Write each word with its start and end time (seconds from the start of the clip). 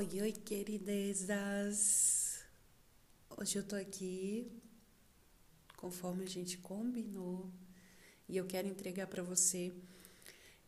Oi, 0.00 0.08
oi, 0.22 0.32
queridezas! 0.32 1.36
Hoje 3.36 3.58
eu 3.58 3.62
tô 3.62 3.76
aqui 3.76 4.50
conforme 5.76 6.24
a 6.24 6.26
gente 6.26 6.56
combinou 6.56 7.52
e 8.26 8.34
eu 8.34 8.46
quero 8.46 8.66
entregar 8.66 9.08
para 9.08 9.22
você 9.22 9.70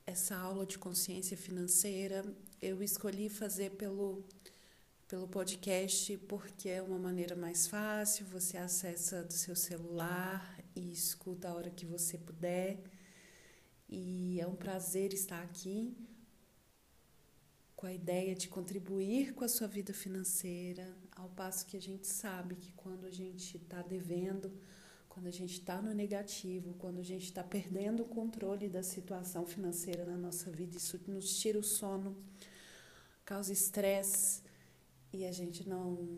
essa 0.05 0.37
aula 0.37 0.67
de 0.67 0.79
consciência 0.79 1.35
financeira. 1.35 2.23
Eu 2.61 2.83
escolhi 2.83 3.31
fazer 3.31 3.71
pelo, 3.71 4.23
pelo 5.09 5.27
podcast 5.27 6.15
porque 6.29 6.69
é 6.69 6.83
uma 6.83 6.99
maneira 6.99 7.35
mais 7.35 7.67
fácil, 7.67 8.27
você 8.27 8.59
acessa 8.59 9.25
do 9.25 9.33
seu 9.33 9.57
celular 9.57 10.63
e 10.77 10.93
escuta 10.93 11.49
a 11.49 11.55
hora 11.55 11.71
que 11.71 11.87
você 11.87 12.19
puder. 12.19 12.83
E 13.89 14.39
é 14.39 14.47
um 14.47 14.57
prazer 14.57 15.15
estar 15.15 15.43
aqui 15.43 15.97
com 17.83 17.89
a 17.89 17.93
ideia 17.93 18.33
de 18.33 18.49
contribuir 18.49 19.35
com 19.35 19.43
a 19.43 19.49
sua 19.49 19.67
vida 19.67 19.93
financeira, 19.93 20.87
ao 21.17 21.29
passo 21.31 21.67
que 21.67 21.77
a 21.77 21.81
gente 21.81 22.07
sabe 22.07 22.55
que 22.55 22.71
quando 22.75 23.05
a 23.05 23.11
gente 23.11 23.57
está 23.57 23.83
devendo, 23.83 24.57
quando 25.09 25.27
a 25.27 25.33
gente 25.33 25.55
está 25.55 25.83
no 25.83 25.93
negativo, 25.93 26.75
quando 26.75 27.01
a 27.01 27.03
gente 27.03 27.25
está 27.25 27.43
perdendo 27.43 28.05
o 28.05 28.09
controle 28.09 28.69
da 28.69 28.85
situação 28.85 29.45
financeira 29.45 30.05
na 30.05 30.17
nossa 30.17 30.49
vida, 30.49 30.77
isso 30.77 30.97
nos 31.09 31.37
tira 31.41 31.59
o 31.59 31.63
sono, 31.65 32.17
causa 33.25 33.53
estresse 33.53 34.43
e 35.13 35.25
a 35.25 35.33
gente 35.33 35.69
não 35.69 36.09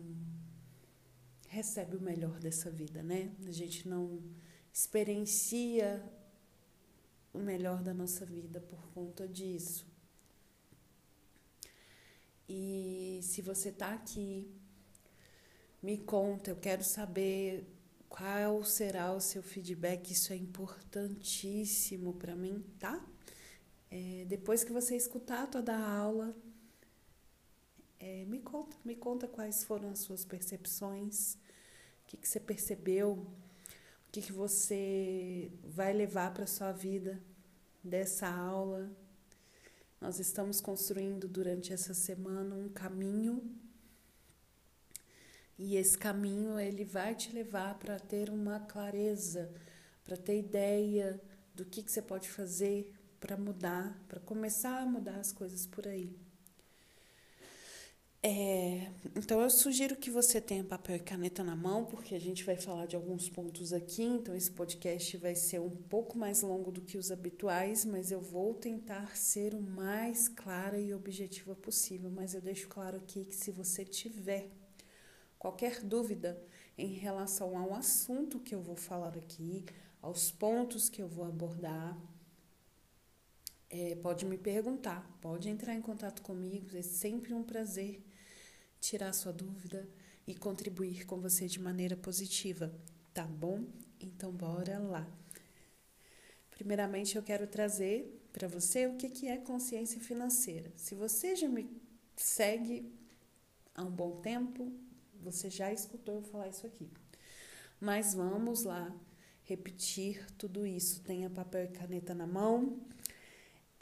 recebe 1.47 1.95
o 1.95 1.99
melhor 1.99 2.39
dessa 2.39 2.69
vida, 2.69 3.01
né? 3.01 3.33
A 3.47 3.51
gente 3.51 3.89
não 3.89 4.21
experiencia 4.71 5.99
o 7.33 7.39
melhor 7.39 7.81
da 7.81 7.91
nossa 7.91 8.23
vida 8.23 8.61
por 8.61 8.87
conta 8.91 9.27
disso. 9.27 9.94
E 12.47 13.19
se 13.23 13.41
você 13.41 13.69
está 13.69 13.93
aqui, 13.93 14.47
me 15.81 15.97
conta, 15.97 16.51
eu 16.51 16.55
quero 16.55 16.83
saber 16.83 17.67
qual 18.07 18.63
será 18.63 19.11
o 19.13 19.19
seu 19.19 19.43
feedback, 19.43 20.11
isso 20.11 20.31
é 20.31 20.35
importantíssimo 20.35 22.13
para 22.13 22.35
mim, 22.35 22.63
tá? 22.79 23.03
É, 23.91 24.25
depois 24.27 24.63
que 24.63 24.71
você 24.71 24.95
escutar 24.95 25.47
toda 25.47 25.75
a 25.75 25.97
aula, 25.97 26.35
é, 27.99 28.25
me 28.25 28.39
conta, 28.39 28.77
me 28.85 28.95
conta 28.95 29.27
quais 29.27 29.63
foram 29.63 29.89
as 29.89 29.99
suas 29.99 30.23
percepções, 30.23 31.35
o 32.03 32.07
que, 32.07 32.17
que 32.17 32.27
você 32.27 32.39
percebeu, 32.39 33.13
o 33.13 34.11
que, 34.11 34.21
que 34.21 34.31
você 34.31 35.51
vai 35.63 35.91
levar 35.93 36.33
para 36.33 36.47
sua 36.47 36.71
vida 36.71 37.21
dessa 37.83 38.27
aula, 38.27 38.91
nós 39.99 40.19
estamos 40.19 40.59
construindo 40.61 41.27
durante 41.27 41.73
essa 41.73 41.93
semana 41.93 42.55
um 42.55 42.69
caminho 42.69 43.41
e 45.57 45.77
esse 45.77 45.97
caminho 45.97 46.59
ele 46.59 46.83
vai 46.83 47.15
te 47.15 47.31
levar 47.31 47.79
para 47.79 47.99
ter 47.99 48.29
uma 48.29 48.59
clareza, 48.59 49.53
para 50.03 50.17
ter 50.17 50.39
ideia 50.39 51.21
do 51.53 51.65
que, 51.65 51.81
que 51.81 51.91
você 51.91 52.01
pode 52.01 52.29
fazer 52.29 52.93
para 53.19 53.37
mudar, 53.37 53.97
para 54.07 54.19
começar 54.19 54.81
a 54.81 54.85
mudar 54.85 55.15
as 55.15 55.31
coisas 55.31 55.65
por 55.65 55.87
aí. 55.87 56.24
É, 58.27 58.91
então 59.15 59.39
eu 59.39 59.51
sugiro 59.51 59.95
que 59.95 60.09
você 60.09 60.41
tenha 60.41 60.63
papel 60.63 60.95
e 60.95 60.99
caneta 60.99 61.43
na 61.43 61.55
mão, 61.55 61.85
porque 61.85 62.15
a 62.15 62.19
gente 62.19 62.43
vai 62.43 62.57
falar 62.57 62.87
de 62.87 62.95
alguns 62.95 63.29
pontos 63.29 63.71
aqui, 63.71 64.01
então 64.01 64.35
esse 64.35 64.49
podcast 64.49 65.15
vai 65.17 65.35
ser 65.35 65.61
um 65.61 65.69
pouco 65.69 66.17
mais 66.17 66.41
longo 66.41 66.71
do 66.71 66.81
que 66.81 66.97
os 66.97 67.11
habituais, 67.11 67.85
mas 67.85 68.09
eu 68.09 68.19
vou 68.19 68.55
tentar 68.55 69.15
ser 69.15 69.53
o 69.53 69.61
mais 69.61 70.27
clara 70.27 70.79
e 70.79 70.91
objetiva 70.91 71.55
possível. 71.55 72.09
Mas 72.09 72.33
eu 72.33 72.41
deixo 72.41 72.67
claro 72.67 72.97
aqui 72.97 73.25
que 73.25 73.35
se 73.35 73.51
você 73.51 73.85
tiver 73.85 74.49
qualquer 75.37 75.83
dúvida 75.83 76.43
em 76.75 76.93
relação 76.93 77.55
ao 77.55 77.75
assunto 77.75 78.39
que 78.39 78.55
eu 78.55 78.61
vou 78.63 78.75
falar 78.75 79.15
aqui, 79.15 79.63
aos 80.01 80.31
pontos 80.31 80.89
que 80.89 80.99
eu 80.99 81.07
vou 81.07 81.25
abordar, 81.25 81.95
é, 83.69 83.93
pode 83.97 84.25
me 84.25 84.39
perguntar, 84.39 85.07
pode 85.21 85.47
entrar 85.47 85.75
em 85.75 85.81
contato 85.81 86.23
comigo, 86.23 86.75
é 86.75 86.81
sempre 86.81 87.31
um 87.31 87.43
prazer 87.43 88.01
tirar 88.87 89.13
sua 89.13 89.33
dúvida 89.33 89.87
e 90.27 90.35
contribuir 90.35 91.05
com 91.05 91.19
você 91.19 91.47
de 91.47 91.59
maneira 91.59 91.95
positiva, 91.97 92.73
tá 93.13 93.23
bom? 93.23 93.65
Então 93.99 94.31
bora 94.31 94.77
lá. 94.79 95.07
Primeiramente 96.51 97.15
eu 97.15 97.23
quero 97.23 97.47
trazer 97.47 98.27
para 98.31 98.47
você 98.47 98.87
o 98.87 98.95
que 98.95 99.09
que 99.09 99.27
é 99.27 99.37
consciência 99.37 99.99
financeira. 99.99 100.71
Se 100.75 100.93
você 100.95 101.35
já 101.35 101.47
me 101.47 101.69
segue 102.15 102.93
há 103.73 103.83
um 103.83 103.91
bom 103.91 104.21
tempo, 104.21 104.71
você 105.21 105.49
já 105.49 105.73
escutou 105.73 106.15
eu 106.15 106.21
falar 106.21 106.49
isso 106.49 106.65
aqui. 106.65 106.89
Mas 107.79 108.13
vamos 108.13 108.63
lá 108.63 108.95
repetir 109.43 110.25
tudo 110.37 110.65
isso. 110.65 111.01
Tenha 111.01 111.29
papel 111.29 111.65
e 111.65 111.67
caneta 111.69 112.13
na 112.13 112.27
mão. 112.27 112.79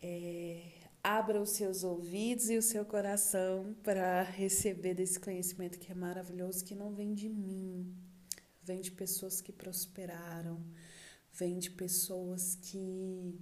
É, 0.01 0.82
abra 1.03 1.41
os 1.41 1.49
seus 1.49 1.83
ouvidos 1.83 2.49
e 2.49 2.57
o 2.57 2.61
seu 2.61 2.85
coração 2.85 3.75
para 3.83 4.23
receber 4.23 4.93
desse 4.93 5.19
conhecimento 5.19 5.77
que 5.77 5.91
é 5.91 5.95
maravilhoso, 5.95 6.63
que 6.63 6.73
não 6.73 6.93
vem 6.93 7.13
de 7.13 7.27
mim, 7.27 7.93
vem 8.63 8.79
de 8.79 8.89
pessoas 8.89 9.41
que 9.41 9.51
prosperaram, 9.51 10.63
vem 11.33 11.59
de 11.59 11.69
pessoas 11.69 12.55
que 12.55 13.37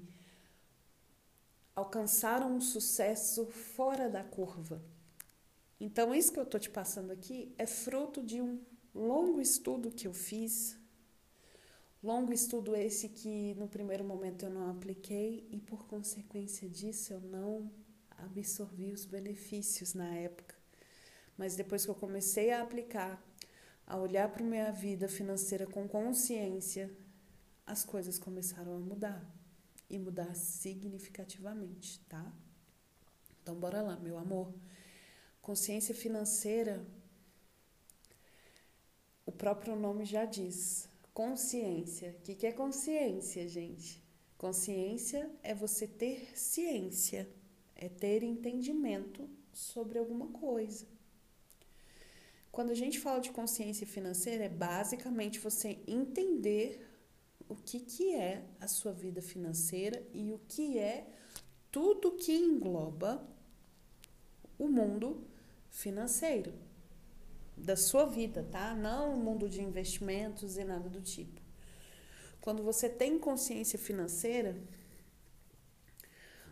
alcançaram 1.76 2.56
um 2.56 2.62
sucesso 2.62 3.46
fora 3.46 4.10
da 4.10 4.24
curva. 4.24 4.84
Então, 5.80 6.14
isso 6.14 6.32
que 6.32 6.40
eu 6.40 6.44
estou 6.44 6.60
te 6.60 6.70
passando 6.70 7.12
aqui 7.12 7.54
é 7.58 7.68
fruto 7.68 8.24
de 8.24 8.42
um 8.42 8.60
longo 8.94 9.40
estudo 9.40 9.92
que 9.92 10.08
eu 10.08 10.14
fiz 10.14 10.78
Longo 12.04 12.34
estudo 12.34 12.76
esse 12.76 13.10
que 13.10 13.54
no 13.56 13.68
primeiro 13.68 14.04
momento 14.04 14.46
eu 14.46 14.50
não 14.50 14.72
apliquei 14.72 15.48
e 15.52 15.60
por 15.60 15.86
consequência 15.86 16.68
disso 16.68 17.14
eu 17.14 17.22
não 17.22 17.72
absorvi 18.18 18.92
os 18.92 19.06
benefícios 19.06 19.94
na 19.94 20.16
época. 20.16 20.56
Mas 21.38 21.56
depois 21.56 21.86
que 21.86 21.92
eu 21.92 21.96
comecei 21.96 22.52
a 22.52 22.64
aplicar, 22.64 23.24
a 23.86 23.98
olhar 23.98 24.28
para 24.30 24.44
minha 24.44 24.72
vida 24.72 25.08
financeira 25.08 25.68
com 25.68 25.88
consciência, 25.88 26.92
as 27.68 27.86
coisas 27.86 28.18
começaram 28.18 28.76
a 28.76 28.80
mudar 28.80 29.24
e 29.88 30.00
mudar 30.00 30.34
significativamente, 30.34 32.00
tá? 32.10 32.34
Então 33.44 33.54
bora 33.54 33.80
lá, 33.82 33.96
meu 33.98 34.18
amor. 34.18 34.52
Consciência 35.40 35.94
financeira, 35.94 36.84
o 39.24 39.32
próprio 39.32 39.76
nome 39.76 40.04
já 40.04 40.26
diz, 40.26 40.90
Consciência. 41.14 42.16
O 42.18 42.22
que 42.22 42.48
é 42.48 42.52
consciência, 42.54 43.48
gente? 43.48 44.02
Consciência 44.38 45.30
é 45.44 45.54
você 45.54 45.86
ter 45.86 46.38
ciência, 46.38 47.30
é 47.76 47.90
ter 47.90 48.24
entendimento 48.24 49.30
sobre 49.52 50.00
alguma 50.00 50.28
coisa. 50.28 50.88
Quando 52.52 52.72
a 52.72 52.76
gente 52.76 52.98
fala 53.00 53.20
de 53.20 53.32
consciência 53.32 53.86
financeira, 53.86 54.46
é 54.46 54.50
basicamente 54.50 55.40
você 55.40 55.80
entender 55.86 56.88
o 57.48 57.56
que, 57.56 57.80
que 57.80 58.16
é 58.16 58.46
a 58.60 58.68
sua 58.68 58.94
vida 58.94 59.22
financeira 59.22 60.02
e 60.14 60.32
o 60.32 60.40
que 60.48 60.80
é 60.80 61.08
tudo 61.70 62.16
que 62.16 62.34
engloba 62.34 63.28
o 64.58 64.68
mundo 64.68 65.28
financeiro 65.70 66.54
da 67.62 67.76
sua 67.76 68.06
vida, 68.06 68.46
tá? 68.52 68.74
Não 68.74 69.14
o 69.14 69.18
mundo 69.18 69.48
de 69.48 69.62
investimentos 69.62 70.58
e 70.58 70.64
nada 70.64 70.90
do 70.90 71.02
tipo. 71.02 71.40
Quando 72.42 72.64
você 72.64 72.90
tem 72.90 73.20
consciência 73.20 73.78
financeira, 73.78 74.60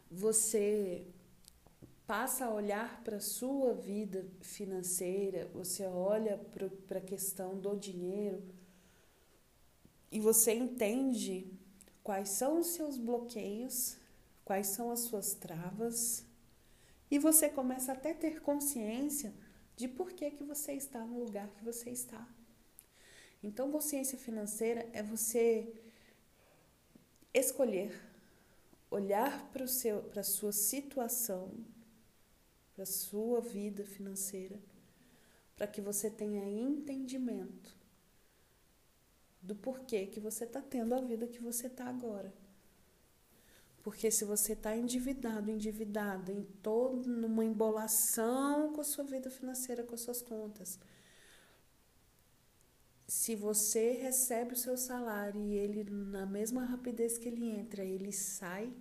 você 0.10 1.08
passa 2.06 2.46
a 2.46 2.54
olhar 2.54 3.04
para 3.04 3.18
a 3.18 3.22
sua 3.22 3.74
vida 3.74 4.26
financeira, 4.42 5.50
você 5.54 5.86
olha 5.86 6.40
para 6.88 7.00
a 7.00 7.02
questão 7.02 7.60
do 7.60 7.76
dinheiro 7.76 8.44
e 10.12 10.20
você 10.20 10.54
entende 10.54 11.52
quais 12.04 12.30
são 12.30 12.60
os 12.60 12.68
seus 12.68 12.98
bloqueios, 12.98 13.98
quais 14.44 14.68
são 14.68 14.92
as 14.92 15.02
suas 15.02 15.34
travas, 15.34 16.26
e 17.12 17.18
você 17.20 17.50
começa 17.50 17.92
até 17.92 18.12
a 18.12 18.16
ter 18.16 18.42
consciência 18.42 19.34
de 19.80 19.88
por 19.88 20.12
que, 20.12 20.30
que 20.30 20.44
você 20.44 20.74
está 20.74 21.06
no 21.06 21.24
lugar 21.24 21.48
que 21.52 21.64
você 21.64 21.90
está. 21.90 22.28
Então, 23.42 23.72
consciência 23.72 24.18
financeira 24.18 24.86
é 24.92 25.02
você 25.02 25.74
escolher, 27.34 27.98
olhar 28.92 29.50
para 29.54 29.64
a 29.64 30.24
sua 30.24 30.52
situação, 30.52 31.50
para 32.74 32.84
a 32.84 32.86
sua 32.86 33.40
vida 33.40 33.86
financeira, 33.86 34.60
para 35.56 35.66
que 35.66 35.80
você 35.80 36.10
tenha 36.10 36.44
entendimento 36.44 37.74
do 39.42 39.56
porquê 39.56 40.08
que 40.08 40.20
você 40.20 40.44
está 40.44 40.62
tendo 40.62 40.94
a 40.94 41.00
vida 41.00 41.26
que 41.26 41.42
você 41.42 41.68
está 41.68 41.86
agora. 41.86 42.34
Porque 43.90 44.12
se 44.12 44.24
você 44.24 44.54
está 44.54 44.78
endividado, 44.78 45.50
endividada, 45.50 46.32
em 46.32 46.44
toda 46.62 47.10
numa 47.10 47.44
embolação 47.44 48.72
com 48.72 48.82
a 48.82 48.84
sua 48.84 49.04
vida 49.04 49.32
financeira, 49.32 49.84
com 49.84 49.96
as 49.96 50.02
suas 50.02 50.22
contas, 50.22 50.78
se 53.08 53.36
você 53.36 53.94
recebe 53.94 54.54
o 54.54 54.56
seu 54.56 54.78
salário 54.78 55.42
e 55.42 55.56
ele, 55.56 55.84
na 55.90 56.24
mesma 56.24 56.66
rapidez 56.66 57.18
que 57.18 57.30
ele 57.30 57.50
entra, 57.50 57.84
ele 57.84 58.12
sai, 58.12 58.72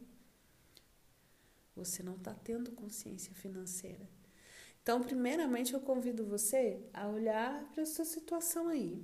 você 1.74 2.02
não 2.02 2.16
está 2.16 2.34
tendo 2.34 2.72
consciência 2.72 3.32
financeira. 3.32 4.06
Então, 4.82 5.02
primeiramente, 5.02 5.72
eu 5.72 5.80
convido 5.80 6.26
você 6.26 6.86
a 6.92 7.08
olhar 7.08 7.64
para 7.72 7.82
a 7.82 7.86
sua 7.86 8.04
situação 8.04 8.68
aí, 8.68 9.02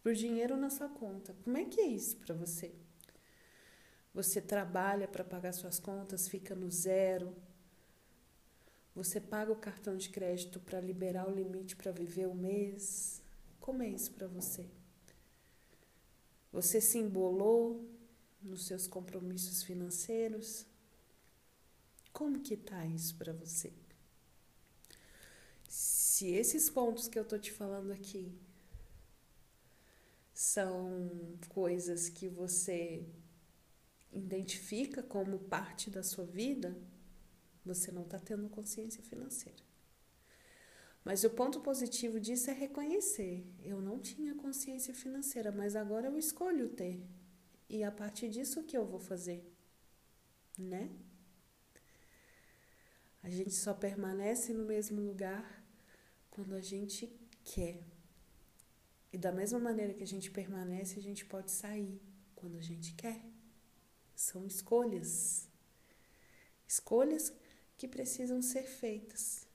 para 0.00 0.12
o 0.12 0.14
dinheiro 0.14 0.56
na 0.56 0.70
sua 0.70 0.88
conta. 0.88 1.34
Como 1.42 1.56
é 1.56 1.64
que 1.64 1.80
é 1.80 1.88
isso 1.88 2.16
para 2.18 2.36
você? 2.36 2.85
Você 4.16 4.40
trabalha 4.40 5.06
para 5.06 5.22
pagar 5.22 5.52
suas 5.52 5.78
contas, 5.78 6.26
fica 6.26 6.54
no 6.54 6.70
zero. 6.70 7.36
Você 8.94 9.20
paga 9.20 9.52
o 9.52 9.56
cartão 9.56 9.94
de 9.94 10.08
crédito 10.08 10.58
para 10.58 10.80
liberar 10.80 11.28
o 11.28 11.34
limite 11.34 11.76
para 11.76 11.92
viver 11.92 12.26
o 12.26 12.34
mês. 12.34 13.20
Como 13.60 13.82
é 13.82 13.88
isso 13.90 14.10
para 14.12 14.26
você? 14.26 14.70
Você 16.50 16.80
se 16.80 16.96
embolou 16.96 17.86
nos 18.40 18.66
seus 18.66 18.86
compromissos 18.86 19.62
financeiros? 19.62 20.64
Como 22.10 22.40
que 22.40 22.56
tá 22.56 22.86
isso 22.86 23.14
para 23.16 23.34
você? 23.34 23.70
Se 25.68 26.28
esses 26.28 26.70
pontos 26.70 27.06
que 27.06 27.18
eu 27.18 27.24
tô 27.26 27.36
te 27.36 27.52
falando 27.52 27.92
aqui 27.92 28.32
são 30.32 31.38
coisas 31.50 32.08
que 32.08 32.30
você 32.30 33.06
identifica 34.16 35.02
como 35.02 35.38
parte 35.38 35.90
da 35.90 36.02
sua 36.02 36.24
vida, 36.24 36.76
você 37.64 37.90
não 37.92 38.02
está 38.02 38.18
tendo 38.18 38.48
consciência 38.48 39.02
financeira. 39.02 39.62
Mas 41.04 41.22
o 41.22 41.30
ponto 41.30 41.60
positivo 41.60 42.18
disso 42.18 42.50
é 42.50 42.52
reconhecer. 42.52 43.46
Eu 43.62 43.80
não 43.80 43.98
tinha 43.98 44.34
consciência 44.34 44.92
financeira, 44.92 45.52
mas 45.52 45.76
agora 45.76 46.08
eu 46.08 46.18
escolho 46.18 46.68
ter. 46.68 47.00
E 47.68 47.84
a 47.84 47.92
partir 47.92 48.28
disso, 48.28 48.60
o 48.60 48.64
que 48.64 48.76
eu 48.76 48.84
vou 48.84 48.98
fazer? 48.98 49.44
Né? 50.58 50.90
A 53.22 53.28
gente 53.28 53.52
só 53.54 53.74
permanece 53.74 54.52
no 54.52 54.64
mesmo 54.64 55.00
lugar 55.00 55.64
quando 56.30 56.54
a 56.54 56.60
gente 56.60 57.08
quer. 57.44 57.80
E 59.12 59.18
da 59.18 59.32
mesma 59.32 59.58
maneira 59.58 59.94
que 59.94 60.02
a 60.02 60.06
gente 60.06 60.30
permanece, 60.30 60.98
a 60.98 61.02
gente 61.02 61.24
pode 61.24 61.50
sair 61.50 62.00
quando 62.34 62.56
a 62.56 62.60
gente 62.60 62.94
quer. 62.94 63.35
São 64.16 64.46
escolhas. 64.46 65.48
Escolhas 66.66 67.32
que 67.76 67.86
precisam 67.86 68.42
ser 68.42 68.64
feitas. 68.64 69.46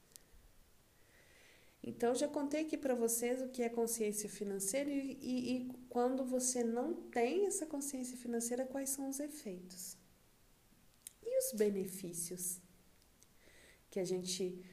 Então, 1.84 2.13
já 2.13 2.28
contei 2.28 2.62
aqui 2.62 2.78
para 2.78 2.94
vocês 2.94 3.42
o 3.42 3.50
que 3.50 3.63
é 3.63 3.69
consciência 3.69 4.30
financeira 4.30 4.90
e, 4.90 5.18
e, 5.19 5.58
e, 5.58 5.74
quando 5.90 6.24
você 6.24 6.63
não 6.63 6.94
tem 6.94 7.48
essa 7.48 7.66
consciência 7.66 8.16
financeira, 8.16 8.68
quais 8.68 8.92
são 8.92 9.10
os 9.10 9.19
efeitos. 9.19 9.98
E 11.24 11.40
os 11.40 11.54
benefícios 11.54 12.62
que 13.90 14.00
a 14.00 14.06
gente 14.06 14.64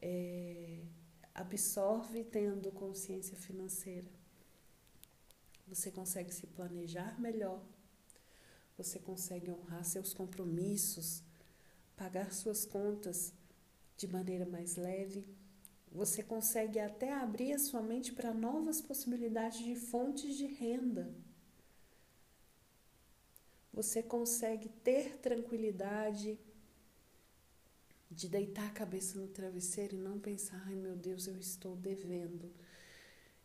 é, 0.00 0.80
absorve 1.34 2.24
tendo 2.24 2.72
consciência 2.72 3.36
financeira. 3.36 4.08
Você 5.66 5.90
consegue 5.90 6.32
se 6.32 6.46
planejar 6.46 7.20
melhor, 7.20 7.62
você 8.76 8.98
consegue 8.98 9.50
honrar 9.50 9.84
seus 9.84 10.12
compromissos, 10.12 11.22
pagar 11.96 12.32
suas 12.32 12.64
contas 12.64 13.32
de 13.96 14.08
maneira 14.08 14.44
mais 14.44 14.76
leve 14.76 15.24
você 15.94 16.24
consegue 16.24 16.80
até 16.80 17.12
abrir 17.12 17.52
a 17.52 17.58
sua 17.58 17.80
mente 17.80 18.12
para 18.12 18.34
novas 18.34 18.80
possibilidades 18.80 19.64
de 19.64 19.76
fontes 19.76 20.36
de 20.36 20.44
renda. 20.44 21.14
Você 23.72 24.02
consegue 24.02 24.68
ter 24.68 25.18
tranquilidade 25.18 26.36
de 28.10 28.28
deitar 28.28 28.66
a 28.66 28.72
cabeça 28.72 29.16
no 29.20 29.28
travesseiro 29.28 29.94
e 29.94 30.00
não 30.00 30.18
pensar, 30.18 30.60
ai 30.66 30.74
meu 30.74 30.96
Deus, 30.96 31.28
eu 31.28 31.38
estou 31.38 31.76
devendo 31.76 32.52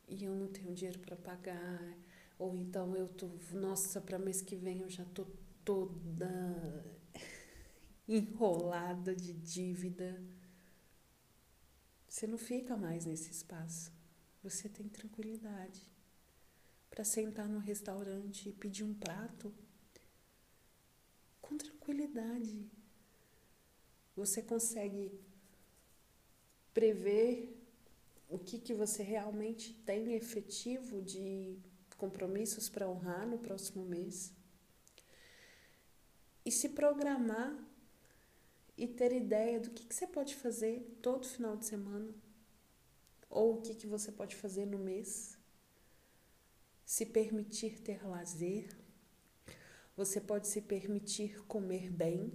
e 0.08 0.24
eu 0.24 0.34
não 0.34 0.48
tenho 0.48 0.74
dinheiro 0.74 0.98
para 1.00 1.16
pagar, 1.16 1.98
ou 2.40 2.56
então 2.56 2.96
eu 2.96 3.10
tô, 3.10 3.30
nossa, 3.52 4.00
para 4.00 4.18
mês 4.18 4.42
que 4.42 4.56
vem 4.56 4.80
eu 4.80 4.90
já 4.90 5.04
tô 5.14 5.28
toda 5.66 6.86
enrolada 8.08 9.14
de 9.14 9.34
dívida. 9.34 10.24
Você 12.08 12.26
não 12.26 12.38
fica 12.38 12.78
mais 12.78 13.06
nesse 13.06 13.30
espaço. 13.30 13.92
Você 14.42 14.70
tem 14.70 14.88
tranquilidade 14.88 15.82
para 16.90 17.04
sentar 17.04 17.48
no 17.48 17.60
restaurante 17.60 18.48
e 18.48 18.54
pedir 18.54 18.86
um 18.86 18.94
prato 18.94 19.54
com 21.42 21.58
tranquilidade. 21.58 22.66
Você 24.16 24.42
consegue 24.42 25.12
prever 26.74 27.54
o 28.30 28.40
que, 28.40 28.58
que 28.60 28.74
você 28.74 29.04
realmente 29.04 29.74
tem 29.74 30.14
efetivo 30.14 31.02
de 31.02 31.60
compromissos 32.00 32.70
para 32.70 32.90
honrar 32.90 33.28
no 33.28 33.38
próximo 33.38 33.86
mês 33.86 34.34
e 36.46 36.52
se 36.52 36.70
programar 36.70 37.54
e 38.78 38.88
ter 38.88 39.12
ideia 39.12 39.60
do 39.60 39.70
que, 39.70 39.86
que 39.86 39.94
você 39.94 40.08
pode 40.08 40.36
fazer 40.36 40.98
todo 41.02 41.28
final 41.28 41.56
de 41.58 41.66
semana 41.66 42.12
ou 43.30 43.56
o 43.56 43.62
que, 43.62 43.76
que 43.76 43.86
você 43.86 44.12
pode 44.12 44.36
fazer 44.36 44.66
no 44.66 44.80
mês. 44.80 45.38
Se 46.86 47.06
permitir 47.06 47.82
ter 47.82 48.08
lazer, 48.08 48.68
você 49.96 50.20
pode 50.20 50.48
se 50.48 50.62
permitir 50.62 51.44
comer 51.46 51.92
bem, 51.92 52.32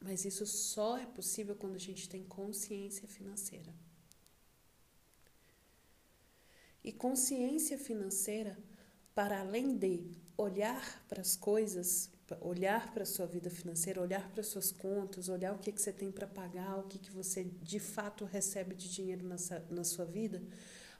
mas 0.00 0.24
isso 0.24 0.46
só 0.46 0.98
é 0.98 1.06
possível 1.06 1.54
quando 1.54 1.76
a 1.76 1.86
gente 1.88 2.08
tem 2.08 2.24
consciência 2.24 3.06
financeira. 3.06 3.72
E 6.84 6.92
consciência 6.92 7.78
financeira, 7.78 8.56
para 9.14 9.40
além 9.40 9.76
de 9.76 10.04
olhar 10.36 11.02
para 11.08 11.20
as 11.20 11.34
coisas 11.34 12.10
olhar 12.40 12.92
para 12.92 13.02
a 13.02 13.06
sua 13.06 13.26
vida 13.26 13.50
financeira, 13.50 14.00
olhar 14.00 14.30
para 14.30 14.40
as 14.40 14.46
suas 14.46 14.72
contas, 14.72 15.28
olhar 15.28 15.52
o 15.54 15.58
que, 15.58 15.70
que 15.70 15.80
você 15.80 15.92
tem 15.92 16.10
para 16.10 16.26
pagar, 16.26 16.78
o 16.78 16.84
que, 16.84 16.98
que 16.98 17.10
você 17.10 17.44
de 17.44 17.78
fato 17.78 18.24
recebe 18.24 18.74
de 18.74 18.90
dinheiro 18.90 19.26
na 19.70 19.84
sua 19.84 20.04
vida. 20.04 20.42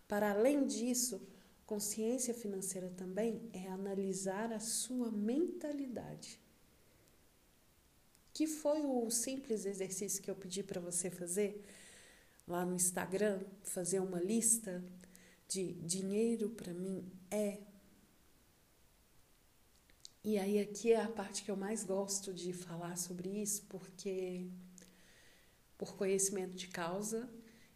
Para 0.06 0.30
além 0.30 0.66
disso, 0.66 1.20
consciência 1.66 2.34
financeira 2.34 2.90
também 2.90 3.48
é 3.52 3.68
analisar 3.68 4.52
a 4.52 4.60
sua 4.60 5.10
mentalidade. 5.10 6.38
Que 8.32 8.46
foi 8.46 8.82
o 8.84 9.08
simples 9.10 9.64
exercício 9.64 10.22
que 10.22 10.30
eu 10.30 10.34
pedi 10.34 10.62
para 10.62 10.80
você 10.80 11.08
fazer 11.08 11.64
lá 12.46 12.66
no 12.66 12.74
Instagram, 12.74 13.40
fazer 13.62 14.00
uma 14.00 14.20
lista 14.20 14.84
de 15.54 15.72
dinheiro 15.74 16.50
para 16.50 16.74
mim 16.74 17.08
é 17.30 17.60
e 20.24 20.38
aí 20.38 20.58
aqui 20.58 20.90
é 20.90 21.00
a 21.00 21.08
parte 21.08 21.44
que 21.44 21.50
eu 21.50 21.56
mais 21.56 21.84
gosto 21.84 22.32
de 22.32 22.50
falar 22.52 22.96
sobre 22.96 23.28
isso, 23.28 23.62
porque 23.68 24.46
por 25.76 25.94
conhecimento 25.96 26.56
de 26.56 26.66
causa 26.66 27.28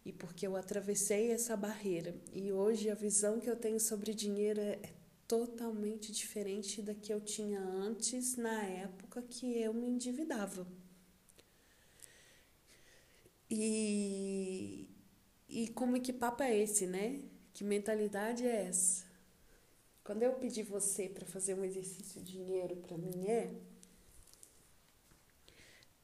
e 0.03 0.11
porque 0.11 0.47
eu 0.47 0.55
atravessei 0.55 1.31
essa 1.31 1.55
barreira. 1.55 2.15
E 2.33 2.51
hoje 2.51 2.89
a 2.89 2.95
visão 2.95 3.39
que 3.39 3.47
eu 3.47 3.55
tenho 3.55 3.79
sobre 3.79 4.15
dinheiro 4.15 4.59
é, 4.59 4.79
é 4.81 4.93
totalmente 5.27 6.11
diferente 6.11 6.81
da 6.81 6.95
que 6.95 7.13
eu 7.13 7.21
tinha 7.21 7.61
antes, 7.61 8.35
na 8.35 8.63
época 8.63 9.21
que 9.21 9.59
eu 9.59 9.71
me 9.71 9.87
endividava. 9.87 10.65
E, 13.49 14.89
e 15.47 15.67
como 15.69 16.01
que 16.01 16.11
papo 16.11 16.41
é 16.41 16.57
esse, 16.57 16.87
né? 16.87 17.21
Que 17.53 17.63
mentalidade 17.63 18.45
é 18.45 18.67
essa? 18.67 19.05
Quando 20.03 20.23
eu 20.23 20.33
pedi 20.33 20.63
você 20.63 21.07
para 21.07 21.25
fazer 21.25 21.53
um 21.53 21.63
exercício 21.63 22.21
de 22.21 22.31
dinheiro 22.31 22.75
para 22.77 22.97
mim 22.97 23.27
é 23.27 23.53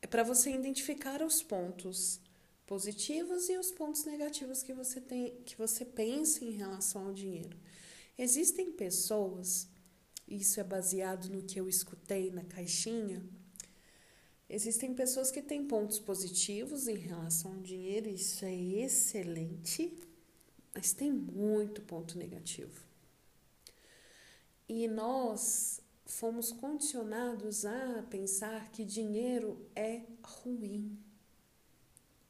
é 0.05 0.07
para 0.07 0.21
você 0.21 0.51
identificar 0.51 1.23
os 1.23 1.41
pontos 1.41 2.19
positivos 2.67 3.49
e 3.49 3.57
os 3.57 3.71
pontos 3.71 4.05
negativos 4.05 4.61
que 4.61 4.71
você 4.71 5.01
tem, 5.01 5.35
que 5.43 5.57
você 5.57 5.83
pensa 5.83 6.45
em 6.45 6.51
relação 6.51 7.07
ao 7.07 7.13
dinheiro. 7.13 7.57
Existem 8.15 8.71
pessoas, 8.71 9.67
isso 10.27 10.59
é 10.59 10.63
baseado 10.63 11.27
no 11.29 11.41
que 11.41 11.59
eu 11.59 11.67
escutei 11.67 12.29
na 12.29 12.43
caixinha, 12.43 13.23
existem 14.47 14.93
pessoas 14.93 15.31
que 15.31 15.41
têm 15.41 15.65
pontos 15.65 15.97
positivos 15.97 16.87
em 16.87 16.97
relação 16.97 17.53
ao 17.53 17.61
dinheiro, 17.61 18.07
isso 18.07 18.45
é 18.45 18.53
excelente, 18.53 19.91
mas 20.75 20.91
tem 20.91 21.09
muito 21.09 21.81
ponto 21.81 22.17
negativo. 22.17 22.83
E 24.67 24.89
nós 24.89 25.79
fomos 26.05 26.51
condicionados 26.51 27.65
a 27.65 28.03
pensar 28.09 28.69
que 28.71 28.83
dinheiro 28.83 29.65
é 29.73 30.01
ruim. 30.21 30.99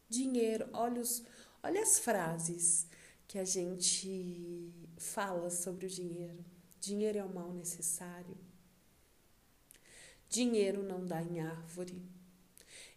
Dinheiro, 0.07 0.69
olha, 0.73 1.01
os, 1.01 1.23
olha 1.63 1.81
as 1.81 1.97
frases 1.97 2.87
que 3.27 3.39
a 3.39 3.43
gente 3.43 4.71
fala 4.95 5.49
sobre 5.49 5.87
o 5.87 5.89
dinheiro. 5.89 6.45
Dinheiro 6.79 7.17
é 7.17 7.23
o 7.23 7.33
mal 7.33 7.51
necessário. 7.51 8.37
Dinheiro 10.29 10.83
não 10.83 11.03
dá 11.03 11.19
em 11.23 11.39
árvore. 11.39 11.99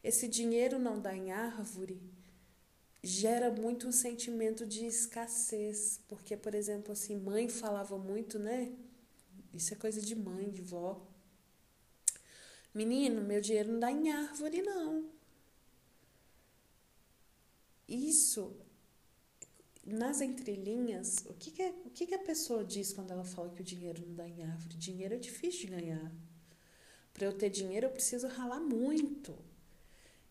Esse 0.04 0.28
dinheiro 0.28 0.78
não 0.78 1.00
dá 1.00 1.16
em 1.16 1.32
árvore 1.32 2.17
gera 3.08 3.50
muito 3.50 3.88
um 3.88 3.92
sentimento 3.92 4.66
de 4.66 4.84
escassez, 4.84 6.00
porque, 6.08 6.36
por 6.36 6.54
exemplo, 6.54 6.92
assim, 6.92 7.16
mãe 7.16 7.48
falava 7.48 7.96
muito, 7.98 8.38
né? 8.38 8.72
Isso 9.52 9.72
é 9.72 9.76
coisa 9.76 10.00
de 10.00 10.14
mãe, 10.14 10.50
de 10.50 10.60
vó. 10.60 11.06
Menino, 12.74 13.22
meu 13.22 13.40
dinheiro 13.40 13.72
não 13.72 13.80
dá 13.80 13.90
em 13.90 14.10
árvore, 14.10 14.60
não. 14.62 15.10
Isso, 17.88 18.54
nas 19.86 20.20
entrelinhas, 20.20 21.24
o 21.26 21.32
que, 21.32 21.50
que, 21.50 21.62
é, 21.62 21.70
o 21.86 21.90
que, 21.90 22.06
que 22.06 22.14
a 22.14 22.18
pessoa 22.18 22.62
diz 22.62 22.92
quando 22.92 23.10
ela 23.10 23.24
fala 23.24 23.48
que 23.48 23.62
o 23.62 23.64
dinheiro 23.64 24.04
não 24.06 24.14
dá 24.14 24.28
em 24.28 24.44
árvore? 24.44 24.76
Dinheiro 24.76 25.14
é 25.14 25.18
difícil 25.18 25.62
de 25.62 25.66
ganhar. 25.68 26.12
Para 27.14 27.24
eu 27.24 27.32
ter 27.32 27.48
dinheiro, 27.48 27.86
eu 27.86 27.90
preciso 27.90 28.28
ralar 28.28 28.60
muito. 28.60 29.34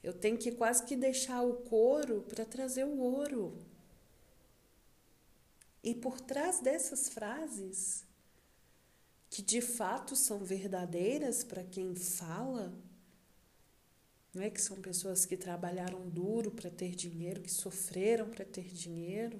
Eu 0.04 0.14
tenho 0.14 0.38
que 0.38 0.52
quase 0.52 0.84
que 0.86 0.96
deixar 0.96 1.42
o 1.42 1.56
couro 1.56 2.22
para 2.30 2.46
trazer 2.46 2.86
o 2.86 2.98
ouro. 2.98 3.58
E 5.84 5.94
por 5.96 6.20
trás 6.20 6.60
dessas 6.60 7.10
frases, 7.10 8.06
que 9.30 9.42
de 9.42 9.62
fato 9.62 10.16
são 10.16 10.40
verdadeiras 10.40 11.44
para 11.44 11.64
quem 11.64 11.96
fala, 11.96 12.74
não 14.34 14.42
é 14.44 14.50
que 14.50 14.62
são 14.62 14.82
pessoas 14.82 15.26
que 15.26 15.36
trabalharam 15.36 16.10
duro 16.10 16.52
para 16.52 16.70
ter 16.70 16.96
dinheiro, 16.96 17.42
que 17.42 17.52
sofreram 17.52 18.30
para 18.30 18.46
ter 18.46 18.68
dinheiro, 18.72 19.40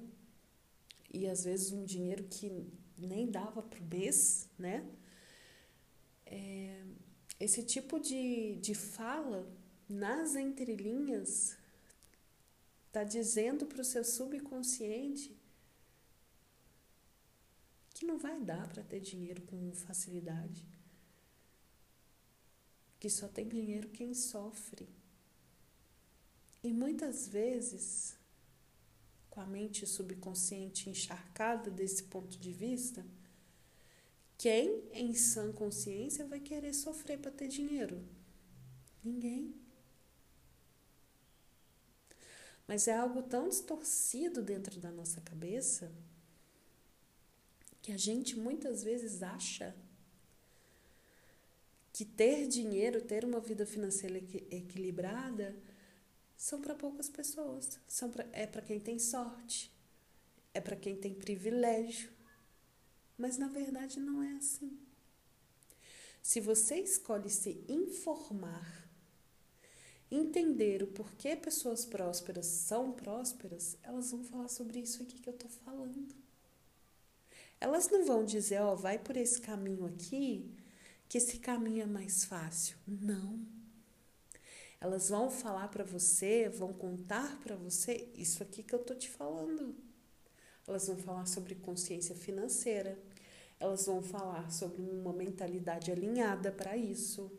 e 1.12 1.26
às 1.26 1.44
vezes 1.44 1.72
um 1.72 1.84
dinheiro 1.84 2.24
que 2.24 2.66
nem 2.96 3.30
dava 3.30 3.62
para 3.62 3.80
o 3.80 3.84
mês, 3.84 4.48
né? 4.58 4.86
É, 6.26 6.82
esse 7.40 7.62
tipo 7.62 7.98
de, 7.98 8.56
de 8.56 8.74
fala 8.74 9.46
nas 9.88 10.34
entrelinhas, 10.34 11.56
está 12.86 13.04
dizendo 13.04 13.66
para 13.66 13.80
o 13.80 13.84
seu 13.84 14.04
subconsciente 14.04 15.36
que 17.94 18.06
não 18.06 18.18
vai 18.18 18.40
dar 18.40 18.68
para 18.68 18.82
ter 18.82 19.00
dinheiro 19.00 19.42
com 19.42 19.72
facilidade. 19.72 20.64
Que 23.00 23.10
só 23.10 23.26
tem 23.28 23.48
dinheiro 23.48 23.88
quem 23.88 24.14
sofre. 24.14 24.88
E 26.62 26.72
muitas 26.72 27.28
vezes, 27.28 28.16
com 29.30 29.40
a 29.40 29.46
mente 29.46 29.86
subconsciente 29.86 30.90
encharcada 30.90 31.70
desse 31.70 32.04
ponto 32.04 32.38
de 32.38 32.52
vista, 32.52 33.04
quem 34.36 34.84
em 34.92 35.14
sã 35.14 35.52
consciência 35.52 36.24
vai 36.24 36.38
querer 36.38 36.74
sofrer 36.74 37.18
para 37.18 37.30
ter 37.30 37.48
dinheiro? 37.48 38.04
Ninguém. 39.02 39.67
Mas 42.68 42.86
é 42.86 42.94
algo 42.94 43.22
tão 43.22 43.48
distorcido 43.48 44.42
dentro 44.42 44.78
da 44.78 44.90
nossa 44.90 45.22
cabeça 45.22 45.90
que 47.80 47.90
a 47.90 47.96
gente 47.96 48.38
muitas 48.38 48.84
vezes 48.84 49.22
acha 49.22 49.74
que 51.94 52.04
ter 52.04 52.46
dinheiro, 52.46 53.00
ter 53.00 53.24
uma 53.24 53.40
vida 53.40 53.64
financeira 53.64 54.18
equilibrada, 54.18 55.56
são 56.36 56.60
para 56.60 56.74
poucas 56.74 57.08
pessoas. 57.08 57.80
São 57.88 58.10
pra, 58.10 58.26
é 58.32 58.46
para 58.46 58.60
quem 58.60 58.78
tem 58.78 58.98
sorte, 58.98 59.72
é 60.52 60.60
para 60.60 60.76
quem 60.76 60.94
tem 60.94 61.14
privilégio. 61.14 62.12
Mas 63.16 63.38
na 63.38 63.48
verdade 63.48 63.98
não 63.98 64.22
é 64.22 64.36
assim. 64.36 64.78
Se 66.22 66.38
você 66.38 66.76
escolhe 66.76 67.30
se 67.30 67.64
informar 67.66 68.87
entender 70.10 70.82
o 70.82 70.86
porquê 70.86 71.36
pessoas 71.36 71.84
prósperas 71.84 72.46
são 72.46 72.92
prósperas, 72.92 73.76
elas 73.82 74.10
vão 74.10 74.24
falar 74.24 74.48
sobre 74.48 74.80
isso 74.80 75.02
aqui 75.02 75.18
que 75.18 75.28
eu 75.28 75.34
estou 75.34 75.50
falando. 75.50 76.06
Elas 77.60 77.88
não 77.88 78.04
vão 78.04 78.24
dizer, 78.24 78.60
ó, 78.60 78.72
oh, 78.72 78.76
vai 78.76 78.98
por 78.98 79.16
esse 79.16 79.40
caminho 79.40 79.84
aqui, 79.86 80.48
que 81.08 81.18
esse 81.18 81.38
caminho 81.38 81.82
é 81.82 81.86
mais 81.86 82.24
fácil. 82.24 82.76
Não. 82.86 83.40
Elas 84.80 85.08
vão 85.08 85.28
falar 85.28 85.68
para 85.68 85.82
você, 85.82 86.48
vão 86.48 86.72
contar 86.72 87.40
para 87.40 87.56
você 87.56 88.08
isso 88.14 88.42
aqui 88.42 88.62
que 88.62 88.74
eu 88.74 88.78
tô 88.78 88.94
te 88.94 89.10
falando. 89.10 89.74
Elas 90.66 90.86
vão 90.86 90.96
falar 90.96 91.26
sobre 91.26 91.56
consciência 91.56 92.14
financeira. 92.14 92.96
Elas 93.58 93.86
vão 93.86 94.00
falar 94.02 94.52
sobre 94.52 94.80
uma 94.80 95.12
mentalidade 95.12 95.90
alinhada 95.90 96.52
para 96.52 96.76
isso 96.76 97.30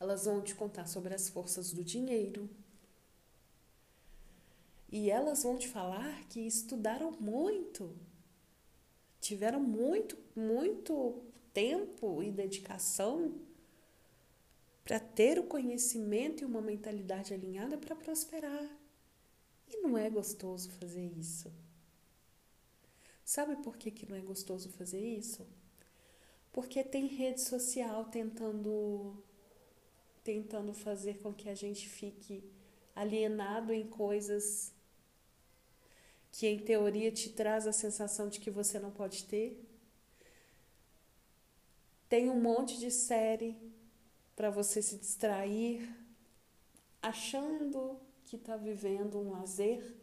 elas 0.00 0.24
vão 0.24 0.40
te 0.40 0.54
contar 0.54 0.86
sobre 0.86 1.14
as 1.14 1.28
forças 1.28 1.72
do 1.72 1.84
dinheiro. 1.84 2.48
E 4.88 5.10
elas 5.10 5.42
vão 5.42 5.58
te 5.58 5.68
falar 5.68 6.24
que 6.28 6.40
estudaram 6.40 7.12
muito, 7.12 7.94
tiveram 9.20 9.60
muito, 9.60 10.18
muito 10.34 11.22
tempo 11.52 12.22
e 12.22 12.32
dedicação 12.32 13.38
para 14.82 14.98
ter 14.98 15.38
o 15.38 15.44
conhecimento 15.44 16.42
e 16.42 16.46
uma 16.46 16.62
mentalidade 16.62 17.34
alinhada 17.34 17.76
para 17.76 17.94
prosperar. 17.94 18.68
E 19.68 19.76
não 19.82 19.96
é 19.96 20.10
gostoso 20.10 20.70
fazer 20.70 21.06
isso. 21.16 21.52
Sabe 23.24 23.54
por 23.62 23.76
que, 23.76 23.92
que 23.92 24.08
não 24.10 24.16
é 24.16 24.20
gostoso 24.20 24.70
fazer 24.70 25.00
isso? 25.00 25.46
Porque 26.50 26.82
tem 26.82 27.06
rede 27.06 27.40
social 27.40 28.06
tentando 28.06 29.22
tentando 30.22 30.72
fazer 30.72 31.18
com 31.18 31.32
que 31.32 31.48
a 31.48 31.54
gente 31.54 31.88
fique 31.88 32.44
alienado 32.94 33.72
em 33.72 33.86
coisas 33.86 34.72
que 36.32 36.46
em 36.46 36.58
teoria 36.58 37.10
te 37.10 37.30
traz 37.30 37.66
a 37.66 37.72
sensação 37.72 38.28
de 38.28 38.38
que 38.40 38.50
você 38.50 38.78
não 38.78 38.90
pode 38.90 39.24
ter. 39.24 39.66
Tem 42.08 42.28
um 42.28 42.40
monte 42.40 42.78
de 42.78 42.90
série 42.90 43.56
para 44.36 44.50
você 44.50 44.80
se 44.80 44.96
distrair, 44.96 45.88
achando 47.02 48.00
que 48.24 48.36
está 48.36 48.56
vivendo 48.56 49.18
um 49.18 49.30
lazer. 49.30 49.94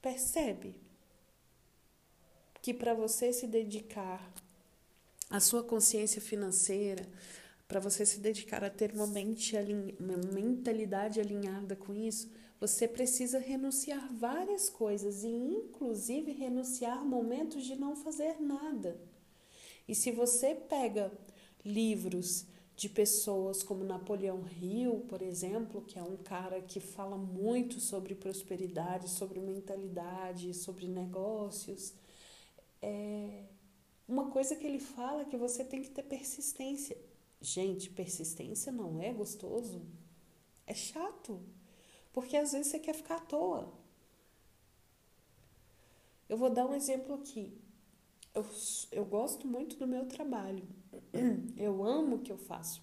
Percebe 0.00 0.74
que 2.62 2.72
para 2.72 2.94
você 2.94 3.32
se 3.32 3.46
dedicar 3.46 4.32
a 5.30 5.38
sua 5.38 5.62
consciência 5.62 6.20
financeira, 6.20 7.06
para 7.68 7.78
você 7.78 8.04
se 8.04 8.18
dedicar 8.18 8.64
a 8.64 8.68
ter 8.68 8.92
uma, 8.92 9.06
mente 9.06 9.54
uma 10.00 10.16
mentalidade 10.16 11.20
alinhada 11.20 11.76
com 11.76 11.94
isso, 11.94 12.28
você 12.60 12.88
precisa 12.88 13.38
renunciar 13.38 14.12
várias 14.12 14.68
coisas 14.68 15.22
e, 15.22 15.28
inclusive, 15.28 16.32
renunciar 16.32 17.04
momentos 17.04 17.64
de 17.64 17.76
não 17.76 17.94
fazer 17.94 18.40
nada. 18.40 19.00
E 19.86 19.94
se 19.94 20.10
você 20.10 20.54
pega 20.54 21.12
livros 21.64 22.44
de 22.76 22.88
pessoas 22.88 23.62
como 23.62 23.84
Napoleão 23.84 24.44
Hill, 24.60 25.04
por 25.08 25.22
exemplo, 25.22 25.82
que 25.82 25.98
é 25.98 26.02
um 26.02 26.16
cara 26.16 26.60
que 26.60 26.80
fala 26.80 27.16
muito 27.16 27.78
sobre 27.78 28.14
prosperidade, 28.14 29.08
sobre 29.08 29.38
mentalidade, 29.38 30.52
sobre 30.54 30.88
negócios, 30.88 31.94
é, 32.82 33.44
uma 34.10 34.28
coisa 34.28 34.56
que 34.56 34.66
ele 34.66 34.80
fala 34.80 35.22
é 35.22 35.24
que 35.24 35.36
você 35.36 35.64
tem 35.64 35.80
que 35.80 35.90
ter 35.90 36.02
persistência. 36.02 36.98
Gente, 37.40 37.88
persistência 37.88 38.72
não 38.72 39.00
é 39.00 39.12
gostoso. 39.12 39.86
É 40.66 40.74
chato. 40.74 41.40
Porque 42.12 42.36
às 42.36 42.50
vezes 42.50 42.66
você 42.66 42.80
quer 42.80 42.94
ficar 42.94 43.16
à 43.16 43.20
toa. 43.20 43.72
Eu 46.28 46.36
vou 46.36 46.50
dar 46.50 46.66
um 46.66 46.74
exemplo 46.74 47.14
aqui. 47.14 47.56
Eu, 48.34 48.44
eu 48.90 49.04
gosto 49.04 49.46
muito 49.46 49.76
do 49.76 49.86
meu 49.86 50.06
trabalho. 50.06 50.68
Eu 51.56 51.84
amo 51.84 52.16
o 52.16 52.20
que 52.20 52.32
eu 52.32 52.38
faço. 52.38 52.82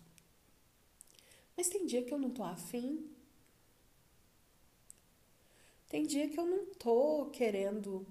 Mas 1.56 1.68
tem 1.68 1.86
dia 1.86 2.04
que 2.04 2.14
eu 2.14 2.20
não 2.20 2.30
tô 2.30 2.44
afim. 2.44 3.10
Tem 5.88 6.06
dia 6.06 6.30
que 6.30 6.40
eu 6.40 6.46
não 6.46 6.66
tô 6.76 7.30
querendo 7.32 8.06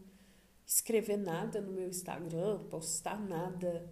escrever 0.67 1.17
nada 1.17 1.61
no 1.61 1.73
meu 1.73 1.89
Instagram, 1.89 2.65
postar 2.69 3.21
nada. 3.21 3.89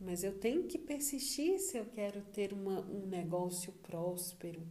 Mas 0.00 0.22
eu 0.22 0.38
tenho 0.38 0.68
que 0.68 0.78
persistir 0.78 1.58
se 1.58 1.76
eu 1.76 1.86
quero 1.86 2.22
ter 2.26 2.52
uma, 2.52 2.80
um 2.80 3.06
negócio 3.06 3.72
próspero. 3.72 4.64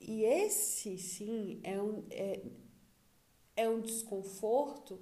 E 0.00 0.24
esse, 0.24 0.98
sim, 0.98 1.60
é, 1.62 1.80
um, 1.80 2.04
é, 2.10 2.42
é 3.54 3.68
um 3.68 3.80
desconforto, 3.80 4.98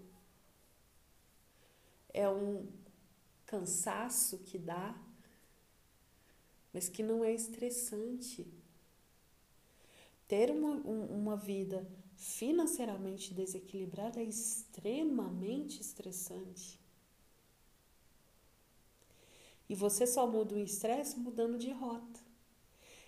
é 2.13 2.29
um 2.29 2.67
cansaço 3.47 4.39
que 4.39 4.59
dá, 4.59 5.01
mas 6.73 6.89
que 6.89 7.03
não 7.03 7.25
é 7.25 7.33
estressante. 7.33 8.47
Ter 10.27 10.51
uma, 10.51 10.75
uma 10.75 11.37
vida 11.37 11.89
financeiramente 12.19 13.33
desequilibrada 13.33 14.21
é 14.21 14.25
extremamente 14.25 15.81
estressante. 15.81 16.79
E 19.69 19.75
você 19.75 20.05
só 20.05 20.27
muda 20.27 20.57
o 20.57 20.59
estresse 20.59 21.19
mudando 21.19 21.57
de 21.57 21.71
rota. 21.71 22.21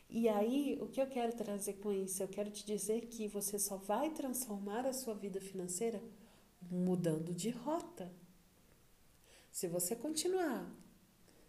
E 0.09 0.29
aí, 0.29 0.79
o 0.81 0.87
que 0.87 1.01
eu 1.01 1.09
quero 1.09 1.37
trazer 1.37 1.75
com 1.75 1.93
isso? 1.93 2.23
Eu 2.23 2.29
quero 2.29 2.51
te 2.51 2.65
dizer 2.65 3.07
que 3.07 3.27
você 3.27 3.59
só 3.59 3.77
vai 3.77 4.11
transformar 4.11 4.87
a 4.87 4.93
sua 4.93 5.15
vida 5.15 5.41
financeira 5.41 6.01
mudando 6.71 7.35
de 7.35 7.51
rota. 7.51 8.13
Se 9.51 9.67
você 9.67 9.97
continuar 9.97 10.71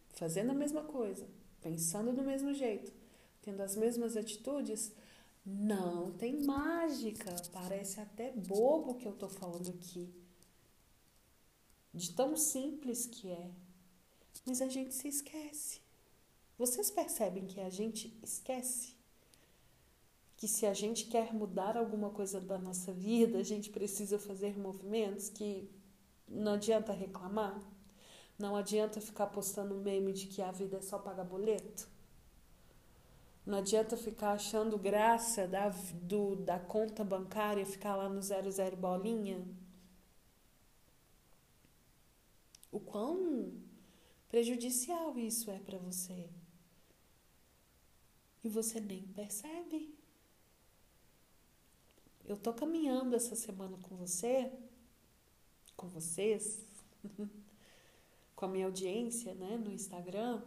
fazendo 0.10 0.52
a 0.52 0.56
mesma 0.56 0.84
coisa, 0.84 1.28
pensando 1.62 2.12
do 2.12 2.24
mesmo 2.24 2.54
jeito, 2.54 2.92
tendo 3.42 3.62
as 3.62 3.76
mesmas 3.76 4.18
atitudes, 4.18 4.92
não 5.46 6.12
tem 6.12 6.44
mágica. 6.44 7.36
Parece 7.52 8.00
até 8.00 8.32
bobo 8.32 8.96
que 8.96 9.08
eu 9.08 9.14
tô 9.14 9.28
falando 9.28 9.70
aqui. 9.70 10.14
De 11.94 12.14
tão 12.14 12.38
simples 12.38 13.06
que 13.06 13.30
é. 13.30 13.52
Mas 14.46 14.62
a 14.62 14.68
gente 14.68 14.94
se 14.94 15.08
esquece. 15.08 15.82
Vocês 16.58 16.92
percebem 16.92 17.48
que 17.48 17.60
a 17.60 17.70
gente 17.70 18.18
esquece? 18.24 18.96
Que 20.38 20.48
se 20.48 20.66
a 20.66 20.74
gente 20.74 21.06
quer 21.06 21.34
mudar 21.34 21.76
alguma 21.76 22.10
coisa 22.10 22.40
da 22.40 22.58
nossa 22.58 22.92
vida, 22.92 23.40
a 23.40 23.44
gente 23.44 23.70
precisa 23.70 24.18
fazer 24.18 24.58
movimentos 24.58 25.30
que 25.30 25.70
não 26.28 26.54
adianta 26.54 26.94
reclamar? 26.94 27.62
Não 28.40 28.56
adianta 28.56 29.02
ficar 29.02 29.28
postando 29.28 29.76
meme 29.76 30.14
de 30.14 30.28
que 30.28 30.42
a 30.42 30.52
vida 30.52 30.78
é 30.78 30.82
só 30.82 30.98
pagar 30.98 31.26
boleto? 31.26 31.88
Não 33.46 33.58
adianta 33.58 33.98
ficar 33.98 34.34
achando 34.34 34.78
graça 34.78 35.48
da, 35.48 35.70
do, 35.70 36.36
da 36.36 36.60
conta 36.60 37.04
bancária 37.04 37.66
ficar 37.66 37.96
lá 37.96 38.08
no 38.08 38.22
zero 38.22 38.52
zero 38.52 38.78
bolinha? 38.78 39.44
O 42.72 42.80
quão 42.80 43.52
prejudicial 44.30 45.18
isso 45.18 45.50
é 45.50 45.60
para 45.60 45.78
você. 45.78 46.30
E 48.44 48.50
você 48.50 48.80
nem 48.80 49.04
percebe. 49.08 49.94
Eu 52.26 52.38
tô 52.38 52.54
caminhando 52.54 53.16
essa 53.16 53.36
semana 53.36 53.78
com 53.80 53.96
você, 53.96 54.52
com 55.76 55.88
vocês, 55.88 56.66
com 58.36 58.46
a 58.46 58.48
minha 58.48 58.68
audiência, 58.68 59.34
né, 59.34 59.58
no 59.58 59.72
Instagram. 59.72 60.42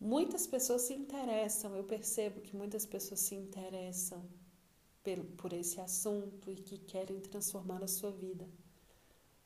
Muitas 0.00 0.46
pessoas 0.46 0.82
se 0.82 0.94
interessam, 0.94 1.74
eu 1.74 1.82
percebo 1.82 2.40
que 2.40 2.56
muitas 2.56 2.86
pessoas 2.86 3.20
se 3.20 3.34
interessam 3.34 4.24
por 5.36 5.52
esse 5.52 5.80
assunto 5.80 6.50
e 6.50 6.56
que 6.56 6.78
querem 6.78 7.18
transformar 7.18 7.82
a 7.82 7.88
sua 7.88 8.12
vida. 8.12 8.48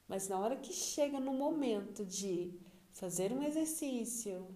Mas 0.09 0.29
na 0.29 0.39
hora 0.39 0.57
que 0.57 0.73
chega 0.73 1.19
no 1.19 1.33
momento 1.33 2.05
de 2.05 2.53
fazer 2.91 3.33
um 3.33 3.43
exercício, 3.43 4.47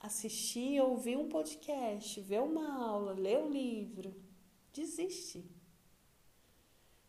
assistir, 0.00 0.80
ouvir 0.80 1.18
um 1.18 1.28
podcast, 1.28 2.20
ver 2.20 2.40
uma 2.40 2.82
aula, 2.82 3.12
ler 3.12 3.38
um 3.38 3.50
livro, 3.50 4.14
desiste. 4.72 5.44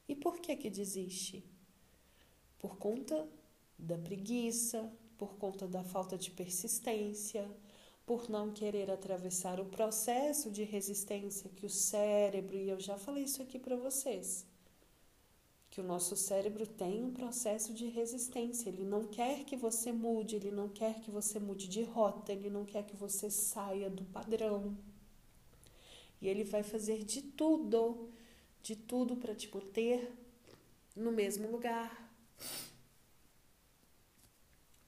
E 0.08 0.16
por 0.16 0.40
que 0.40 0.56
que 0.56 0.70
desiste? 0.70 1.46
Por 2.58 2.78
conta 2.78 3.30
da 3.78 3.98
preguiça, 3.98 4.92
por 5.18 5.36
conta 5.38 5.68
da 5.68 5.84
falta 5.84 6.18
de 6.18 6.32
persistência, 6.32 7.50
por 8.10 8.28
não 8.28 8.52
querer 8.52 8.90
atravessar 8.90 9.60
o 9.60 9.66
processo 9.66 10.50
de 10.50 10.64
resistência 10.64 11.48
que 11.56 11.64
o 11.64 11.70
cérebro, 11.70 12.58
e 12.58 12.68
eu 12.68 12.80
já 12.80 12.98
falei 12.98 13.26
isso 13.26 13.40
aqui 13.40 13.60
para 13.60 13.76
vocês, 13.76 14.48
que 15.70 15.80
o 15.80 15.84
nosso 15.84 16.16
cérebro 16.16 16.66
tem 16.66 17.04
um 17.04 17.14
processo 17.14 17.72
de 17.72 17.86
resistência. 17.86 18.68
Ele 18.68 18.84
não 18.84 19.04
quer 19.04 19.44
que 19.44 19.56
você 19.56 19.92
mude, 19.92 20.38
ele 20.38 20.50
não 20.50 20.68
quer 20.68 21.00
que 21.02 21.12
você 21.12 21.38
mude 21.38 21.68
de 21.68 21.84
rota, 21.84 22.32
ele 22.32 22.50
não 22.50 22.66
quer 22.66 22.84
que 22.84 22.96
você 22.96 23.30
saia 23.30 23.92
do 23.92 24.04
padrão. 24.06 24.76
E 26.20 26.28
ele 26.28 26.44
vai 26.44 26.64
fazer 26.64 27.04
de 27.04 27.22
tudo, 27.22 28.10
de 28.64 28.76
tudo 28.76 29.18
para 29.18 29.36
te 29.36 29.54
manter 29.54 30.12
no 30.96 31.12
mesmo 31.12 31.48
lugar. 31.52 32.12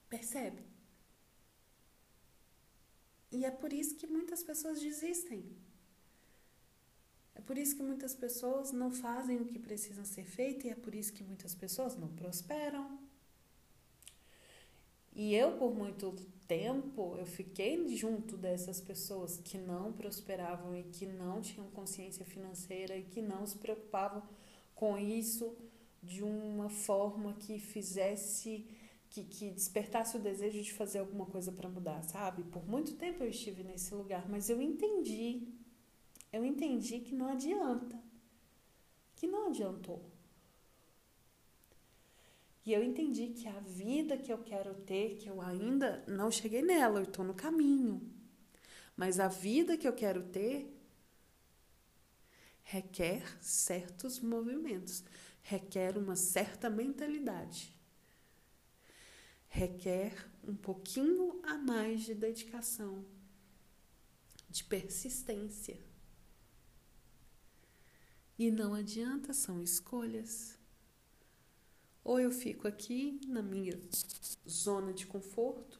Percebe? 0.08 0.71
E 3.32 3.44
é 3.44 3.50
por 3.50 3.72
isso 3.72 3.96
que 3.96 4.06
muitas 4.06 4.42
pessoas 4.42 4.80
desistem. 4.80 5.44
É 7.34 7.40
por 7.40 7.56
isso 7.58 7.74
que 7.74 7.82
muitas 7.82 8.14
pessoas 8.14 8.70
não 8.70 8.90
fazem 8.90 9.40
o 9.40 9.46
que 9.46 9.58
precisa 9.58 10.04
ser 10.04 10.24
feito 10.24 10.66
e 10.66 10.70
é 10.70 10.74
por 10.74 10.94
isso 10.94 11.12
que 11.12 11.24
muitas 11.24 11.54
pessoas 11.54 11.96
não 11.96 12.08
prosperam. 12.08 12.98
E 15.14 15.34
eu, 15.34 15.58
por 15.58 15.74
muito 15.74 16.14
tempo, 16.46 17.16
eu 17.18 17.26
fiquei 17.26 17.96
junto 17.96 18.36
dessas 18.36 18.80
pessoas 18.80 19.38
que 19.38 19.58
não 19.58 19.92
prosperavam 19.92 20.76
e 20.76 20.84
que 20.84 21.06
não 21.06 21.40
tinham 21.40 21.66
consciência 21.70 22.24
financeira 22.24 22.96
e 22.96 23.02
que 23.02 23.20
não 23.20 23.46
se 23.46 23.56
preocupavam 23.58 24.22
com 24.74 24.96
isso 24.98 25.56
de 26.02 26.22
uma 26.22 26.68
forma 26.68 27.34
que 27.34 27.58
fizesse, 27.58 28.66
que, 29.12 29.24
que 29.24 29.50
despertasse 29.50 30.16
o 30.16 30.20
desejo 30.20 30.62
de 30.62 30.72
fazer 30.72 30.98
alguma 30.98 31.26
coisa 31.26 31.52
para 31.52 31.68
mudar, 31.68 32.02
sabe? 32.02 32.42
Por 32.44 32.66
muito 32.66 32.94
tempo 32.96 33.22
eu 33.22 33.28
estive 33.28 33.62
nesse 33.62 33.94
lugar, 33.94 34.28
mas 34.28 34.48
eu 34.50 34.60
entendi 34.60 35.52
eu 36.32 36.44
entendi 36.44 37.00
que 37.00 37.14
não 37.14 37.28
adianta. 37.28 38.02
Que 39.14 39.26
não 39.26 39.48
adiantou. 39.48 40.10
E 42.64 42.72
eu 42.72 42.82
entendi 42.82 43.28
que 43.28 43.46
a 43.46 43.60
vida 43.60 44.16
que 44.16 44.32
eu 44.32 44.38
quero 44.38 44.74
ter, 44.74 45.16
que 45.16 45.28
eu 45.28 45.40
ainda 45.42 46.02
não 46.06 46.30
cheguei 46.30 46.62
nela, 46.62 47.00
eu 47.00 47.04
estou 47.04 47.24
no 47.24 47.34
caminho. 47.34 48.00
Mas 48.96 49.20
a 49.20 49.28
vida 49.28 49.76
que 49.76 49.86
eu 49.86 49.92
quero 49.92 50.22
ter 50.28 50.72
requer 52.62 53.22
certos 53.42 54.20
movimentos, 54.20 55.04
requer 55.42 55.98
uma 55.98 56.16
certa 56.16 56.70
mentalidade, 56.70 57.71
requer 59.52 60.14
um 60.42 60.56
pouquinho 60.56 61.38
a 61.44 61.58
mais 61.58 62.02
de 62.02 62.14
dedicação, 62.14 63.04
de 64.48 64.64
persistência. 64.64 65.78
E 68.38 68.50
não 68.50 68.72
adianta, 68.72 69.34
são 69.34 69.62
escolhas. 69.62 70.58
Ou 72.02 72.18
eu 72.18 72.32
fico 72.32 72.66
aqui 72.66 73.20
na 73.28 73.42
minha 73.42 73.78
zona 74.48 74.92
de 74.92 75.06
conforto, 75.06 75.78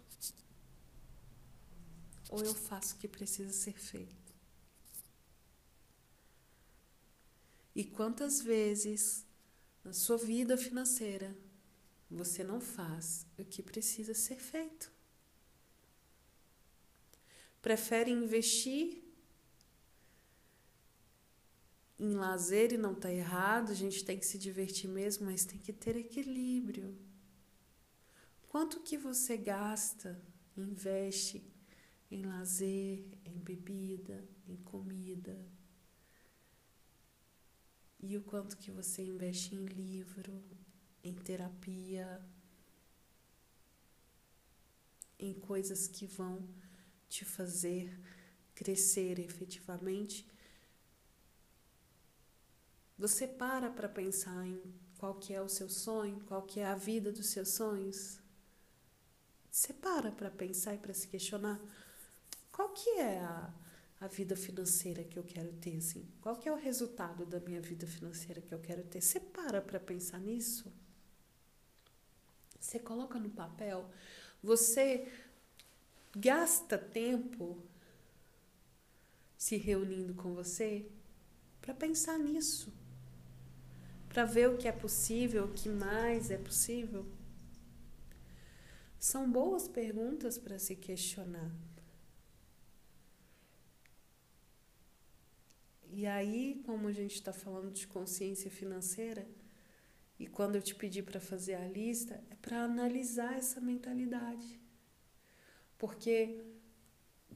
ou 2.29 2.45
eu 2.45 2.55
faço 2.55 2.95
o 2.95 2.99
que 2.99 3.09
precisa 3.09 3.53
ser 3.53 3.79
feito. 3.81 4.35
E 7.75 7.85
quantas 7.85 8.43
vezes 8.43 9.27
na 9.83 9.95
sua 9.95 10.19
vida 10.19 10.59
financeira 10.59 11.35
você 12.13 12.45
não 12.45 12.61
faz 12.61 13.27
o 13.39 13.45
que 13.45 13.63
precisa 13.63 14.15
ser 14.15 14.37
feito? 14.37 14.93
Prefere 17.61 18.11
investir 18.11 19.03
em 21.99 22.15
lazer 22.15 22.73
e 22.73 22.77
não 22.77 22.93
está 22.93 23.13
errado, 23.13 23.71
a 23.71 23.75
gente 23.75 24.05
tem 24.05 24.19
que 24.19 24.27
se 24.27 24.37
divertir 24.37 24.91
mesmo, 24.91 25.27
mas 25.27 25.45
tem 25.45 25.59
que 25.59 25.73
ter 25.73 25.97
equilíbrio. 25.97 26.97
Quanto 28.49 28.81
que 28.81 28.99
você 28.99 29.37
gasta, 29.37 30.21
investe 30.57 31.43
em 32.11 32.23
lazer, 32.23 33.05
em 33.25 33.39
bebida, 33.39 34.29
em 34.49 34.57
comida? 34.57 35.39
E 38.01 38.17
o 38.17 38.23
quanto 38.23 38.57
que 38.57 38.71
você 38.71 39.05
investe 39.05 39.55
em 39.55 39.65
livro, 39.65 40.43
em 41.03 41.15
terapia, 41.15 42.21
em 45.19 45.35
coisas 45.35 45.87
que 45.87 46.07
vão 46.07 46.49
te 47.09 47.25
fazer 47.25 47.99
crescer 48.55 49.19
efetivamente 49.19 50.27
você 53.03 53.27
para 53.27 53.69
para 53.69 53.89
pensar 53.89 54.47
em 54.47 54.63
qual 54.97 55.17
que 55.17 55.35
é 55.35 55.43
o 55.43 55.49
seu 55.49 55.69
sonho, 55.69 56.21
qual 56.29 56.43
que 56.43 56.61
é 56.61 56.67
a 56.67 56.77
vida 56.77 57.11
dos 57.11 57.31
seus 57.31 57.49
sonhos? 57.49 58.21
Você 59.51 59.73
para 59.73 60.13
para 60.13 60.31
pensar 60.31 60.75
e 60.75 60.79
para 60.79 60.95
se 60.95 61.09
questionar 61.09 61.61
qual 62.53 62.69
que 62.69 62.91
é 62.91 63.19
a, 63.19 63.53
a 64.01 64.07
vida 64.07 64.37
financeira 64.37 65.03
que 65.03 65.19
eu 65.19 65.25
quero 65.25 65.53
ter, 65.55 65.79
assim? 65.79 66.07
Qual 66.21 66.37
que 66.37 66.49
é 66.49 66.53
o 66.53 66.57
resultado 66.57 67.27
da 67.27 67.41
minha 67.41 67.61
vida 67.61 67.89
financeira 67.89 68.41
que 68.41 68.55
eu 68.55 68.61
quero 68.61 68.85
ter? 68.85 69.01
Você 69.01 69.19
para 69.19 69.61
para 69.61 69.81
pensar 69.81 70.21
nisso? 70.21 70.73
Você 72.63 72.79
coloca 72.79 73.19
no 73.19 73.29
papel? 73.29 73.91
Você 74.41 75.13
gasta 76.17 76.79
tempo 76.79 77.59
se 79.37 79.57
reunindo 79.57 80.15
com 80.15 80.33
você 80.33 80.87
para 81.61 81.75
pensar 81.75 82.17
nisso? 82.19 82.73
Para 84.09 84.25
ver 84.25 84.49
o 84.49 84.57
que 84.57 84.69
é 84.69 84.73
possível, 84.73 85.47
o 85.47 85.53
que 85.53 85.69
mais 85.69 86.31
é 86.31 86.39
possível? 86.39 87.05
São 88.97 89.29
boas 89.29 89.67
perguntas 89.67 90.39
para 90.39 90.57
se 90.57 90.77
questionar. 90.77 91.51
E 95.91 96.07
aí, 96.07 96.63
como 96.65 96.87
a 96.87 96.93
gente 96.93 97.17
está 97.17 97.33
falando 97.33 97.73
de 97.73 97.89
consciência 97.89 98.51
financeira, 98.51 99.27
e 100.23 100.27
quando 100.29 100.55
eu 100.55 100.63
te 100.63 100.73
pedi 100.73 101.03
para 101.03 101.21
fazer 101.21 101.55
a 101.55 101.67
lista, 101.67 102.23
é 102.31 102.37
para 102.37 102.63
analisar 102.63 103.37
essa 103.37 103.61
mentalidade. 103.61 104.61
Porque 105.77 106.41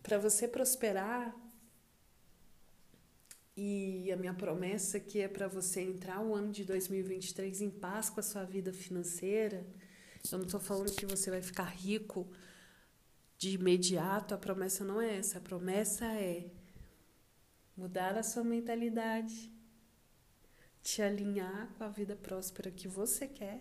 para 0.05 0.19
você 0.19 0.47
prosperar, 0.47 1.35
e 3.57 4.13
a 4.13 4.17
minha 4.17 4.35
promessa 4.35 5.01
que 5.01 5.19
é 5.19 5.27
para 5.27 5.49
você 5.49 5.81
entrar 5.81 6.21
o 6.21 6.33
ano 6.33 6.53
de 6.53 6.63
2023 6.63 7.61
em 7.63 7.71
paz 7.71 8.09
com 8.09 8.21
a 8.21 8.23
sua 8.23 8.45
vida 8.45 8.73
financeira, 8.73 9.67
eu 10.31 10.39
não 10.39 10.45
estou 10.45 10.61
falando 10.61 10.95
que 10.95 11.07
você 11.07 11.29
vai 11.29 11.43
ficar 11.43 11.65
rico 11.65 12.31
de 13.37 13.51
imediato, 13.51 14.33
a 14.33 14.39
promessa 14.39 14.85
não 14.85 15.01
é 15.01 15.17
essa. 15.17 15.39
A 15.39 15.41
promessa 15.41 16.05
é 16.05 16.53
mudar 17.77 18.17
a 18.17 18.23
sua 18.23 18.45
mentalidade, 18.45 19.56
te 20.87 21.03
alinhar 21.03 21.69
com 21.77 21.83
a 21.83 21.89
vida 21.89 22.15
próspera 22.15 22.71
que 22.71 22.87
você 22.87 23.27
quer 23.27 23.61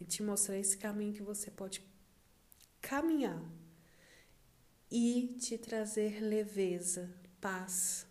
e 0.00 0.04
te 0.04 0.22
mostrar 0.22 0.56
esse 0.56 0.78
caminho 0.78 1.12
que 1.12 1.22
você 1.22 1.50
pode 1.50 1.82
caminhar 2.80 3.42
e 4.88 5.36
te 5.40 5.58
trazer 5.58 6.20
leveza, 6.20 7.12
paz 7.40 8.06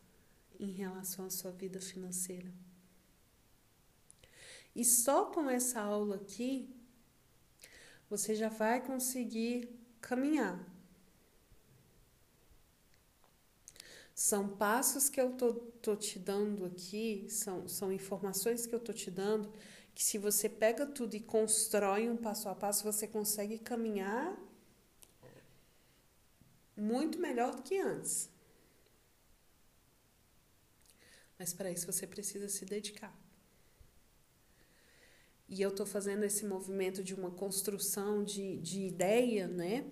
em 0.59 0.71
relação 0.71 1.27
à 1.27 1.29
sua 1.29 1.51
vida 1.51 1.79
financeira. 1.79 2.51
E 4.75 4.83
só 4.83 5.31
com 5.31 5.49
essa 5.49 5.79
aula 5.79 6.17
aqui 6.17 6.75
você 8.09 8.35
já 8.35 8.49
vai 8.49 8.85
conseguir 8.85 9.73
caminhar 10.01 10.59
São 14.15 14.47
passos 14.47 15.09
que 15.09 15.19
eu 15.19 15.33
tô, 15.33 15.53
tô 15.53 15.93
te 15.95 16.17
dando 16.17 16.63
aqui, 16.65 17.27
são, 17.29 17.67
são 17.67 17.91
informações 17.91 18.65
que 18.65 18.73
eu 18.73 18.79
tô 18.79 18.93
te 18.93 19.11
dando, 19.11 19.51
que 19.93 20.01
se 20.01 20.17
você 20.17 20.47
pega 20.47 20.85
tudo 20.85 21.15
e 21.15 21.19
constrói 21.19 22.09
um 22.09 22.15
passo 22.15 22.47
a 22.47 22.55
passo, 22.55 22.85
você 22.85 23.07
consegue 23.07 23.59
caminhar 23.59 24.37
muito 26.77 27.19
melhor 27.19 27.55
do 27.55 27.61
que 27.61 27.77
antes. 27.77 28.29
Mas 31.37 31.53
para 31.53 31.69
isso 31.69 31.85
você 31.85 32.07
precisa 32.07 32.47
se 32.47 32.63
dedicar. 32.65 33.13
E 35.49 35.61
eu 35.61 35.69
estou 35.69 35.85
fazendo 35.85 36.23
esse 36.23 36.45
movimento 36.45 37.03
de 37.03 37.13
uma 37.13 37.31
construção 37.31 38.23
de, 38.23 38.57
de 38.57 38.81
ideia, 38.81 39.45
né? 39.47 39.85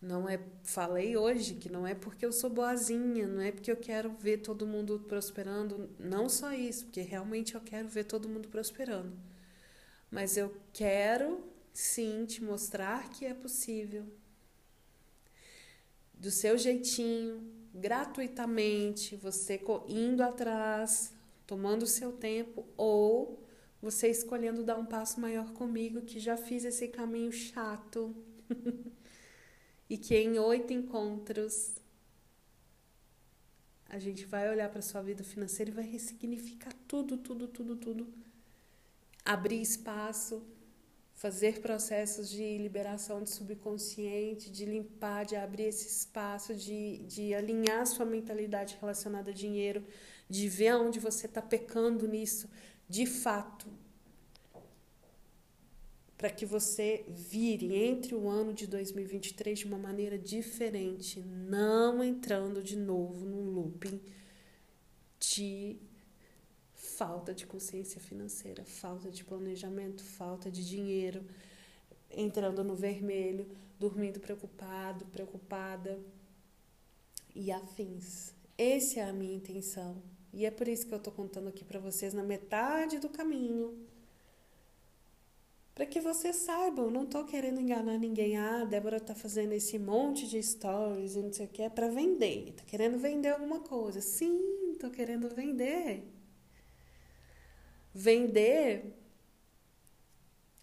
Não 0.00 0.26
é, 0.28 0.40
falei 0.62 1.16
hoje 1.16 1.54
que 1.54 1.70
não 1.70 1.86
é 1.86 1.94
porque 1.94 2.24
eu 2.24 2.32
sou 2.32 2.48
boazinha, 2.48 3.26
não 3.26 3.42
é 3.42 3.52
porque 3.52 3.70
eu 3.70 3.76
quero 3.76 4.10
ver 4.10 4.38
todo 4.38 4.66
mundo 4.66 4.98
prosperando, 5.06 5.90
não 5.98 6.28
só 6.28 6.52
isso, 6.54 6.86
porque 6.86 7.02
realmente 7.02 7.54
eu 7.54 7.60
quero 7.60 7.86
ver 7.86 8.04
todo 8.04 8.28
mundo 8.28 8.48
prosperando. 8.48 9.12
Mas 10.10 10.36
eu 10.36 10.54
quero 10.72 11.44
sim 11.72 12.24
te 12.24 12.42
mostrar 12.42 13.10
que 13.10 13.26
é 13.26 13.34
possível. 13.34 14.06
Do 16.14 16.30
seu 16.30 16.56
jeitinho, 16.56 17.42
gratuitamente, 17.74 19.16
você 19.16 19.60
indo 19.88 20.22
atrás, 20.22 21.12
tomando 21.46 21.82
o 21.82 21.86
seu 21.86 22.12
tempo 22.12 22.66
ou 22.76 23.42
você 23.82 24.08
escolhendo 24.08 24.64
dar 24.64 24.78
um 24.78 24.84
passo 24.84 25.20
maior 25.20 25.52
comigo 25.52 26.02
que 26.02 26.18
já 26.20 26.36
fiz 26.36 26.64
esse 26.64 26.88
caminho 26.88 27.32
chato. 27.32 28.14
e 29.90 29.98
que 29.98 30.16
em 30.16 30.38
oito 30.38 30.72
encontros 30.72 31.74
a 33.88 33.98
gente 33.98 34.24
vai 34.24 34.48
olhar 34.48 34.70
para 34.70 34.80
sua 34.80 35.02
vida 35.02 35.24
financeira 35.24 35.68
e 35.72 35.74
vai 35.74 35.84
ressignificar 35.84 36.72
tudo, 36.86 37.16
tudo, 37.16 37.48
tudo, 37.48 37.74
tudo. 37.74 38.06
Abrir 39.24 39.60
espaço, 39.60 40.46
fazer 41.12 41.60
processos 41.60 42.30
de 42.30 42.56
liberação 42.56 43.20
de 43.24 43.30
subconsciente, 43.30 44.48
de 44.48 44.64
limpar, 44.64 45.24
de 45.24 45.34
abrir 45.34 45.64
esse 45.64 45.88
espaço, 45.88 46.54
de, 46.54 46.98
de 46.98 47.34
alinhar 47.34 47.84
sua 47.84 48.06
mentalidade 48.06 48.78
relacionada 48.80 49.32
a 49.32 49.34
dinheiro, 49.34 49.84
de 50.28 50.48
ver 50.48 50.76
onde 50.76 51.00
você 51.00 51.26
está 51.26 51.42
pecando 51.42 52.06
nisso, 52.06 52.48
de 52.88 53.06
fato 53.06 53.66
para 56.20 56.28
que 56.28 56.44
você 56.44 57.02
vire 57.08 57.74
entre 57.74 58.14
o 58.14 58.28
ano 58.28 58.52
de 58.52 58.66
2023 58.66 59.60
de 59.60 59.64
uma 59.64 59.78
maneira 59.78 60.18
diferente, 60.18 61.18
não 61.22 62.04
entrando 62.04 62.62
de 62.62 62.76
novo 62.76 63.24
num 63.24 63.48
looping 63.54 63.98
de 65.18 65.78
falta 66.74 67.32
de 67.32 67.46
consciência 67.46 67.98
financeira, 67.98 68.62
falta 68.66 69.10
de 69.10 69.24
planejamento, 69.24 70.04
falta 70.04 70.50
de 70.50 70.62
dinheiro, 70.62 71.24
entrando 72.10 72.62
no 72.62 72.76
vermelho, 72.76 73.48
dormindo 73.78 74.20
preocupado, 74.20 75.06
preocupada 75.06 75.98
e 77.34 77.50
afins. 77.50 78.34
Essa 78.58 79.00
é 79.00 79.04
a 79.04 79.12
minha 79.14 79.36
intenção. 79.36 80.02
E 80.34 80.44
é 80.44 80.50
por 80.50 80.68
isso 80.68 80.86
que 80.86 80.92
eu 80.92 80.98
estou 80.98 81.14
contando 81.14 81.48
aqui 81.48 81.64
para 81.64 81.80
vocês 81.80 82.12
na 82.12 82.22
metade 82.22 82.98
do 82.98 83.08
caminho 83.08 83.88
para 85.74 85.86
que 85.86 86.00
vocês 86.00 86.36
saibam, 86.36 86.90
não 86.90 87.04
estou 87.04 87.24
querendo 87.24 87.60
enganar 87.60 87.98
ninguém. 87.98 88.36
Ah, 88.36 88.62
a 88.62 88.64
Débora 88.64 88.98
está 88.98 89.14
fazendo 89.14 89.52
esse 89.52 89.78
monte 89.78 90.28
de 90.28 90.42
stories 90.42 91.14
e 91.14 91.22
não 91.22 91.32
sei 91.32 91.46
o 91.46 91.48
que, 91.48 91.62
é 91.62 91.70
para 91.70 91.88
vender. 91.88 92.50
Está 92.50 92.64
querendo 92.64 92.98
vender 92.98 93.30
alguma 93.30 93.60
coisa. 93.60 94.00
Sim, 94.00 94.72
estou 94.72 94.90
querendo 94.90 95.28
vender. 95.34 96.04
Vender 97.94 98.94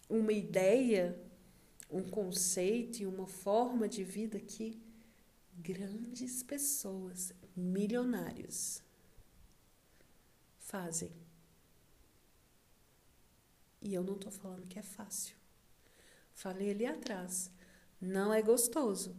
uma 0.09 0.31
ideia, 0.31 1.19
um 1.91 2.03
conceito 2.03 2.99
e 2.99 3.05
uma 3.05 3.27
forma 3.27 3.87
de 3.87 4.03
vida 4.03 4.39
que 4.39 4.81
grandes 5.57 6.43
pessoas, 6.43 7.33
milionários, 7.55 8.81
fazem. 10.59 11.11
E 13.81 13.93
eu 13.93 14.03
não 14.03 14.15
estou 14.15 14.31
falando 14.31 14.67
que 14.67 14.79
é 14.79 14.83
fácil. 14.83 15.35
Falei 16.33 16.71
ali 16.71 16.85
atrás. 16.85 17.51
Não 17.99 18.33
é 18.33 18.41
gostoso. 18.41 19.15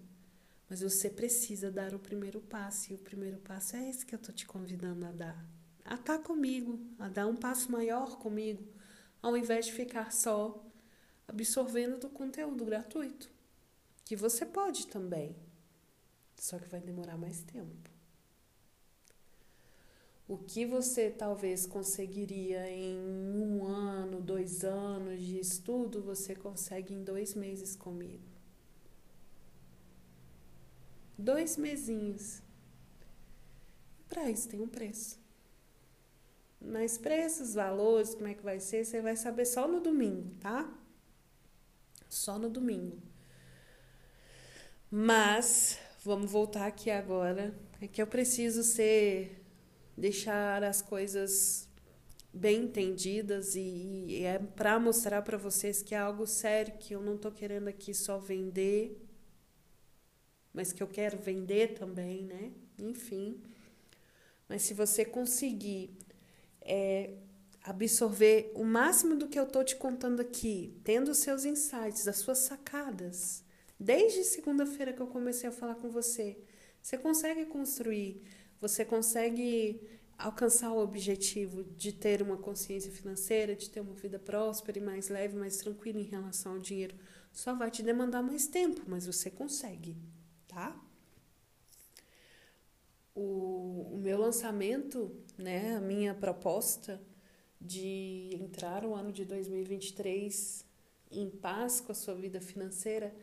Mas 0.69 0.81
você 0.81 1.09
precisa 1.09 1.71
dar 1.71 1.95
o 1.95 1.99
primeiro 1.99 2.41
passo. 2.41 2.93
E 2.93 2.95
o 2.95 2.99
primeiro 2.99 3.39
passo 3.39 3.77
é 3.77 3.89
esse 3.89 4.05
que 4.05 4.15
eu 4.15 4.19
estou 4.19 4.35
te 4.35 4.47
convidando 4.47 5.07
a 5.07 5.13
dar. 5.13 5.47
A 5.85 5.95
estar 5.95 6.19
tá 6.19 6.23
comigo, 6.23 6.79
a 6.99 7.09
dar 7.09 7.27
um 7.27 7.37
passo 7.37 7.73
maior 7.73 8.19
comigo, 8.19 8.63
ao 9.23 9.37
invés 9.37 9.67
de 9.67 9.73
ficar 9.73 10.13
só 10.13 10.65
absorvendo 11.27 11.99
do 11.99 12.11
conteúdo 12.11 12.65
gratuito. 12.65 13.31
Que 14.05 14.15
você 14.15 14.45
pode 14.45 14.87
também. 14.87 15.35
Só 16.37 16.59
que 16.59 16.69
vai 16.69 16.81
demorar 16.81 17.17
mais 17.17 17.43
tempo. 17.43 17.98
O 20.29 20.37
que 20.37 20.67
você 20.67 21.11
talvez 21.11 21.65
conseguiria 21.65 22.71
em 22.71 22.99
um 23.35 23.65
ano, 23.65 24.21
dois 24.21 24.63
anos 24.63 25.23
de 25.23 25.39
estudo, 25.39 26.03
você 26.03 26.35
consegue 26.35 26.93
em 26.93 27.03
dois 27.03 27.35
meses 27.35 27.75
comigo. 27.75 28.23
Dois 31.17 31.57
mesinhos. 31.57 32.43
Para 34.07 34.31
isso 34.31 34.51
tem 34.51 34.61
um 34.61 34.69
preço. 34.69 35.19
Mas 36.61 36.99
preços, 36.99 37.55
valores, 37.55 38.15
como 38.15 38.29
é 38.29 38.35
que 38.35 38.43
vai 38.43 38.61
ser, 38.61 38.85
você 38.85 39.01
vai 39.01 39.17
saber 39.17 39.47
só 39.47 39.67
no 39.67 39.81
domingo, 39.81 40.31
tá? 40.41 40.71
Só 42.07 42.39
no 42.39 42.51
domingo. 42.51 43.01
Mas 44.91 45.79
vamos 46.05 46.31
voltar 46.31 46.67
aqui 46.67 46.91
agora. 46.91 47.55
É 47.81 47.89
que 47.89 48.03
eu 48.03 48.07
preciso 48.07 48.63
ser 48.63 49.39
deixar 49.99 50.63
as 50.63 50.81
coisas 50.81 51.69
bem 52.33 52.65
entendidas 52.65 53.55
e, 53.57 53.61
e 54.09 54.25
é 54.25 54.39
para 54.39 54.79
mostrar 54.79 55.23
para 55.23 55.37
vocês 55.37 55.83
que 55.83 55.95
é 55.95 55.99
algo 55.99 56.27
sério, 56.27 56.79
que 56.79 56.95
eu 56.95 57.01
não 57.01 57.17
estou 57.17 57.33
querendo 57.33 57.69
aqui 57.69 57.93
só 57.93 58.19
vender, 58.19 59.05
mas 60.53 60.73
que 60.73 60.83
eu 60.83 60.87
quero 60.87 61.19
vender 61.19 61.75
também, 61.75 62.23
né? 62.25 62.53
Enfim. 62.79 63.41
Mas 64.49 64.63
se 64.63 64.73
você 64.73 65.05
conseguir 65.05 65.91
é, 66.63 67.15
absorver 67.63 68.53
o 68.55 68.65
máximo 68.65 69.17
do 69.17 69.29
que 69.29 69.39
eu 69.39 69.47
tô 69.47 69.63
te 69.65 69.77
contando 69.77 70.21
aqui, 70.21 70.79
tendo 70.85 71.11
os 71.11 71.19
seus 71.19 71.45
insights, 71.45 72.07
as 72.09 72.17
suas 72.17 72.39
sacadas, 72.39 73.45
desde 73.79 74.25
segunda-feira 74.25 74.93
que 74.93 75.01
eu 75.01 75.07
comecei 75.07 75.49
a 75.49 75.53
falar 75.53 75.75
com 75.75 75.91
você, 75.91 76.39
você 76.83 76.97
consegue 76.97 77.45
construir, 77.47 78.23
você 78.61 78.85
consegue 78.85 79.81
alcançar 80.19 80.73
o 80.73 80.79
objetivo 80.79 81.63
de 81.63 81.93
ter 81.93 82.21
uma 82.21 82.37
consciência 82.37 82.91
financeira, 82.91 83.55
de 83.55 83.71
ter 83.71 83.81
uma 83.81 83.95
vida 83.95 84.19
próspera 84.19 84.79
e 84.79 84.83
mais 84.83 85.09
leve, 85.09 85.37
mais 85.37 85.59
tranquila 85.59 86.01
em 86.01 86.05
relação 86.05 86.53
ao 86.53 86.59
dinheiro. 86.59 86.97
Só 87.33 87.55
vai 87.55 87.71
te 87.71 87.83
demandar 87.83 88.23
mais 88.23 88.49
tempo, 88.49 88.83
mas 88.87 89.07
você 89.07 89.31
consegue, 89.31 89.97
tá? 90.49 90.77
O, 93.15 93.93
o 93.93 93.99
meu 93.99 94.19
lançamento, 94.19 95.15
né, 95.37 95.77
a 95.77 95.81
minha 95.81 96.15
proposta 96.15 97.01
de 97.61 98.31
entrar 98.41 98.85
o 98.85 98.95
ano 98.95 99.13
de 99.13 99.25
2023 99.25 100.65
em 101.11 101.31
paz 101.31 101.81
com 101.81 101.93
a 101.93 101.95
sua 101.95 102.15
vida 102.15 102.41
financeira 102.41 103.15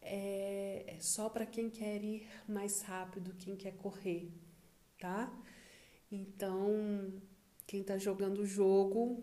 é, 0.00 0.84
é 0.86 0.96
só 1.00 1.28
para 1.28 1.44
quem 1.44 1.68
quer 1.68 2.02
ir 2.02 2.26
mais 2.48 2.82
rápido, 2.82 3.34
quem 3.38 3.56
quer 3.56 3.72
correr, 3.76 4.30
tá? 4.98 5.32
Então, 6.10 7.12
quem 7.66 7.80
está 7.80 7.98
jogando 7.98 8.38
o 8.40 8.46
jogo, 8.46 9.22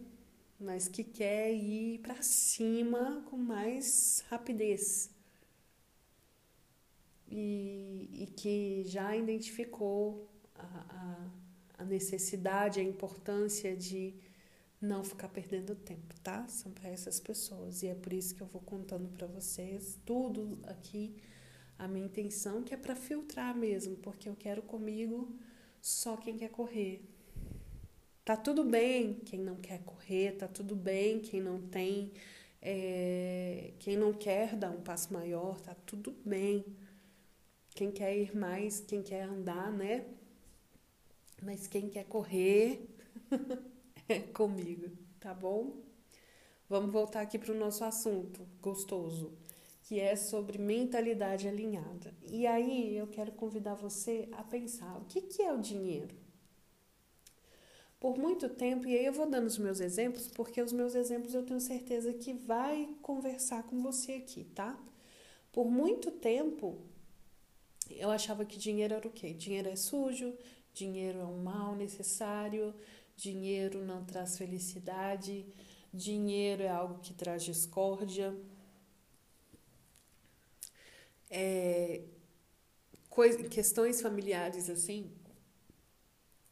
mas 0.60 0.88
que 0.88 1.04
quer 1.04 1.54
ir 1.54 2.00
para 2.00 2.22
cima 2.22 3.24
com 3.30 3.38
mais 3.38 4.24
rapidez. 4.30 5.10
E, 7.28 8.10
e 8.12 8.28
que 8.28 8.84
já 8.86 9.16
identificou 9.16 10.30
a, 10.56 11.28
a, 11.78 11.84
a 11.84 11.86
necessidade, 11.86 12.80
a 12.80 12.84
importância 12.84 13.76
de 13.76 14.14
não 14.80 15.04
ficar 15.04 15.30
perdendo 15.30 15.76
tempo, 15.76 16.14
tá? 16.22 16.46
São 16.48 16.72
para 16.72 16.90
essas 16.90 17.20
pessoas 17.20 17.82
e 17.84 17.88
é 17.88 17.96
por 17.96 18.12
isso 18.12 18.36
que 18.36 18.42
eu 18.42 18.48
vou 18.48 18.62
contando 18.62 19.08
para 19.10 19.26
vocês 19.26 19.98
tudo 20.06 20.60
aqui. 20.64 21.16
A 21.80 21.88
minha 21.88 22.06
intenção 22.06 22.62
que 22.62 22.74
é 22.74 22.78
para 22.78 22.96
filtrar 22.96 23.56
mesmo, 23.56 23.96
porque 23.98 24.28
eu 24.30 24.36
quero 24.36 24.62
comigo 24.62 25.34
só 25.84 26.16
quem 26.16 26.38
quer 26.38 26.50
correr. 26.50 27.04
Tá 28.24 28.38
tudo 28.38 28.64
bem 28.64 29.16
quem 29.26 29.42
não 29.42 29.58
quer 29.58 29.84
correr, 29.84 30.38
tá 30.38 30.48
tudo 30.48 30.78
bem 30.78 31.20
quem 31.20 31.42
não 31.42 31.62
tem, 31.62 32.14
é, 32.62 33.74
quem 33.80 33.98
não 33.98 34.14
quer 34.14 34.56
dar 34.56 34.72
um 34.72 34.82
passo 34.82 35.12
maior, 35.12 35.60
tá 35.60 35.76
tudo 35.86 36.16
bem. 36.26 36.64
Quem 37.76 37.92
quer 37.92 38.16
ir 38.16 38.34
mais, 38.34 38.80
quem 38.80 39.04
quer 39.04 39.24
andar, 39.24 39.74
né? 39.74 40.06
Mas 41.42 41.68
quem 41.68 41.90
quer 41.90 42.06
correr 42.06 42.88
é 44.08 44.20
comigo, 44.20 44.90
tá 45.20 45.34
bom? 45.34 45.82
Vamos 46.70 46.94
voltar 46.94 47.20
aqui 47.20 47.38
para 47.38 47.52
o 47.52 47.60
nosso 47.60 47.84
assunto 47.84 48.48
gostoso, 48.62 49.34
que 49.84 50.00
é 50.00 50.16
sobre 50.16 50.58
mentalidade 50.58 51.48
alinhada. 51.48 52.14
E 52.30 52.48
aí 52.48 52.98
eu 52.98 53.08
quero 53.08 53.32
convidar 53.34 53.76
você 53.76 54.28
a 54.32 54.44
pensar: 54.44 54.98
o 54.98 55.06
que, 55.06 55.22
que 55.22 55.42
é 55.42 55.54
o 55.54 55.62
dinheiro? 55.62 56.16
Por 58.00 58.18
muito 58.18 58.50
tempo, 58.50 58.86
e 58.88 58.98
aí 58.98 59.06
eu 59.06 59.14
vou 59.14 59.30
dando 59.30 59.48
os 59.48 59.58
meus 59.58 59.80
exemplos, 59.80 60.28
porque 60.28 60.62
os 60.62 60.74
meus 60.74 60.94
exemplos 60.94 61.34
eu 61.34 61.46
tenho 61.46 61.62
certeza 61.62 62.12
que 62.14 62.34
vai 62.34 62.90
conversar 63.02 63.64
com 63.64 63.82
você 63.82 64.14
aqui, 64.14 64.44
tá? 64.44 64.78
Por 65.54 65.72
muito 65.72 66.12
tempo, 66.12 66.82
eu 67.90 68.12
achava 68.12 68.44
que 68.44 68.58
dinheiro 68.58 68.94
era 68.96 69.08
o 69.08 69.12
quê? 69.12 69.34
Dinheiro 69.34 69.70
é 69.70 69.76
sujo, 69.78 70.34
dinheiro 70.74 71.20
é 71.20 71.26
um 71.26 71.42
mal 71.44 71.76
necessário, 71.76 72.74
Dinheiro 73.16 73.86
não 73.86 74.04
traz 74.04 74.38
felicidade, 74.38 75.46
dinheiro 75.94 76.64
é 76.64 76.70
algo 76.70 77.00
que 77.00 77.14
traz 77.14 77.44
discórdia. 77.44 78.36
É, 81.36 82.04
questões 83.50 84.02
familiares 84.02 84.70
assim, 84.70 85.12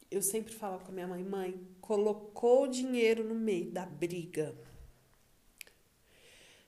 eu 0.09 0.21
sempre 0.21 0.53
falo 0.53 0.79
com 0.79 0.91
a 0.91 0.93
minha 0.93 1.07
mãe, 1.07 1.23
mãe, 1.23 1.67
colocou 1.79 2.67
dinheiro 2.67 3.23
no 3.23 3.35
meio 3.35 3.71
da 3.71 3.85
briga. 3.85 4.55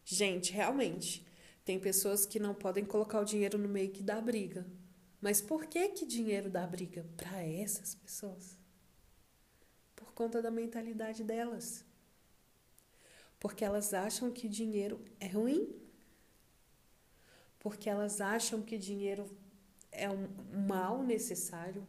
Gente, 0.05 0.53
realmente, 0.53 1.25
tem 1.65 1.79
pessoas 1.79 2.25
que 2.25 2.39
não 2.39 2.53
podem 2.53 2.85
colocar 2.85 3.19
o 3.19 3.25
dinheiro 3.25 3.57
no 3.57 3.67
meio 3.67 3.89
que 3.89 4.03
dá 4.03 4.21
briga. 4.21 4.65
Mas 5.19 5.41
por 5.41 5.65
que 5.65 5.89
que 5.89 6.05
dinheiro 6.05 6.49
dá 6.49 6.67
briga 6.67 7.05
para 7.17 7.41
essas 7.41 7.95
pessoas? 7.95 8.61
por 10.13 10.13
conta 10.13 10.41
da 10.41 10.51
mentalidade 10.51 11.23
delas. 11.23 11.83
Porque 13.39 13.65
elas 13.65 13.93
acham 13.93 14.31
que 14.31 14.47
dinheiro 14.47 15.03
é 15.19 15.27
ruim. 15.27 15.75
Porque 17.63 17.89
elas 17.89 18.21
acham 18.21 18.61
que 18.61 18.77
dinheiro 18.77 19.25
é 19.91 20.09
um 20.09 20.27
mal 20.67 21.01
necessário. 21.01 21.87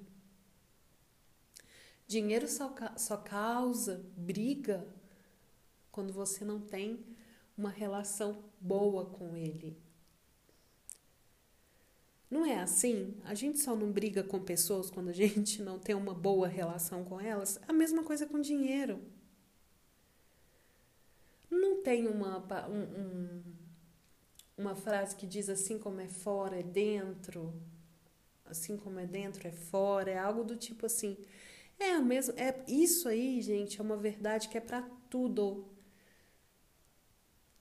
Dinheiro 2.07 2.49
só, 2.49 2.73
só 2.97 3.17
causa 3.17 4.03
briga 4.17 4.87
quando 5.91 6.13
você 6.13 6.45
não 6.45 6.61
tem 6.61 7.05
uma 7.59 7.71
relação 7.71 8.45
boa 8.61 9.07
com 9.07 9.37
ele. 9.37 9.77
Não 12.31 12.45
é 12.45 12.59
assim? 12.59 13.15
A 13.25 13.35
gente 13.35 13.61
só 13.61 13.77
não 13.77 13.93
briga 13.93 14.25
com 14.25 14.41
pessoas 14.41 14.91
quando 14.91 15.09
a 15.09 15.13
gente 15.15 15.63
não 15.63 15.79
tem 15.79 15.95
uma 15.95 16.13
boa 16.13 16.49
relação 16.49 17.05
com 17.05 17.21
elas? 17.21 17.61
A 17.69 17.73
mesma 17.73 18.03
coisa 18.03 18.27
com 18.27 18.41
dinheiro. 18.41 19.01
Não 21.51 21.83
tem 21.83 22.09
uma, 22.09 22.39
um, 22.69 22.83
um, 22.83 23.43
uma 24.57 24.75
frase 24.75 25.17
que 25.17 25.27
diz 25.27 25.49
assim 25.49 25.79
como 25.79 26.01
é 26.01 26.09
fora, 26.09 26.61
é 26.61 26.63
dentro. 26.63 27.53
Assim 28.45 28.77
como 28.77 28.99
é 29.01 29.07
dentro, 29.07 29.47
é 29.47 29.53
fora. 29.53 30.11
É 30.11 30.19
algo 30.19 30.45
do 30.45 30.57
tipo 30.57 30.87
assim. 30.87 31.17
É 31.79 31.93
a 31.93 32.01
mesma. 32.01 32.35
É, 32.37 32.65
isso 32.69 33.09
aí, 33.09 33.41
gente, 33.41 33.81
é 33.81 33.83
uma 33.83 33.97
verdade 33.97 34.49
que 34.49 34.59
é 34.59 34.61
para 34.61 34.83
tudo. 35.11 35.67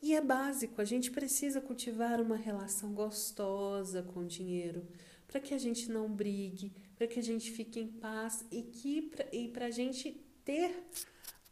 E 0.02 0.14
é 0.14 0.20
básico, 0.20 0.82
a 0.82 0.84
gente 0.84 1.10
precisa 1.12 1.62
cultivar 1.62 2.20
uma 2.20 2.36
relação 2.36 2.94
gostosa 2.94 4.04
com 4.04 4.20
o 4.20 4.28
dinheiro, 4.28 4.86
para 5.26 5.40
que 5.40 5.54
a 5.54 5.58
gente 5.58 5.90
não 5.90 6.12
brigue, 6.12 6.74
para 6.98 7.08
que 7.08 7.20
a 7.20 7.24
gente 7.24 7.50
fique 7.50 7.80
em 7.80 7.88
paz 7.88 8.46
e 8.52 8.64
que 8.64 9.10
e 9.32 9.48
para 9.48 9.68
a 9.68 9.72
gente 9.72 10.12
ter 10.44 10.84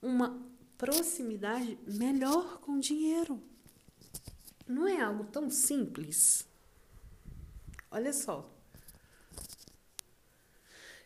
uma 0.01 0.45
proximidade 0.77 1.79
melhor 1.87 2.59
com 2.59 2.73
o 2.73 2.79
dinheiro. 2.81 3.41
Não 4.67 4.87
é 4.87 5.01
algo 5.01 5.25
tão 5.25 5.49
simples. 5.49 6.47
Olha 7.89 8.13
só. 8.13 8.49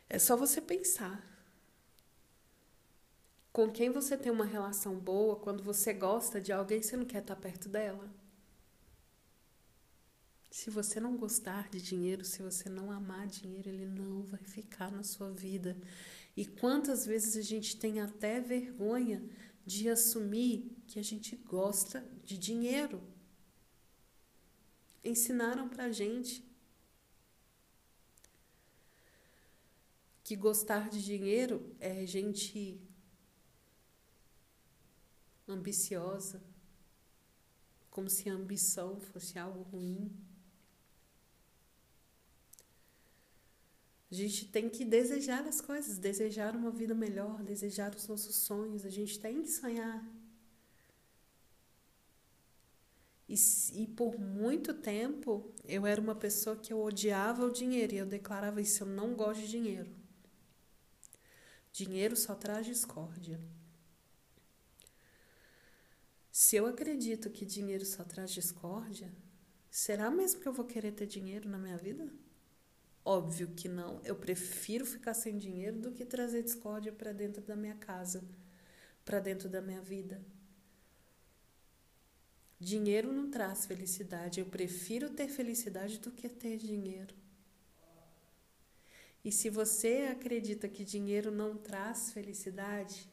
É 0.08 0.20
só 0.20 0.36
você 0.36 0.62
pensar 0.62 1.36
com 3.56 3.72
quem 3.72 3.90
você 3.90 4.18
tem 4.18 4.30
uma 4.30 4.44
relação 4.44 5.00
boa, 5.00 5.38
quando 5.38 5.64
você 5.64 5.94
gosta 5.94 6.42
de 6.42 6.52
alguém, 6.52 6.82
você 6.82 6.98
não 6.98 7.06
quer 7.06 7.22
estar 7.22 7.38
perto 7.38 7.70
dela. 7.70 8.14
Se 10.52 10.70
você 10.70 11.00
não 11.00 11.16
gostar 11.16 11.70
de 11.70 11.82
dinheiro, 11.82 12.26
se 12.26 12.42
você 12.42 12.68
não 12.68 12.92
amar 12.92 13.28
dinheiro, 13.28 13.70
ele 13.70 13.86
não 13.86 14.24
vai 14.24 14.42
ficar 14.42 14.92
na 14.92 15.04
sua 15.04 15.32
vida. 15.32 15.78
E 16.36 16.46
quantas 16.46 17.06
vezes 17.06 17.38
a 17.38 17.42
gente 17.42 17.78
tem 17.78 18.02
até 18.02 18.42
vergonha 18.42 19.24
de 19.66 19.90
assumir 19.90 20.76
que 20.86 21.00
a 21.00 21.04
gente 21.04 21.38
gosta 21.38 22.06
de 22.26 22.38
dinheiro? 22.38 23.02
Ensinaram 25.06 25.70
pra 25.70 25.92
gente 25.92 26.44
que 30.24 30.36
gostar 30.36 30.90
de 30.90 31.04
dinheiro 31.04 31.76
é 31.80 32.04
gente 32.08 32.82
ambiciosa, 35.48 36.42
como 37.92 38.10
se 38.10 38.28
a 38.28 38.34
ambição 38.34 39.00
fosse 39.00 39.38
algo 39.38 39.62
ruim. 39.62 40.12
A 44.10 44.16
gente 44.16 44.48
tem 44.48 44.68
que 44.68 44.84
desejar 44.84 45.46
as 45.48 45.62
coisas, 45.62 46.00
desejar 46.00 46.56
uma 46.56 46.72
vida 46.72 46.96
melhor, 46.96 47.44
desejar 47.44 47.94
os 47.94 48.08
nossos 48.08 48.36
sonhos, 48.38 48.86
a 48.86 48.90
gente 48.90 49.20
tem 49.20 49.44
que 49.44 49.50
sonhar. 49.50 50.04
E, 53.28 53.36
e 53.74 53.88
por 53.88 54.20
muito 54.20 54.74
tempo 54.74 55.54
eu 55.66 55.86
era 55.86 56.00
uma 56.00 56.16
pessoa 56.16 56.56
que 56.56 56.72
eu 56.72 56.82
odiava 56.82 57.46
o 57.46 57.52
dinheiro 57.52 57.94
e 57.94 57.98
eu 57.98 58.06
declarava 58.06 58.62
isso: 58.62 58.84
eu 58.84 58.88
não 58.88 59.16
gosto 59.16 59.42
de 59.42 59.48
dinheiro. 59.48 59.90
Dinheiro 61.72 62.16
só 62.16 62.36
traz 62.36 62.66
discórdia. 62.66 63.40
Se 66.32 66.56
eu 66.56 66.68
acredito 66.68 67.30
que 67.30 67.46
dinheiro 67.46 67.86
só 67.86 68.04
traz 68.04 68.32
discórdia, 68.32 69.12
Será 69.76 70.10
mesmo 70.10 70.40
que 70.40 70.48
eu 70.48 70.54
vou 70.54 70.64
querer 70.64 70.94
ter 70.94 71.06
dinheiro 71.06 71.50
na 71.50 71.58
minha 71.58 71.76
vida? 71.76 72.10
Óbvio 73.04 73.50
que 73.50 73.68
não. 73.68 74.00
Eu 74.06 74.16
prefiro 74.16 74.86
ficar 74.86 75.14
sem 75.14 75.38
dinheiro 75.38 75.78
do 75.78 75.92
que 75.92 76.06
trazer 76.06 76.44
discórdia 76.44 76.94
para 76.94 77.12
dentro 77.12 77.42
da 77.42 77.58
minha 77.58 77.76
casa, 77.76 78.24
para 79.04 79.20
dentro 79.20 79.50
da 79.50 79.62
minha 79.62 79.82
vida. 79.82 80.24
Dinheiro 82.60 83.12
não 83.12 83.30
traz 83.30 83.66
felicidade. 83.66 84.40
Eu 84.40 84.46
prefiro 84.46 85.10
ter 85.10 85.28
felicidade 85.28 86.00
do 86.00 86.12
que 86.12 86.30
ter 86.30 86.58
dinheiro. 86.58 87.14
E 89.24 89.32
se 89.32 89.50
você 89.50 90.08
acredita 90.12 90.70
que 90.70 90.86
dinheiro 90.86 91.32
não 91.32 91.58
traz 91.58 92.12
felicidade, 92.12 93.10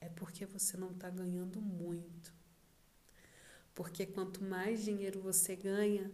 é 0.00 0.08
porque 0.08 0.46
você 0.46 0.76
não 0.76 0.90
está 0.90 1.10
ganhando 1.10 1.60
muito. 1.60 2.32
Porque 3.74 4.06
quanto 4.06 4.42
mais 4.42 4.82
dinheiro 4.82 5.20
você 5.20 5.54
ganha, 5.54 6.10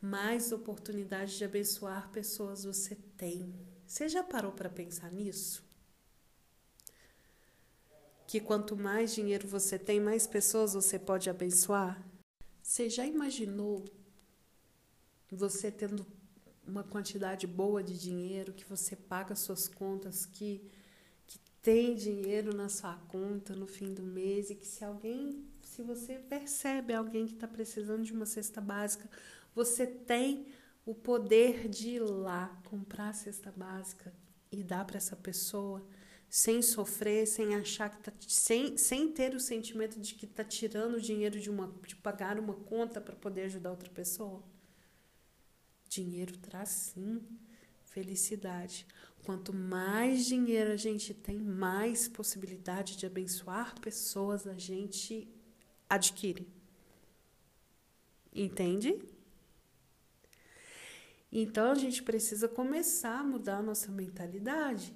mais 0.00 0.52
oportunidade 0.52 1.38
de 1.38 1.44
abençoar 1.44 2.10
pessoas 2.10 2.64
você 2.64 2.94
tem. 3.16 3.54
Você 3.86 4.08
já 4.08 4.22
parou 4.22 4.52
para 4.52 4.68
pensar 4.68 5.10
nisso? 5.10 5.64
Que 8.26 8.40
quanto 8.40 8.76
mais 8.76 9.14
dinheiro 9.14 9.46
você 9.48 9.78
tem, 9.78 10.00
mais 10.00 10.26
pessoas 10.26 10.74
você 10.74 10.98
pode 10.98 11.28
abençoar? 11.28 12.11
Você 12.62 12.88
já 12.88 13.04
imaginou 13.04 13.84
você 15.30 15.70
tendo 15.70 16.06
uma 16.66 16.84
quantidade 16.84 17.46
boa 17.46 17.82
de 17.82 17.98
dinheiro, 17.98 18.52
que 18.52 18.64
você 18.64 18.94
paga 18.94 19.34
suas 19.34 19.66
contas, 19.66 20.24
que, 20.24 20.62
que 21.26 21.38
tem 21.60 21.94
dinheiro 21.94 22.54
na 22.54 22.68
sua 22.68 22.94
conta 23.08 23.54
no 23.54 23.66
fim 23.66 23.92
do 23.92 24.02
mês 24.02 24.50
e 24.50 24.54
que 24.54 24.66
se 24.66 24.84
alguém, 24.84 25.44
se 25.62 25.82
você 25.82 26.18
percebe 26.18 26.94
alguém 26.94 27.26
que 27.26 27.34
está 27.34 27.48
precisando 27.48 28.04
de 28.04 28.12
uma 28.12 28.26
cesta 28.26 28.60
básica, 28.60 29.08
você 29.54 29.86
tem 29.86 30.46
o 30.86 30.94
poder 30.94 31.68
de 31.68 31.90
ir 31.90 32.00
lá 32.00 32.60
comprar 32.64 33.08
a 33.08 33.14
cesta 33.14 33.50
básica 33.50 34.14
e 34.50 34.62
dar 34.62 34.84
para 34.84 34.98
essa 34.98 35.16
pessoa 35.16 35.84
sem 36.32 36.62
sofrer, 36.62 37.26
sem 37.26 37.54
achar 37.54 37.90
que 37.90 38.04
tá, 38.04 38.12
sem, 38.26 38.78
sem 38.78 39.12
ter 39.12 39.34
o 39.34 39.38
sentimento 39.38 40.00
de 40.00 40.14
que 40.14 40.24
está 40.24 40.42
tirando 40.42 40.94
o 40.94 41.00
dinheiro 41.00 41.38
de 41.38 41.50
uma 41.50 41.70
de 41.86 41.94
pagar 41.94 42.38
uma 42.38 42.54
conta 42.54 43.02
para 43.02 43.14
poder 43.14 43.42
ajudar 43.42 43.70
outra 43.70 43.90
pessoa. 43.90 44.42
Dinheiro 45.90 46.34
traz 46.38 46.70
sim 46.70 47.20
felicidade. 47.84 48.86
Quanto 49.26 49.52
mais 49.52 50.24
dinheiro 50.24 50.72
a 50.72 50.76
gente 50.76 51.12
tem, 51.12 51.38
mais 51.38 52.08
possibilidade 52.08 52.96
de 52.96 53.04
abençoar 53.04 53.78
pessoas 53.78 54.46
a 54.46 54.54
gente 54.54 55.28
adquire. 55.86 56.48
Entende? 58.34 58.98
Então 61.30 61.72
a 61.72 61.74
gente 61.74 62.02
precisa 62.02 62.48
começar 62.48 63.20
a 63.20 63.22
mudar 63.22 63.58
a 63.58 63.62
nossa 63.62 63.92
mentalidade, 63.92 64.94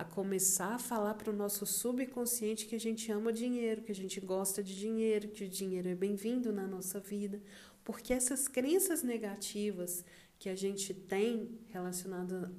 a 0.00 0.04
começar 0.04 0.76
a 0.76 0.78
falar 0.78 1.12
para 1.12 1.30
o 1.30 1.36
nosso 1.36 1.66
subconsciente 1.66 2.64
que 2.64 2.74
a 2.74 2.80
gente 2.80 3.12
ama 3.12 3.30
dinheiro, 3.30 3.82
que 3.82 3.92
a 3.92 3.94
gente 3.94 4.18
gosta 4.18 4.62
de 4.62 4.74
dinheiro, 4.74 5.28
que 5.28 5.44
o 5.44 5.48
dinheiro 5.48 5.90
é 5.90 5.94
bem-vindo 5.94 6.50
na 6.50 6.66
nossa 6.66 6.98
vida, 6.98 7.38
porque 7.84 8.14
essas 8.14 8.48
crenças 8.48 9.02
negativas 9.02 10.02
que 10.38 10.48
a 10.48 10.56
gente 10.56 10.94
tem 10.94 11.60
relacionada, 11.68 12.50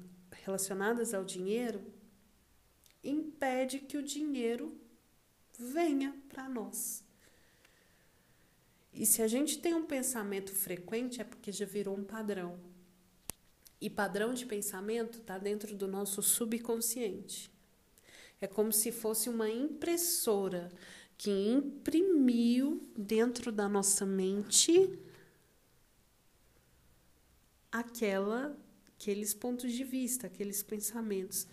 relacionadas 0.44 1.12
ao 1.12 1.24
dinheiro 1.24 1.82
impede 3.02 3.80
que 3.80 3.96
o 3.96 4.04
dinheiro 4.04 4.80
venha 5.58 6.14
para 6.28 6.48
nós. 6.48 7.02
E 8.94 9.04
se 9.04 9.20
a 9.20 9.26
gente 9.26 9.58
tem 9.58 9.74
um 9.74 9.84
pensamento 9.84 10.54
frequente, 10.54 11.20
é 11.20 11.24
porque 11.24 11.50
já 11.50 11.66
virou 11.66 11.96
um 11.96 12.04
padrão. 12.04 12.56
E 13.82 13.90
padrão 13.90 14.32
de 14.32 14.46
pensamento 14.46 15.18
está 15.18 15.36
dentro 15.38 15.74
do 15.74 15.88
nosso 15.88 16.22
subconsciente. 16.22 17.50
É 18.40 18.46
como 18.46 18.72
se 18.72 18.92
fosse 18.92 19.28
uma 19.28 19.50
impressora 19.50 20.70
que 21.18 21.32
imprimiu 21.32 22.88
dentro 22.96 23.50
da 23.50 23.68
nossa 23.68 24.06
mente 24.06 24.96
aquela 27.72 28.56
aqueles 28.94 29.34
pontos 29.34 29.72
de 29.72 29.82
vista, 29.82 30.28
aqueles 30.28 30.62
pensamentos. 30.62 31.48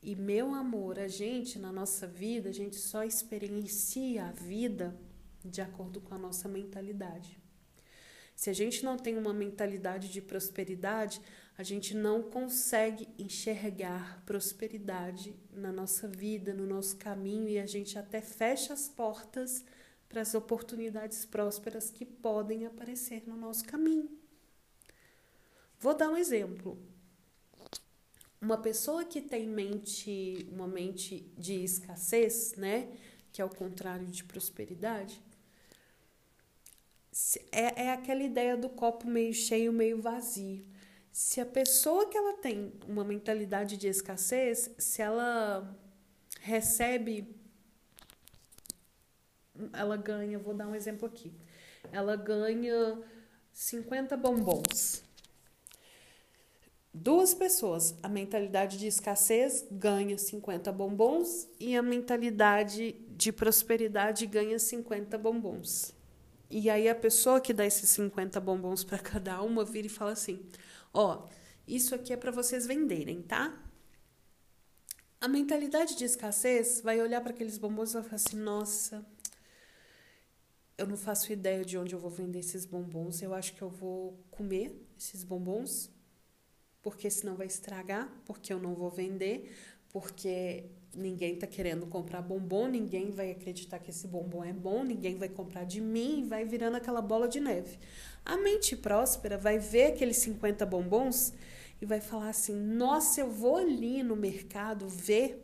E 0.00 0.14
meu 0.14 0.54
amor, 0.54 1.00
a 1.00 1.08
gente 1.08 1.58
na 1.58 1.72
nossa 1.72 2.06
vida, 2.06 2.48
a 2.48 2.52
gente 2.52 2.76
só 2.76 3.02
experiencia 3.02 4.26
a 4.26 4.30
vida 4.30 4.96
de 5.44 5.60
acordo 5.60 6.00
com 6.00 6.14
a 6.14 6.18
nossa 6.18 6.48
mentalidade. 6.48 7.42
Se 8.36 8.50
a 8.50 8.52
gente 8.52 8.84
não 8.84 8.96
tem 8.96 9.18
uma 9.18 9.32
mentalidade 9.32 10.08
de 10.08 10.20
prosperidade, 10.20 11.20
a 11.56 11.62
gente 11.62 11.94
não 11.94 12.22
consegue 12.22 13.08
enxergar 13.18 14.22
prosperidade 14.24 15.34
na 15.52 15.70
nossa 15.70 16.08
vida, 16.08 16.54
no 16.54 16.66
nosso 16.66 16.96
caminho 16.96 17.48
e 17.48 17.58
a 17.58 17.66
gente 17.66 17.98
até 17.98 18.20
fecha 18.20 18.72
as 18.72 18.88
portas 18.88 19.64
para 20.08 20.22
as 20.22 20.34
oportunidades 20.34 21.24
prósperas 21.24 21.90
que 21.90 22.04
podem 22.04 22.66
aparecer 22.66 23.22
no 23.26 23.36
nosso 23.36 23.64
caminho. 23.64 24.10
Vou 25.78 25.94
dar 25.94 26.08
um 26.08 26.16
exemplo. 26.16 26.78
Uma 28.40 28.58
pessoa 28.58 29.04
que 29.04 29.20
tem 29.20 29.46
mente, 29.46 30.46
uma 30.50 30.66
mente 30.66 31.32
de 31.38 31.62
escassez, 31.62 32.54
né, 32.56 32.88
que 33.32 33.40
é 33.40 33.44
o 33.44 33.48
contrário 33.48 34.06
de 34.06 34.24
prosperidade, 34.24 35.22
é, 37.52 37.84
é 37.84 37.92
aquela 37.92 38.22
ideia 38.22 38.56
do 38.56 38.68
copo 38.68 39.06
meio 39.06 39.34
cheio, 39.34 39.72
meio 39.72 40.00
vazio. 40.00 40.71
Se 41.12 41.40
a 41.40 41.46
pessoa 41.46 42.08
que 42.08 42.16
ela 42.16 42.38
tem 42.38 42.72
uma 42.88 43.04
mentalidade 43.04 43.76
de 43.76 43.86
escassez, 43.86 44.70
se 44.78 45.02
ela 45.02 45.78
recebe, 46.40 47.36
ela 49.72 49.96
ganha, 49.96 50.38
vou 50.38 50.54
dar 50.54 50.66
um 50.66 50.74
exemplo 50.74 51.06
aqui, 51.06 51.32
ela 51.92 52.16
ganha 52.16 53.00
50 53.52 54.16
bombons 54.16 55.04
duas 56.92 57.32
pessoas, 57.32 57.94
a 58.02 58.08
mentalidade 58.08 58.78
de 58.78 58.86
escassez 58.86 59.66
ganha 59.70 60.18
50 60.18 60.70
bombons 60.72 61.48
e 61.58 61.74
a 61.74 61.82
mentalidade 61.82 62.92
de 63.16 63.32
prosperidade 63.32 64.26
ganha 64.26 64.58
50 64.58 65.16
bombons. 65.16 65.94
E 66.50 66.68
aí 66.68 66.88
a 66.88 66.94
pessoa 66.94 67.40
que 67.40 67.54
dá 67.54 67.64
esses 67.64 67.88
50 67.90 68.38
bombons 68.40 68.84
para 68.84 68.98
cada 68.98 69.40
uma 69.42 69.64
vira 69.64 69.86
e 69.86 69.90
fala 69.90 70.12
assim: 70.12 70.44
"Ó, 70.92 71.28
isso 71.66 71.94
aqui 71.94 72.12
é 72.12 72.16
para 72.16 72.30
vocês 72.30 72.66
venderem, 72.66 73.22
tá?" 73.22 73.58
A 75.20 75.28
mentalidade 75.28 75.96
de 75.96 76.04
escassez 76.04 76.80
vai 76.80 77.00
olhar 77.00 77.20
para 77.20 77.32
aqueles 77.32 77.58
bombons 77.58 77.90
e 77.90 77.94
vai 77.94 78.02
falar 78.02 78.16
assim: 78.16 78.36
"Nossa, 78.36 79.06
eu 80.76 80.86
não 80.86 80.96
faço 80.96 81.32
ideia 81.32 81.64
de 81.64 81.78
onde 81.78 81.94
eu 81.94 81.98
vou 81.98 82.10
vender 82.10 82.40
esses 82.40 82.64
bombons. 82.66 83.22
Eu 83.22 83.32
acho 83.34 83.54
que 83.54 83.62
eu 83.62 83.70
vou 83.70 84.18
comer 84.30 84.84
esses 84.98 85.22
bombons 85.22 85.90
porque 86.82 87.08
senão 87.08 87.36
vai 87.36 87.46
estragar, 87.46 88.12
porque 88.24 88.52
eu 88.52 88.58
não 88.58 88.74
vou 88.74 88.90
vender, 88.90 89.54
porque 89.90 90.64
ninguém 90.94 91.34
está 91.34 91.46
querendo 91.46 91.86
comprar 91.86 92.20
bombom, 92.20 92.66
ninguém 92.66 93.12
vai 93.12 93.30
acreditar 93.30 93.78
que 93.78 93.90
esse 93.90 94.08
bombom 94.08 94.42
é 94.42 94.52
bom, 94.52 94.82
ninguém 94.82 95.16
vai 95.16 95.28
comprar 95.28 95.64
de 95.64 95.80
mim 95.80 96.20
e 96.20 96.24
vai 96.24 96.44
virando 96.44 96.76
aquela 96.76 97.00
bola 97.00 97.28
de 97.28 97.38
neve. 97.38 97.78
A 98.24 98.36
mente 98.36 98.76
próspera 98.76 99.36
vai 99.36 99.58
ver 99.58 99.92
aqueles 99.92 100.18
50 100.18 100.64
bombons 100.64 101.32
e 101.80 101.86
vai 101.86 102.00
falar 102.00 102.28
assim: 102.30 102.54
"Nossa, 102.54 103.20
eu 103.20 103.30
vou 103.30 103.56
ali 103.56 104.02
no 104.02 104.16
mercado 104.16 104.88
ver 104.88 105.42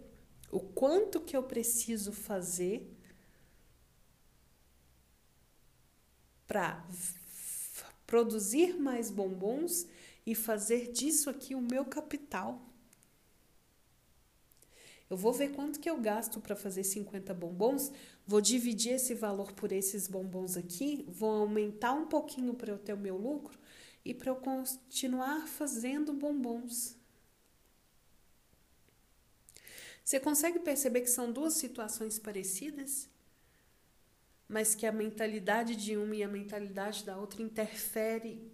o 0.50 0.60
quanto 0.60 1.20
que 1.20 1.36
eu 1.36 1.42
preciso 1.42 2.12
fazer 2.12 2.88
para 6.46 6.82
produzir 8.06 8.78
mais 8.78 9.10
bombons 9.10 9.86
e 10.24 10.34
fazer 10.34 10.90
disso 10.90 11.28
aqui 11.28 11.54
o 11.54 11.60
meu 11.60 11.84
capital. 11.84 12.60
Eu 15.10 15.16
vou 15.16 15.32
ver 15.32 15.52
quanto 15.52 15.80
que 15.80 15.88
eu 15.88 15.98
gasto 15.98 16.40
para 16.40 16.56
fazer 16.56 16.84
50 16.84 17.32
bombons, 17.32 17.90
vou 18.28 18.42
dividir 18.42 18.92
esse 18.92 19.14
valor 19.14 19.52
por 19.52 19.72
esses 19.72 20.06
bombons 20.06 20.54
aqui, 20.54 21.02
vou 21.08 21.30
aumentar 21.30 21.94
um 21.94 22.06
pouquinho 22.06 22.52
para 22.52 22.70
eu 22.70 22.78
ter 22.78 22.92
o 22.92 22.98
meu 22.98 23.16
lucro 23.16 23.58
e 24.04 24.12
para 24.12 24.30
eu 24.30 24.36
continuar 24.36 25.48
fazendo 25.48 26.12
bombons. 26.12 26.94
Você 30.04 30.20
consegue 30.20 30.58
perceber 30.58 31.00
que 31.00 31.10
são 31.10 31.32
duas 31.32 31.54
situações 31.54 32.18
parecidas, 32.18 33.08
mas 34.46 34.74
que 34.74 34.84
a 34.84 34.92
mentalidade 34.92 35.74
de 35.74 35.96
uma 35.96 36.14
e 36.14 36.22
a 36.22 36.28
mentalidade 36.28 37.04
da 37.04 37.16
outra 37.16 37.40
interfere 37.40 38.46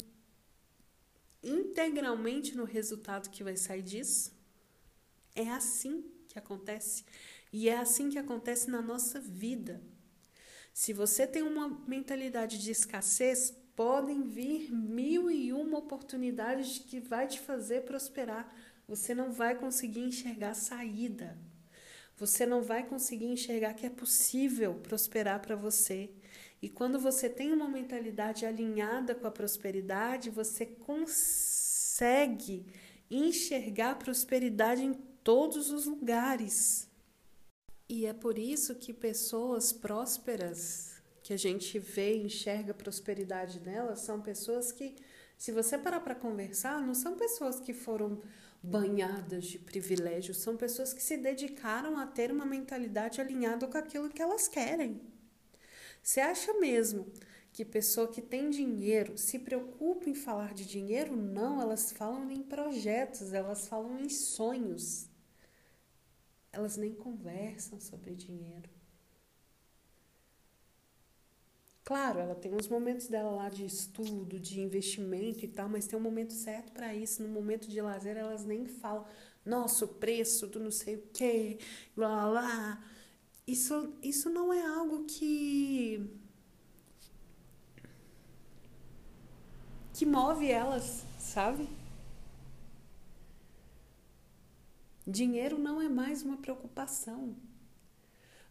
integralmente 1.43 2.57
no 2.57 2.65
resultado 2.65 3.29
que 3.29 3.43
vai 3.43 3.57
sair 3.57 3.83
disso. 3.83 4.33
É 5.35 5.49
assim 5.51 6.05
que 6.29 6.39
acontece. 6.39 7.05
E 7.57 7.69
é 7.69 7.79
assim 7.79 8.11
que 8.11 8.19
acontece 8.19 8.69
na 8.69 8.83
nossa 8.83 9.21
vida. 9.21 9.81
Se 10.73 10.93
você 10.93 11.25
tem 11.25 11.41
uma 11.41 11.69
mentalidade 11.87 12.59
de 12.59 12.73
escassez, 12.73 13.57
podem 13.77 14.25
vir 14.25 14.73
mil 14.73 15.31
e 15.31 15.53
uma 15.53 15.79
oportunidades 15.79 16.81
que 16.81 16.99
vai 16.99 17.29
te 17.29 17.39
fazer 17.39 17.85
prosperar. 17.85 18.53
Você 18.89 19.15
não 19.15 19.31
vai 19.31 19.55
conseguir 19.55 20.01
enxergar 20.01 20.55
saída. 20.55 21.39
Você 22.17 22.45
não 22.45 22.61
vai 22.61 22.83
conseguir 22.83 23.27
enxergar 23.27 23.75
que 23.75 23.87
é 23.87 23.91
possível 23.91 24.75
prosperar 24.75 25.39
para 25.41 25.55
você. 25.55 26.11
E 26.61 26.69
quando 26.69 26.99
você 26.99 27.29
tem 27.29 27.53
uma 27.53 27.69
mentalidade 27.69 28.45
alinhada 28.45 29.15
com 29.15 29.29
a 29.29 29.31
prosperidade, 29.31 30.29
você 30.29 30.67
consegue 30.67 31.07
enxergar 33.09 33.95
prosperidade 33.95 34.83
em 34.83 34.95
todos 35.23 35.71
os 35.71 35.87
lugares. 35.87 36.93
E 37.89 38.07
é 38.07 38.13
por 38.13 38.39
isso 38.39 38.75
que 38.77 38.93
pessoas 38.95 39.73
prósperas 39.73 41.03
que 41.23 41.33
a 41.33 41.37
gente 41.37 41.79
vê 41.79 42.17
e 42.17 42.25
enxerga 42.25 42.73
prosperidade 42.73 43.61
nelas 43.61 44.01
são 44.01 44.21
pessoas 44.21 44.73
que, 44.73 44.95
se 45.37 45.53
você 45.53 45.77
parar 45.77 46.01
para 46.01 46.15
conversar, 46.15 46.81
não 46.81 46.95
são 46.95 47.17
pessoas 47.17 47.61
que 47.61 47.75
foram 47.75 48.23
banhadas 48.63 49.45
de 49.45 49.59
privilégios, 49.59 50.39
são 50.39 50.57
pessoas 50.57 50.95
que 50.95 51.03
se 51.03 51.19
dedicaram 51.19 51.99
a 51.99 52.07
ter 52.07 52.33
uma 52.33 52.47
mentalidade 52.47 53.21
alinhada 53.21 53.67
com 53.67 53.77
aquilo 53.77 54.09
que 54.09 54.23
elas 54.23 54.49
querem. 54.49 55.03
Você 56.03 56.21
acha 56.21 56.55
mesmo 56.55 57.07
que 57.53 57.65
pessoa 57.65 58.09
que 58.09 58.23
tem 58.23 58.49
dinheiro 58.49 59.17
se 59.19 59.39
preocupa 59.39 60.09
em 60.09 60.15
falar 60.15 60.55
de 60.55 60.65
dinheiro? 60.67 61.15
Não, 61.15 61.61
elas 61.61 61.93
falam 61.93 62.31
em 62.31 62.43
projetos, 62.43 63.33
elas 63.35 63.69
falam 63.69 64.01
em 64.01 64.09
sonhos. 64.09 65.09
Elas 66.55 66.77
nem 66.77 66.95
conversam 66.95 67.81
sobre 67.81 68.15
dinheiro. 68.15 68.71
Claro, 71.85 72.19
ela 72.21 72.35
tem 72.35 72.55
uns 72.55 72.69
momentos 72.69 73.09
dela 73.09 73.31
lá 73.31 73.49
de 73.51 73.67
estudo, 73.67 74.39
de 74.39 74.61
investimento 74.61 75.45
e 75.45 75.49
tal, 75.49 75.69
mas 75.69 75.87
tem 75.87 75.99
um 75.99 76.03
momento 76.03 76.33
certo 76.33 76.73
para 76.73 76.95
isso. 76.95 77.23
No 77.23 77.29
momento 77.29 77.69
de 77.69 77.81
lazer, 77.81 78.17
elas 78.17 78.45
nem 78.45 78.67
falam, 78.67 79.05
nossa, 79.45 79.87
preço 79.87 80.47
do 80.47 80.61
não 80.61 80.71
sei 80.71 80.97
o 80.97 81.03
quê, 81.13 81.59
blá 81.95 82.31
blá. 82.31 82.85
Isso, 83.47 83.93
isso 84.03 84.31
não 84.31 84.53
é 84.53 84.65
algo 84.65 85.05
que. 85.05 86.09
que 89.93 90.07
move 90.07 90.51
elas, 90.51 91.05
sabe? 91.19 91.69
Dinheiro 95.07 95.59
não 95.59 95.83
é 95.83 95.89
mais 95.89 96.23
uma 96.23 96.39
preocupação. 96.39 97.37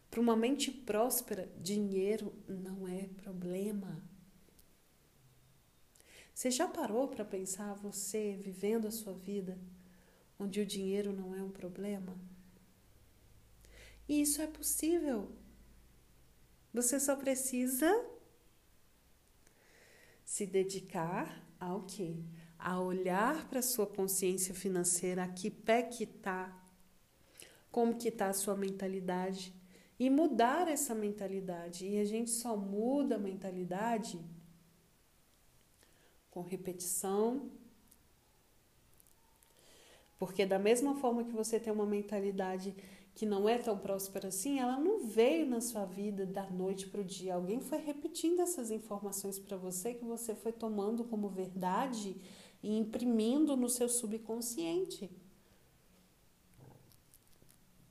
Para 0.08 0.20
uma 0.20 0.36
mente 0.36 0.70
próspera, 0.70 1.52
dinheiro 1.60 2.32
não 2.46 2.86
é 2.86 3.08
problema. 3.08 4.00
Você 6.32 6.52
já 6.52 6.68
parou 6.68 7.08
para 7.08 7.24
pensar 7.24 7.74
você 7.74 8.36
vivendo 8.36 8.86
a 8.86 8.92
sua 8.92 9.12
vida 9.12 9.58
onde 10.38 10.60
o 10.60 10.66
dinheiro 10.66 11.12
não 11.12 11.34
é 11.34 11.42
um 11.42 11.50
problema? 11.50 12.16
E 14.08 14.20
isso 14.20 14.40
é 14.40 14.46
possível. 14.46 15.32
Você 16.72 17.00
só 17.00 17.16
precisa 17.16 17.88
se 20.24 20.46
dedicar 20.46 21.44
ao 21.58 21.82
quê? 21.82 22.16
A 22.64 22.80
olhar 22.80 23.46
para 23.48 23.58
a 23.58 23.62
sua 23.62 23.86
consciência 23.86 24.54
financeira, 24.54 25.22
a 25.22 25.28
que 25.28 25.50
pé 25.50 25.82
que 25.82 26.04
está, 26.04 26.50
como 27.70 27.98
que 27.98 28.08
está 28.08 28.28
a 28.28 28.32
sua 28.32 28.56
mentalidade 28.56 29.52
e 29.98 30.08
mudar 30.08 30.66
essa 30.68 30.94
mentalidade. 30.94 31.86
E 31.86 31.98
a 31.98 32.04
gente 32.06 32.30
só 32.30 32.56
muda 32.56 33.16
a 33.16 33.18
mentalidade 33.18 34.18
com 36.30 36.40
repetição. 36.40 37.50
Porque 40.18 40.46
da 40.46 40.58
mesma 40.58 40.94
forma 40.96 41.24
que 41.24 41.32
você 41.32 41.60
tem 41.60 41.70
uma 41.70 41.86
mentalidade 41.86 42.74
que 43.14 43.24
não 43.24 43.48
é 43.48 43.58
tão 43.58 43.78
próspera 43.78 44.28
assim, 44.28 44.58
ela 44.58 44.78
não 44.78 45.06
veio 45.06 45.46
na 45.46 45.60
sua 45.60 45.84
vida 45.84 46.26
da 46.26 46.50
noite 46.50 46.88
para 46.88 47.00
o 47.00 47.04
dia. 47.04 47.34
Alguém 47.34 47.60
foi 47.60 47.78
repetindo 47.78 48.40
essas 48.40 48.72
informações 48.72 49.38
para 49.38 49.56
você 49.56 49.94
que 49.94 50.04
você 50.04 50.34
foi 50.34 50.50
tomando 50.50 51.04
como 51.04 51.28
verdade 51.28 52.16
e 52.64 52.78
imprimindo 52.78 53.54
no 53.54 53.68
seu 53.68 53.90
subconsciente. 53.90 55.10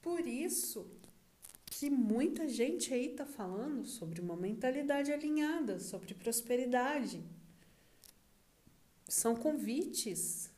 Por 0.02 0.26
isso, 0.26 0.88
que 1.68 1.92
muita 1.92 2.48
gente 2.50 2.92
aí 2.92 3.12
está 3.12 3.24
falando 3.24 3.86
sobre 3.86 4.20
uma 4.20 4.36
mentalidade 4.36 5.14
alinhada, 5.14 5.80
sobre 5.80 6.16
prosperidade. 6.16 7.24
São 9.08 9.36
convites 9.36 10.50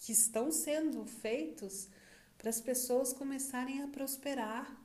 que 0.00 0.12
estão 0.12 0.50
sendo 0.50 1.04
feitos 1.04 1.88
para 2.38 2.48
as 2.48 2.58
pessoas 2.58 3.12
começarem 3.12 3.82
a 3.82 3.88
prosperar 3.88 4.82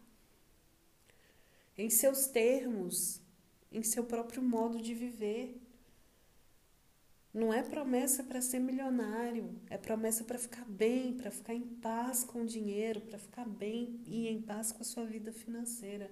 em 1.78 1.89
seus 1.89 2.28
termos, 2.28 3.22
em 3.72 3.82
seu 3.82 4.04
próprio 4.04 4.43
modo 4.43 4.82
de 4.82 4.93
viver. 4.93 5.62
Não 7.34 7.51
é 7.51 7.63
promessa 7.63 8.23
para 8.23 8.41
ser 8.41 8.59
milionário, 8.59 9.59
é 9.67 9.77
promessa 9.77 10.23
para 10.23 10.38
ficar 10.38 10.65
bem, 10.65 11.17
para 11.17 11.31
ficar 11.31 11.55
em 11.55 11.65
paz 11.65 12.23
com 12.23 12.43
o 12.43 12.45
dinheiro, 12.45 13.01
para 13.01 13.17
ficar 13.17 13.45
bem 13.45 13.99
e 14.05 14.27
em 14.27 14.39
paz 14.41 14.71
com 14.71 14.81
a 14.81 14.86
sua 14.86 15.05
vida 15.05 15.31
financeira. 15.31 16.11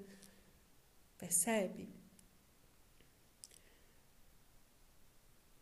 Percebe? 1.20 1.88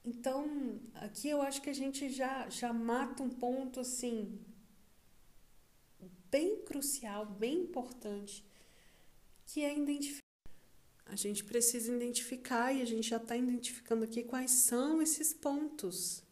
Então, 0.05 0.79
aqui 0.93 1.27
eu 1.29 1.41
acho 1.41 1.61
que 1.61 1.69
a 1.69 1.73
gente 1.73 2.09
já, 2.09 2.49
já 2.49 2.71
mata 2.71 3.21
um 3.21 3.29
ponto 3.29 3.81
assim 3.81 4.39
bem 6.31 6.63
crucial, 6.63 7.25
bem 7.25 7.63
importante, 7.63 8.45
que 9.45 9.61
é 9.63 9.77
identificar 9.77 10.28
a 11.11 11.15
gente 11.15 11.43
precisa 11.43 11.93
identificar 11.93 12.71
e 12.71 12.81
a 12.81 12.85
gente 12.85 13.09
já 13.09 13.17
está 13.17 13.35
identificando 13.35 14.03
aqui 14.03 14.23
quais 14.23 14.51
são 14.51 15.01
esses 15.01 15.33
pontos 15.33 16.23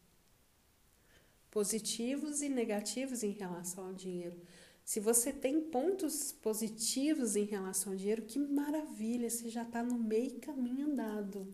positivos 1.49 2.41
e 2.41 2.49
negativos 2.49 3.23
em 3.23 3.31
relação 3.31 3.87
ao 3.87 3.93
dinheiro. 3.93 4.39
Se 4.85 4.99
você 4.99 5.33
tem 5.33 5.59
pontos 5.59 6.31
positivos 6.31 7.35
em 7.35 7.43
relação 7.43 7.91
ao 7.91 7.97
dinheiro, 7.97 8.21
que 8.21 8.39
maravilha, 8.39 9.29
você 9.29 9.49
já 9.49 9.63
está 9.63 9.83
no 9.83 9.97
meio 9.97 10.39
caminho 10.39 10.87
andado. 10.87 11.53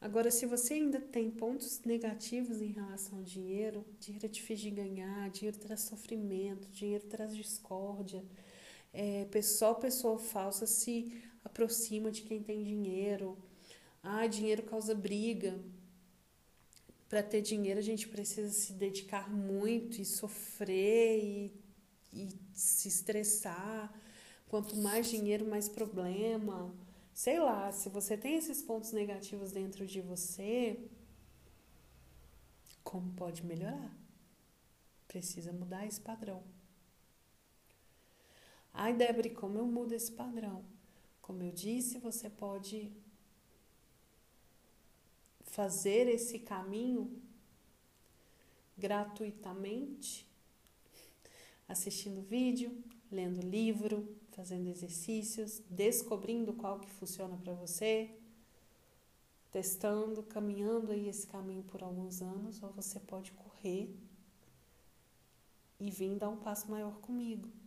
Agora, 0.00 0.32
se 0.32 0.46
você 0.46 0.74
ainda 0.74 1.00
tem 1.00 1.30
pontos 1.30 1.80
negativos 1.84 2.60
em 2.60 2.72
relação 2.72 3.18
ao 3.18 3.24
dinheiro, 3.24 3.86
dinheiro 4.00 4.26
é 4.26 4.28
difícil 4.28 4.70
de 4.70 4.76
ganhar, 4.76 5.30
dinheiro 5.30 5.56
traz 5.58 5.82
sofrimento, 5.82 6.68
dinheiro 6.70 7.04
traz 7.06 7.36
discórdia, 7.36 8.24
é, 8.92 9.26
só 9.42 9.74
pessoa 9.74 10.18
falsa 10.18 10.66
se 10.66 11.22
aproxima 11.44 12.10
de 12.10 12.22
quem 12.22 12.42
tem 12.42 12.62
dinheiro. 12.62 13.38
Ah, 14.02 14.26
dinheiro 14.26 14.62
causa 14.64 14.94
briga. 14.94 15.58
Para 17.08 17.22
ter 17.22 17.40
dinheiro 17.42 17.78
a 17.78 17.82
gente 17.82 18.08
precisa 18.08 18.50
se 18.50 18.72
dedicar 18.72 19.30
muito 19.30 20.00
e 20.00 20.04
sofrer 20.04 21.22
e, 21.22 21.52
e 22.12 22.28
se 22.52 22.88
estressar. 22.88 23.92
Quanto 24.48 24.76
mais 24.76 25.08
dinheiro, 25.08 25.46
mais 25.46 25.68
problema. 25.68 26.74
Sei 27.14 27.38
lá, 27.38 27.70
se 27.72 27.88
você 27.88 28.16
tem 28.16 28.36
esses 28.36 28.62
pontos 28.62 28.92
negativos 28.92 29.52
dentro 29.52 29.86
de 29.86 30.00
você, 30.00 30.78
como 32.82 33.12
pode 33.14 33.44
melhorar? 33.44 33.94
Precisa 35.06 35.52
mudar 35.52 35.86
esse 35.86 36.00
padrão. 36.00 36.42
Ai, 38.74 38.94
Débora, 38.94 39.28
como 39.30 39.58
eu 39.58 39.66
mudo 39.66 39.92
esse 39.92 40.10
padrão? 40.10 40.64
Como 41.20 41.42
eu 41.42 41.52
disse, 41.52 41.98
você 41.98 42.30
pode 42.30 42.90
fazer 45.44 46.08
esse 46.08 46.38
caminho 46.38 47.20
gratuitamente, 48.76 50.26
assistindo 51.68 52.22
vídeo, 52.22 52.82
lendo 53.10 53.42
livro, 53.42 54.16
fazendo 54.30 54.66
exercícios, 54.68 55.60
descobrindo 55.68 56.54
qual 56.54 56.80
que 56.80 56.90
funciona 56.90 57.36
para 57.36 57.52
você, 57.52 58.10
testando, 59.50 60.22
caminhando 60.22 60.92
aí 60.92 61.08
esse 61.08 61.26
caminho 61.26 61.62
por 61.64 61.82
alguns 61.82 62.22
anos, 62.22 62.62
ou 62.62 62.70
você 62.70 62.98
pode 62.98 63.32
correr 63.32 63.94
e 65.78 65.90
vir 65.90 66.16
dar 66.16 66.30
um 66.30 66.38
passo 66.38 66.70
maior 66.70 66.98
comigo 67.00 67.61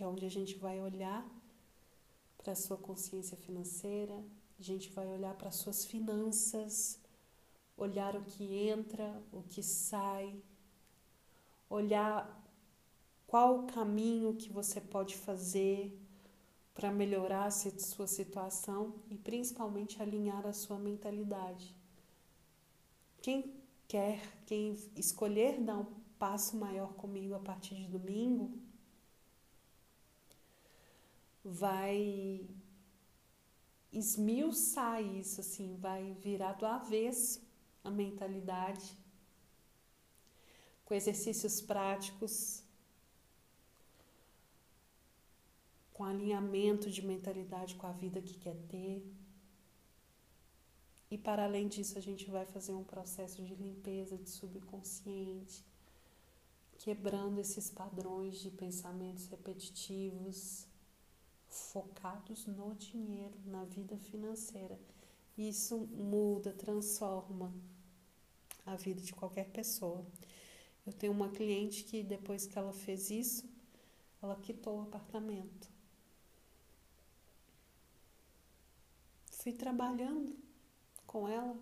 que 0.00 0.04
é 0.04 0.06
onde 0.06 0.24
a 0.24 0.30
gente 0.30 0.56
vai 0.56 0.80
olhar 0.80 1.22
para 2.38 2.52
a 2.52 2.56
sua 2.56 2.78
consciência 2.78 3.36
financeira, 3.36 4.24
a 4.58 4.62
gente 4.62 4.88
vai 4.88 5.06
olhar 5.06 5.34
para 5.34 5.50
as 5.50 5.56
suas 5.56 5.84
finanças, 5.84 6.98
olhar 7.76 8.16
o 8.16 8.22
que 8.22 8.44
entra, 8.66 9.22
o 9.30 9.42
que 9.42 9.62
sai, 9.62 10.34
olhar 11.68 12.18
qual 13.26 13.58
o 13.58 13.66
caminho 13.66 14.36
que 14.36 14.48
você 14.50 14.80
pode 14.80 15.18
fazer, 15.18 15.94
para 16.72 16.90
melhorar 16.90 17.44
a 17.44 17.50
sua 17.50 18.06
situação 18.06 18.94
e 19.10 19.18
principalmente 19.18 20.00
alinhar 20.00 20.46
a 20.46 20.54
sua 20.54 20.78
mentalidade. 20.78 21.76
Quem 23.20 23.54
quer, 23.86 24.18
quem 24.46 24.78
escolher 24.96 25.60
dar 25.60 25.76
um 25.76 25.86
passo 26.18 26.56
maior 26.56 26.94
comigo 26.94 27.34
a 27.34 27.38
partir 27.38 27.74
de 27.74 27.86
domingo, 27.86 28.69
vai 31.44 32.48
esmiuçar 33.92 35.02
isso, 35.02 35.40
assim, 35.40 35.76
vai 35.76 36.14
virar 36.14 36.52
do 36.54 36.66
avesso 36.66 37.42
a 37.82 37.90
mentalidade, 37.90 38.96
com 40.84 40.94
exercícios 40.94 41.60
práticos, 41.60 42.62
com 45.92 46.04
alinhamento 46.04 46.90
de 46.90 47.04
mentalidade 47.04 47.74
com 47.74 47.86
a 47.86 47.92
vida 47.92 48.20
que 48.22 48.38
quer 48.38 48.56
ter. 48.68 49.04
E 51.10 51.18
para 51.18 51.44
além 51.44 51.66
disso, 51.68 51.98
a 51.98 52.00
gente 52.00 52.30
vai 52.30 52.46
fazer 52.46 52.72
um 52.72 52.84
processo 52.84 53.42
de 53.42 53.54
limpeza 53.54 54.16
de 54.16 54.30
subconsciente, 54.30 55.64
quebrando 56.78 57.40
esses 57.40 57.68
padrões 57.68 58.38
de 58.38 58.50
pensamentos 58.50 59.26
repetitivos, 59.26 60.69
focados 61.50 62.46
no 62.46 62.74
dinheiro, 62.76 63.36
na 63.44 63.64
vida 63.64 63.98
financeira. 63.98 64.78
Isso 65.36 65.78
muda, 65.78 66.52
transforma 66.52 67.52
a 68.64 68.76
vida 68.76 69.00
de 69.00 69.12
qualquer 69.12 69.50
pessoa. 69.50 70.06
Eu 70.86 70.92
tenho 70.92 71.12
uma 71.12 71.28
cliente 71.28 71.84
que 71.84 72.02
depois 72.02 72.46
que 72.46 72.56
ela 72.56 72.72
fez 72.72 73.10
isso, 73.10 73.48
ela 74.22 74.36
quitou 74.36 74.78
o 74.78 74.82
apartamento. 74.82 75.68
Fui 79.26 79.52
trabalhando 79.52 80.36
com 81.06 81.28
ela. 81.28 81.56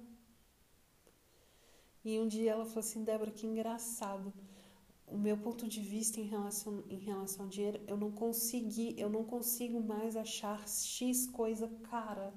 E 2.04 2.18
um 2.18 2.28
dia 2.28 2.52
ela 2.52 2.64
falou 2.64 2.80
assim, 2.80 3.04
Débora, 3.04 3.30
que 3.30 3.46
engraçado. 3.46 4.32
O 5.10 5.16
meu 5.16 5.36
ponto 5.38 5.66
de 5.66 5.80
vista 5.80 6.20
em 6.20 6.24
relação, 6.24 6.84
em 6.88 6.98
relação 6.98 7.44
ao 7.44 7.50
dinheiro, 7.50 7.80
eu 7.86 7.96
não 7.96 8.10
consegui, 8.12 8.94
eu 8.98 9.08
não 9.08 9.24
consigo 9.24 9.80
mais 9.80 10.16
achar 10.16 10.68
X 10.68 11.26
coisa 11.26 11.66
cara. 11.90 12.32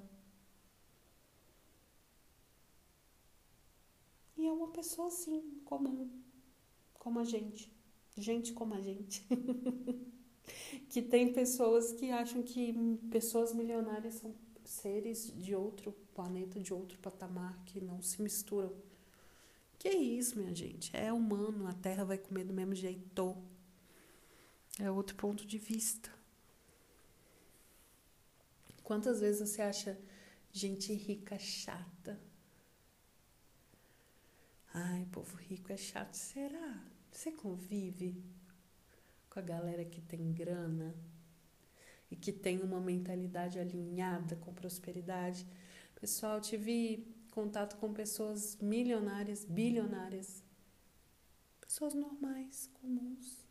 E 4.36 4.46
é 4.46 4.52
uma 4.52 4.68
pessoa 4.68 5.08
assim, 5.08 5.60
comum, 5.64 6.10
como 6.94 7.18
a 7.18 7.24
gente. 7.24 7.70
Gente 8.16 8.52
como 8.52 8.74
a 8.74 8.80
gente. 8.80 9.24
que 10.88 11.00
tem 11.00 11.32
pessoas 11.32 11.92
que 11.92 12.10
acham 12.10 12.42
que 12.42 12.74
pessoas 13.10 13.54
milionárias 13.54 14.14
são 14.14 14.34
seres 14.64 15.32
de 15.36 15.54
outro 15.54 15.92
planeta, 16.14 16.60
de 16.60 16.72
outro 16.72 16.98
patamar, 16.98 17.62
que 17.64 17.80
não 17.80 18.02
se 18.02 18.20
misturam. 18.22 18.72
Que 19.82 19.88
é 19.88 19.96
isso, 19.96 20.38
minha 20.38 20.54
gente? 20.54 20.96
É 20.96 21.12
humano, 21.12 21.66
a 21.66 21.72
Terra 21.72 22.04
vai 22.04 22.16
comer 22.16 22.44
do 22.44 22.54
mesmo 22.54 22.72
jeito. 22.72 23.36
É 24.78 24.88
outro 24.88 25.16
ponto 25.16 25.44
de 25.44 25.58
vista. 25.58 26.08
Quantas 28.84 29.18
vezes 29.18 29.50
você 29.50 29.60
acha 29.60 29.98
gente 30.52 30.92
rica 30.92 31.36
chata? 31.36 32.16
Ai, 34.72 35.04
povo 35.10 35.36
rico 35.36 35.72
é 35.72 35.76
chato. 35.76 36.14
Será? 36.14 36.80
Você 37.10 37.32
convive 37.32 38.22
com 39.28 39.40
a 39.40 39.42
galera 39.42 39.84
que 39.84 40.00
tem 40.00 40.32
grana? 40.32 40.94
e 42.08 42.14
que 42.14 42.30
tem 42.30 42.60
uma 42.60 42.78
mentalidade 42.78 43.58
alinhada 43.58 44.36
com 44.36 44.52
prosperidade. 44.52 45.46
Pessoal, 45.98 46.42
tive 46.42 47.06
contato 47.32 47.76
com 47.78 47.92
pessoas 47.92 48.56
milionárias, 48.60 49.44
bilionárias, 49.44 50.44
pessoas 51.60 51.94
normais, 51.94 52.70
comuns, 52.74 53.44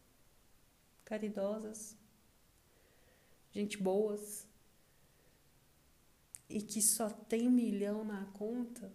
caridosas, 1.03 1.97
gente 3.51 3.77
boas 3.77 4.47
e 6.47 6.61
que 6.61 6.81
só 6.81 7.09
tem 7.09 7.49
milhão 7.49 8.05
na 8.05 8.25
conta 8.33 8.93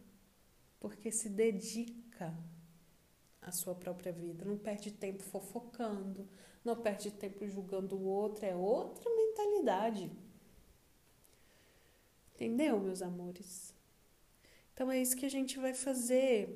porque 0.79 1.11
se 1.11 1.29
dedica 1.29 2.33
à 3.43 3.51
sua 3.51 3.75
própria 3.75 4.13
vida, 4.13 4.45
não 4.45 4.57
perde 4.57 4.93
tempo 4.93 5.23
fofocando, 5.25 6.29
não 6.65 6.81
perde 6.81 7.11
tempo 7.11 7.45
julgando 7.49 7.97
o 7.97 8.05
outro, 8.05 8.47
é 8.47 8.55
outra 8.55 9.11
mentalidade. 9.15 10.11
Entendeu, 12.35 12.79
meus 12.79 13.03
amores? 13.03 13.76
Então 14.77 14.93
é 14.93 15.01
isso 15.01 15.17
que 15.17 15.25
a 15.25 15.31
gente 15.31 15.59
vai 15.59 15.73
fazer 15.73 16.55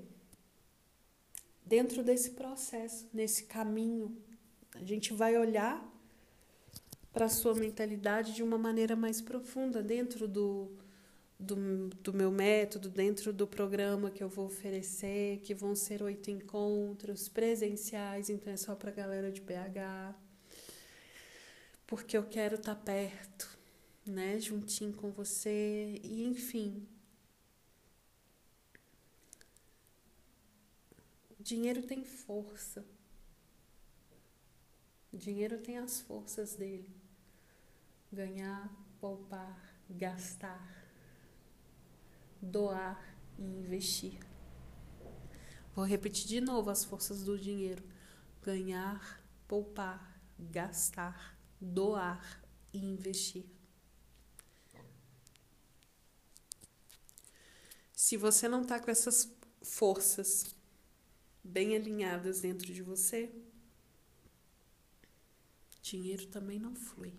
dentro 1.64 2.04
desse 2.04 2.32
processo, 2.32 3.08
nesse 3.14 3.44
caminho. 3.44 4.14
A 4.74 4.84
gente 4.84 5.14
vai 5.14 5.38
olhar 5.38 5.82
para 7.14 7.24
a 7.24 7.30
sua 7.30 7.54
mentalidade 7.54 8.34
de 8.34 8.42
uma 8.42 8.58
maneira 8.58 8.94
mais 8.94 9.22
profunda 9.22 9.82
dentro 9.82 10.28
do, 10.28 10.70
do, 11.38 11.88
do 11.88 12.12
meu 12.12 12.30
método, 12.30 12.90
dentro 12.90 13.32
do 13.32 13.46
programa 13.46 14.10
que 14.10 14.22
eu 14.22 14.28
vou 14.28 14.44
oferecer, 14.44 15.38
que 15.38 15.54
vão 15.54 15.74
ser 15.74 16.02
oito 16.02 16.30
encontros 16.30 17.26
presenciais, 17.26 18.28
então 18.28 18.52
é 18.52 18.56
só 18.58 18.74
para 18.74 18.90
a 18.90 18.94
galera 18.94 19.32
de 19.32 19.40
BH 19.40 20.14
porque 21.86 22.16
eu 22.16 22.22
quero 22.22 22.54
estar 22.54 22.76
tá 22.76 22.80
perto, 22.80 23.58
né, 24.06 24.38
juntinho 24.38 24.92
com 24.92 25.10
você 25.10 26.00
e 26.04 26.22
enfim. 26.22 26.86
Dinheiro 31.50 31.82
tem 31.82 32.04
força. 32.04 32.86
Dinheiro 35.12 35.58
tem 35.58 35.78
as 35.78 36.00
forças 36.00 36.54
dele. 36.54 36.88
Ganhar, 38.12 38.72
poupar, 39.00 39.58
gastar, 39.88 40.64
doar 42.40 43.02
e 43.36 43.42
investir. 43.42 44.20
Vou 45.74 45.84
repetir 45.84 46.28
de 46.28 46.40
novo 46.40 46.70
as 46.70 46.84
forças 46.84 47.24
do 47.24 47.36
dinheiro: 47.36 47.82
ganhar, 48.40 49.20
poupar, 49.48 50.22
gastar, 50.38 51.36
doar 51.60 52.44
e 52.72 52.78
investir. 52.78 53.44
Se 57.92 58.16
você 58.16 58.48
não 58.48 58.62
está 58.62 58.78
com 58.78 58.90
essas 58.90 59.28
forças 59.62 60.59
bem 61.42 61.74
alinhadas 61.74 62.40
dentro 62.40 62.72
de 62.72 62.82
você, 62.82 63.30
dinheiro 65.82 66.26
também 66.26 66.58
não 66.58 66.74
flui. 66.74 67.12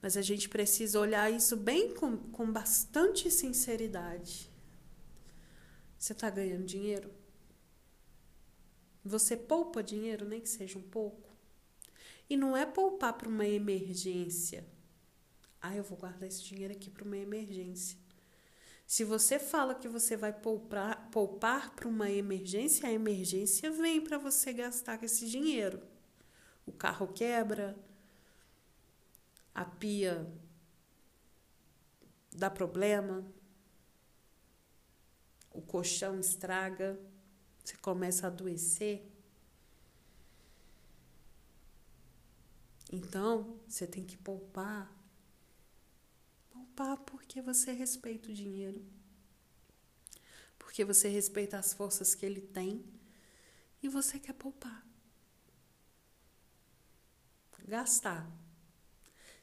Mas 0.00 0.16
a 0.16 0.22
gente 0.22 0.48
precisa 0.48 1.00
olhar 1.00 1.32
isso 1.32 1.56
bem 1.56 1.94
com, 1.94 2.16
com 2.16 2.52
bastante 2.52 3.30
sinceridade. 3.30 4.50
Você 5.98 6.12
está 6.12 6.28
ganhando 6.28 6.66
dinheiro? 6.66 7.10
Você 9.02 9.36
poupa 9.36 9.82
dinheiro, 9.82 10.26
nem 10.26 10.40
que 10.40 10.48
seja 10.48 10.78
um 10.78 10.82
pouco? 10.82 11.34
E 12.28 12.36
não 12.36 12.56
é 12.56 12.66
poupar 12.66 13.14
para 13.14 13.28
uma 13.28 13.46
emergência. 13.46 14.66
Ah, 15.60 15.74
eu 15.74 15.82
vou 15.82 15.96
guardar 15.96 16.28
esse 16.28 16.44
dinheiro 16.44 16.74
aqui 16.74 16.90
para 16.90 17.04
uma 17.04 17.16
emergência. 17.16 17.98
Se 18.86 19.02
você 19.04 19.38
fala 19.38 19.74
que 19.74 19.88
você 19.88 20.16
vai 20.16 20.32
poupar, 20.32 21.08
poupar 21.10 21.74
para 21.74 21.88
uma 21.88 22.10
emergência, 22.10 22.88
a 22.88 22.92
emergência 22.92 23.70
vem 23.70 24.00
para 24.00 24.18
você 24.18 24.52
gastar 24.52 24.98
com 24.98 25.04
esse 25.04 25.28
dinheiro. 25.28 25.82
O 26.66 26.72
carro 26.72 27.08
quebra, 27.08 27.76
a 29.54 29.64
pia 29.64 30.26
dá 32.32 32.50
problema, 32.50 33.24
o 35.50 35.62
colchão 35.62 36.18
estraga, 36.18 36.98
você 37.64 37.76
começa 37.76 38.26
a 38.26 38.28
adoecer. 38.28 39.08
Então, 42.92 43.58
você 43.66 43.86
tem 43.86 44.04
que 44.04 44.16
poupar. 44.16 44.90
Poupar 46.74 46.96
porque 46.98 47.40
você 47.40 47.70
respeita 47.72 48.30
o 48.30 48.34
dinheiro. 48.34 48.84
Porque 50.58 50.84
você 50.84 51.08
respeita 51.08 51.56
as 51.56 51.72
forças 51.72 52.14
que 52.14 52.26
ele 52.26 52.40
tem 52.40 52.84
e 53.80 53.88
você 53.88 54.18
quer 54.18 54.32
poupar. 54.32 54.84
Gastar. 57.66 58.30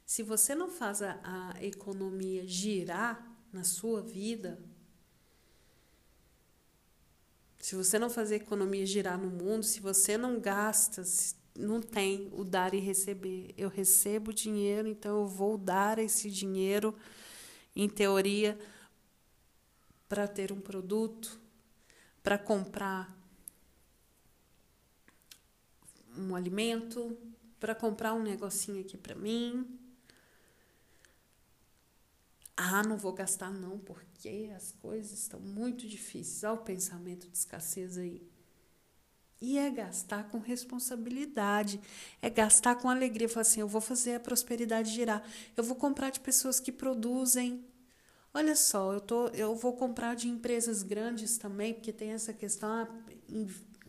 Se 0.04 0.22
você 0.22 0.54
não 0.54 0.68
faz 0.68 1.02
a, 1.02 1.18
a 1.24 1.64
economia 1.64 2.46
girar 2.46 3.28
na 3.52 3.64
sua 3.64 4.00
vida, 4.00 4.62
se 7.58 7.74
você 7.74 7.98
não 7.98 8.08
fazer 8.08 8.34
a 8.34 8.44
economia 8.44 8.86
girar 8.86 9.18
no 9.18 9.30
mundo, 9.30 9.64
se 9.64 9.80
você 9.80 10.16
não 10.16 10.38
gasta, 10.38 11.02
se 11.02 11.34
não 11.56 11.80
tem 11.80 12.28
o 12.32 12.44
dar 12.44 12.74
e 12.74 12.78
receber. 12.78 13.54
Eu 13.56 13.68
recebo 13.68 14.32
dinheiro, 14.32 14.88
então 14.88 15.20
eu 15.20 15.26
vou 15.26 15.58
dar 15.58 15.98
esse 15.98 16.30
dinheiro, 16.30 16.96
em 17.74 17.88
teoria, 17.88 18.58
para 20.08 20.28
ter 20.28 20.52
um 20.52 20.60
produto, 20.60 21.40
para 22.22 22.38
comprar 22.38 23.16
um 26.16 26.34
alimento, 26.34 27.16
para 27.58 27.74
comprar 27.74 28.14
um 28.14 28.22
negocinho 28.22 28.80
aqui 28.80 28.96
para 28.96 29.14
mim. 29.14 29.78
Ah, 32.56 32.82
não 32.82 32.96
vou 32.96 33.12
gastar 33.12 33.50
não, 33.50 33.78
porque 33.78 34.50
as 34.54 34.72
coisas 34.72 35.18
estão 35.18 35.40
muito 35.40 35.88
difíceis. 35.88 36.44
Olha 36.44 36.60
o 36.60 36.64
pensamento 36.64 37.28
de 37.28 37.36
escassez 37.36 37.96
aí. 37.96 38.22
E 39.42 39.58
é 39.58 39.68
gastar 39.68 40.30
com 40.30 40.38
responsabilidade, 40.38 41.80
é 42.22 42.30
gastar 42.30 42.76
com 42.76 42.88
alegria. 42.88 43.28
Falar 43.28 43.42
assim: 43.42 43.58
eu 43.58 43.66
vou 43.66 43.80
fazer 43.80 44.14
a 44.14 44.20
prosperidade 44.20 44.94
girar, 44.94 45.20
eu 45.56 45.64
vou 45.64 45.74
comprar 45.74 46.10
de 46.10 46.20
pessoas 46.20 46.60
que 46.60 46.70
produzem. 46.70 47.64
Olha 48.32 48.54
só, 48.54 48.92
eu, 48.92 49.00
tô, 49.00 49.26
eu 49.30 49.56
vou 49.56 49.72
comprar 49.72 50.14
de 50.14 50.28
empresas 50.28 50.84
grandes 50.84 51.38
também, 51.38 51.74
porque 51.74 51.92
tem 51.92 52.12
essa 52.12 52.32
questão: 52.32 52.68
ah, 52.70 52.88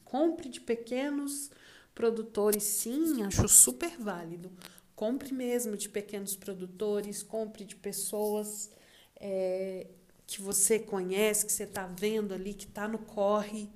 compre 0.03 0.49
de 0.49 0.59
pequenos 0.59 1.51
produtores, 1.93 2.63
sim, 2.63 3.21
acho 3.21 3.47
super 3.47 3.95
válido. 3.99 4.51
Compre 4.95 5.31
mesmo 5.31 5.77
de 5.77 5.87
pequenos 5.87 6.35
produtores, 6.35 7.21
compre 7.21 7.63
de 7.63 7.75
pessoas 7.75 8.71
é, 9.17 9.85
que 10.25 10.41
você 10.41 10.79
conhece, 10.79 11.45
que 11.45 11.51
você 11.51 11.65
está 11.65 11.85
vendo 11.85 12.33
ali, 12.33 12.55
que 12.55 12.65
está 12.65 12.87
no 12.87 12.97
corre 12.97 13.69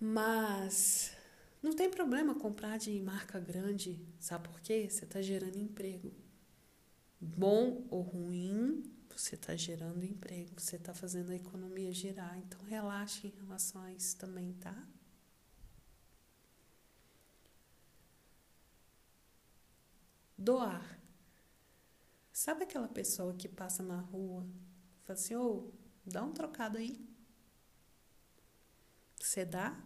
mas 0.00 1.12
não 1.62 1.74
tem 1.74 1.90
problema 1.90 2.34
comprar 2.34 2.78
de 2.78 3.00
marca 3.00 3.40
grande, 3.40 4.06
sabe 4.20 4.48
por 4.48 4.60
quê? 4.60 4.88
Você 4.88 5.04
está 5.04 5.20
gerando 5.20 5.58
emprego. 5.58 6.12
Bom 7.20 7.86
ou 7.90 8.02
ruim, 8.02 8.82
você 9.10 9.34
está 9.34 9.56
gerando 9.56 10.04
emprego, 10.04 10.60
você 10.60 10.76
está 10.76 10.94
fazendo 10.94 11.30
a 11.32 11.36
economia 11.36 11.92
girar. 11.92 12.38
Então 12.38 12.60
relaxe 12.64 13.26
em 13.26 13.30
relação 13.30 13.82
a 13.82 13.92
isso 13.92 14.16
também, 14.16 14.52
tá? 14.54 14.86
Doar. 20.36 20.98
Sabe 22.32 22.62
aquela 22.62 22.86
pessoa 22.86 23.34
que 23.34 23.48
passa 23.48 23.82
na 23.82 24.00
rua, 24.00 24.46
fala 25.04 25.18
assim, 25.18 25.34
ô, 25.34 25.42
oh, 25.42 25.72
dá 26.06 26.22
um 26.22 26.32
trocado 26.32 26.78
aí. 26.78 27.07
Você 29.28 29.44
dá? 29.44 29.78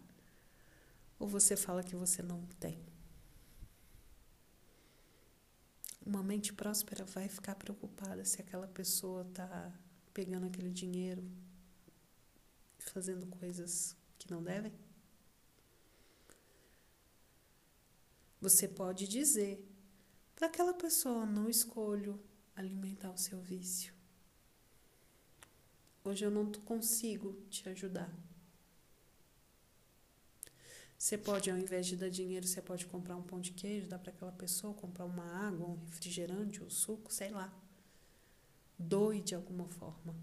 Ou 1.18 1.26
você 1.26 1.56
fala 1.56 1.82
que 1.82 1.96
você 1.96 2.22
não 2.22 2.46
tem? 2.60 2.80
Uma 6.06 6.22
mente 6.22 6.52
próspera 6.52 7.04
vai 7.04 7.28
ficar 7.28 7.56
preocupada 7.56 8.24
se 8.24 8.40
aquela 8.40 8.68
pessoa 8.68 9.22
está 9.22 9.76
pegando 10.14 10.46
aquele 10.46 10.70
dinheiro 10.70 11.28
e 12.78 12.82
fazendo 12.84 13.26
coisas 13.26 13.96
que 14.16 14.30
não 14.30 14.44
devem? 14.44 14.72
Você 18.40 18.68
pode 18.68 19.08
dizer 19.08 19.68
para 20.36 20.46
aquela 20.46 20.72
pessoa: 20.72 21.26
não 21.26 21.48
escolho 21.48 22.22
alimentar 22.54 23.10
o 23.10 23.18
seu 23.18 23.40
vício. 23.40 23.92
Hoje 26.04 26.24
eu 26.24 26.30
não 26.30 26.52
consigo 26.52 27.32
te 27.50 27.68
ajudar. 27.68 28.08
Você 31.02 31.18
pode, 31.18 31.50
ao 31.50 31.58
invés 31.58 31.84
de 31.86 31.96
dar 31.96 32.08
dinheiro, 32.08 32.46
você 32.46 32.62
pode 32.62 32.86
comprar 32.86 33.16
um 33.16 33.24
pão 33.24 33.40
de 33.40 33.50
queijo, 33.50 33.88
dar 33.88 33.98
para 33.98 34.12
aquela 34.12 34.30
pessoa, 34.30 34.72
comprar 34.72 35.04
uma 35.04 35.48
água, 35.48 35.66
um 35.66 35.84
refrigerante, 35.86 36.62
um 36.62 36.70
suco, 36.70 37.12
sei 37.12 37.28
lá. 37.28 37.52
Doe 38.78 39.20
de 39.20 39.34
alguma 39.34 39.66
forma. 39.66 40.14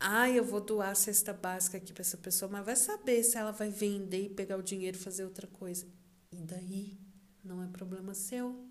Ah, 0.00 0.30
eu 0.30 0.42
vou 0.42 0.62
doar 0.62 0.92
a 0.92 0.94
cesta 0.94 1.30
básica 1.30 1.76
aqui 1.76 1.92
para 1.92 2.00
essa 2.00 2.16
pessoa, 2.16 2.50
mas 2.50 2.64
vai 2.64 2.74
saber 2.74 3.22
se 3.22 3.36
ela 3.36 3.50
vai 3.50 3.68
vender 3.68 4.24
e 4.24 4.30
pegar 4.30 4.56
o 4.56 4.62
dinheiro 4.62 4.96
e 4.96 5.00
fazer 5.00 5.24
outra 5.24 5.46
coisa. 5.46 5.86
E 6.32 6.36
daí? 6.36 6.98
Não 7.44 7.62
é 7.62 7.66
problema 7.66 8.14
seu. 8.14 8.66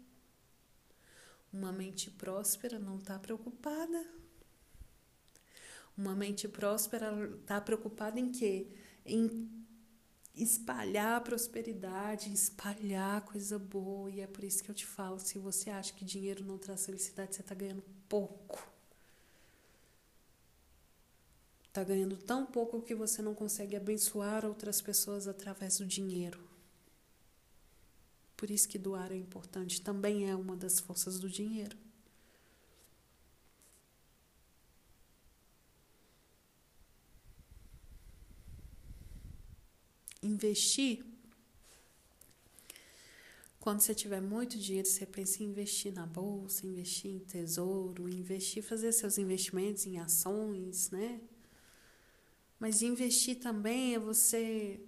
Uma 1.53 1.71
mente 1.71 2.09
próspera 2.09 2.79
não 2.79 2.97
está 2.97 3.19
preocupada. 3.19 4.07
Uma 5.95 6.15
mente 6.15 6.47
próspera 6.47 7.13
está 7.39 7.61
preocupada 7.61 8.19
em 8.19 8.31
quê? 8.31 8.65
Em 9.05 9.62
espalhar 10.35 11.21
prosperidade, 11.21 12.33
espalhar 12.33 13.21
coisa 13.21 13.59
boa. 13.59 14.09
E 14.09 14.21
é 14.21 14.27
por 14.27 14.43
isso 14.43 14.63
que 14.63 14.71
eu 14.71 14.75
te 14.75 14.85
falo: 14.85 15.19
se 15.19 15.37
você 15.37 15.69
acha 15.69 15.93
que 15.93 16.03
dinheiro 16.05 16.43
não 16.43 16.57
traz 16.57 16.85
felicidade, 16.85 17.35
você 17.35 17.41
está 17.41 17.53
ganhando 17.55 17.83
pouco. 18.09 18.71
Está 21.67 21.83
ganhando 21.83 22.15
tão 22.17 22.45
pouco 22.45 22.81
que 22.81 22.93
você 22.93 23.21
não 23.21 23.33
consegue 23.33 23.75
abençoar 23.75 24.45
outras 24.45 24.79
pessoas 24.79 25.27
através 25.27 25.79
do 25.79 25.85
dinheiro. 25.85 26.39
Por 28.37 28.51
isso 28.51 28.67
que 28.67 28.77
doar 28.77 29.11
é 29.11 29.15
importante. 29.15 29.81
Também 29.81 30.29
é 30.29 30.35
uma 30.35 30.55
das 30.55 30.79
forças 30.79 31.17
do 31.19 31.29
dinheiro. 31.29 31.75
Investir. 40.23 41.05
Quando 43.59 43.79
você 43.79 43.93
tiver 43.95 44.21
muito 44.21 44.57
dinheiro, 44.57 44.87
você 44.87 45.05
pensa 45.05 45.41
em 45.41 45.45
investir 45.45 45.93
na 45.93 46.05
bolsa, 46.05 46.65
investir 46.65 47.11
em 47.11 47.19
tesouro, 47.19 48.09
investir, 48.09 48.61
fazer 48.61 48.91
seus 48.91 49.17
investimentos 49.17 49.85
em 49.85 49.99
ações, 49.99 50.89
né? 50.89 51.21
Mas 52.59 52.81
investir 52.81 53.39
também 53.39 53.95
é 53.95 53.99
você 53.99 54.81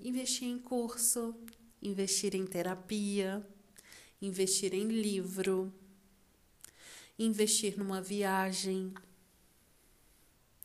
investir 0.00 0.48
em 0.48 0.58
curso, 0.58 1.34
investir 1.80 2.34
em 2.34 2.46
terapia, 2.46 3.46
investir 4.20 4.74
em 4.74 4.88
livro, 4.88 5.72
investir 7.18 7.78
numa 7.78 8.00
viagem, 8.00 8.92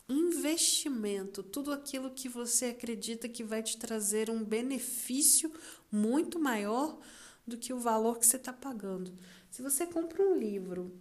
investimento, 0.09 1.41
tudo 1.41 1.71
aquilo 1.71 2.11
que 2.11 2.27
você 2.27 2.65
acredita 2.65 3.29
que 3.29 3.43
vai 3.43 3.63
te 3.63 3.77
trazer 3.77 4.29
um 4.29 4.43
benefício 4.43 5.51
muito 5.91 6.39
maior 6.39 6.99
do 7.45 7.57
que 7.57 7.73
o 7.73 7.79
valor 7.79 8.19
que 8.19 8.25
você 8.25 8.37
está 8.37 8.51
pagando. 8.51 9.13
Se 9.49 9.61
você 9.61 9.85
compra 9.85 10.21
um 10.21 10.37
livro 10.37 10.93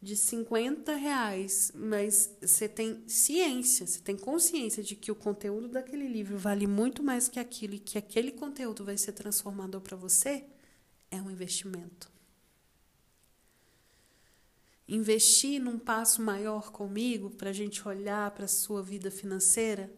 de 0.00 0.16
50 0.16 0.94
reais, 0.94 1.72
mas 1.74 2.36
você 2.40 2.68
tem 2.68 3.02
ciência, 3.08 3.86
você 3.86 4.00
tem 4.00 4.16
consciência 4.16 4.82
de 4.82 4.94
que 4.94 5.10
o 5.10 5.14
conteúdo 5.14 5.68
daquele 5.68 6.06
livro 6.06 6.38
vale 6.38 6.66
muito 6.66 7.02
mais 7.02 7.28
que 7.28 7.40
aquilo 7.40 7.74
e 7.74 7.80
que 7.80 7.98
aquele 7.98 8.30
conteúdo 8.30 8.84
vai 8.84 8.96
ser 8.96 9.12
transformador 9.12 9.80
para 9.80 9.96
você, 9.96 10.44
é 11.10 11.20
um 11.20 11.30
investimento 11.30 12.17
investir 14.88 15.60
num 15.60 15.78
passo 15.78 16.22
maior 16.22 16.72
comigo 16.72 17.28
para 17.30 17.50
a 17.50 17.52
gente 17.52 17.86
olhar 17.86 18.30
para 18.30 18.46
a 18.46 18.48
sua 18.48 18.82
vida 18.82 19.10
financeira, 19.10 19.92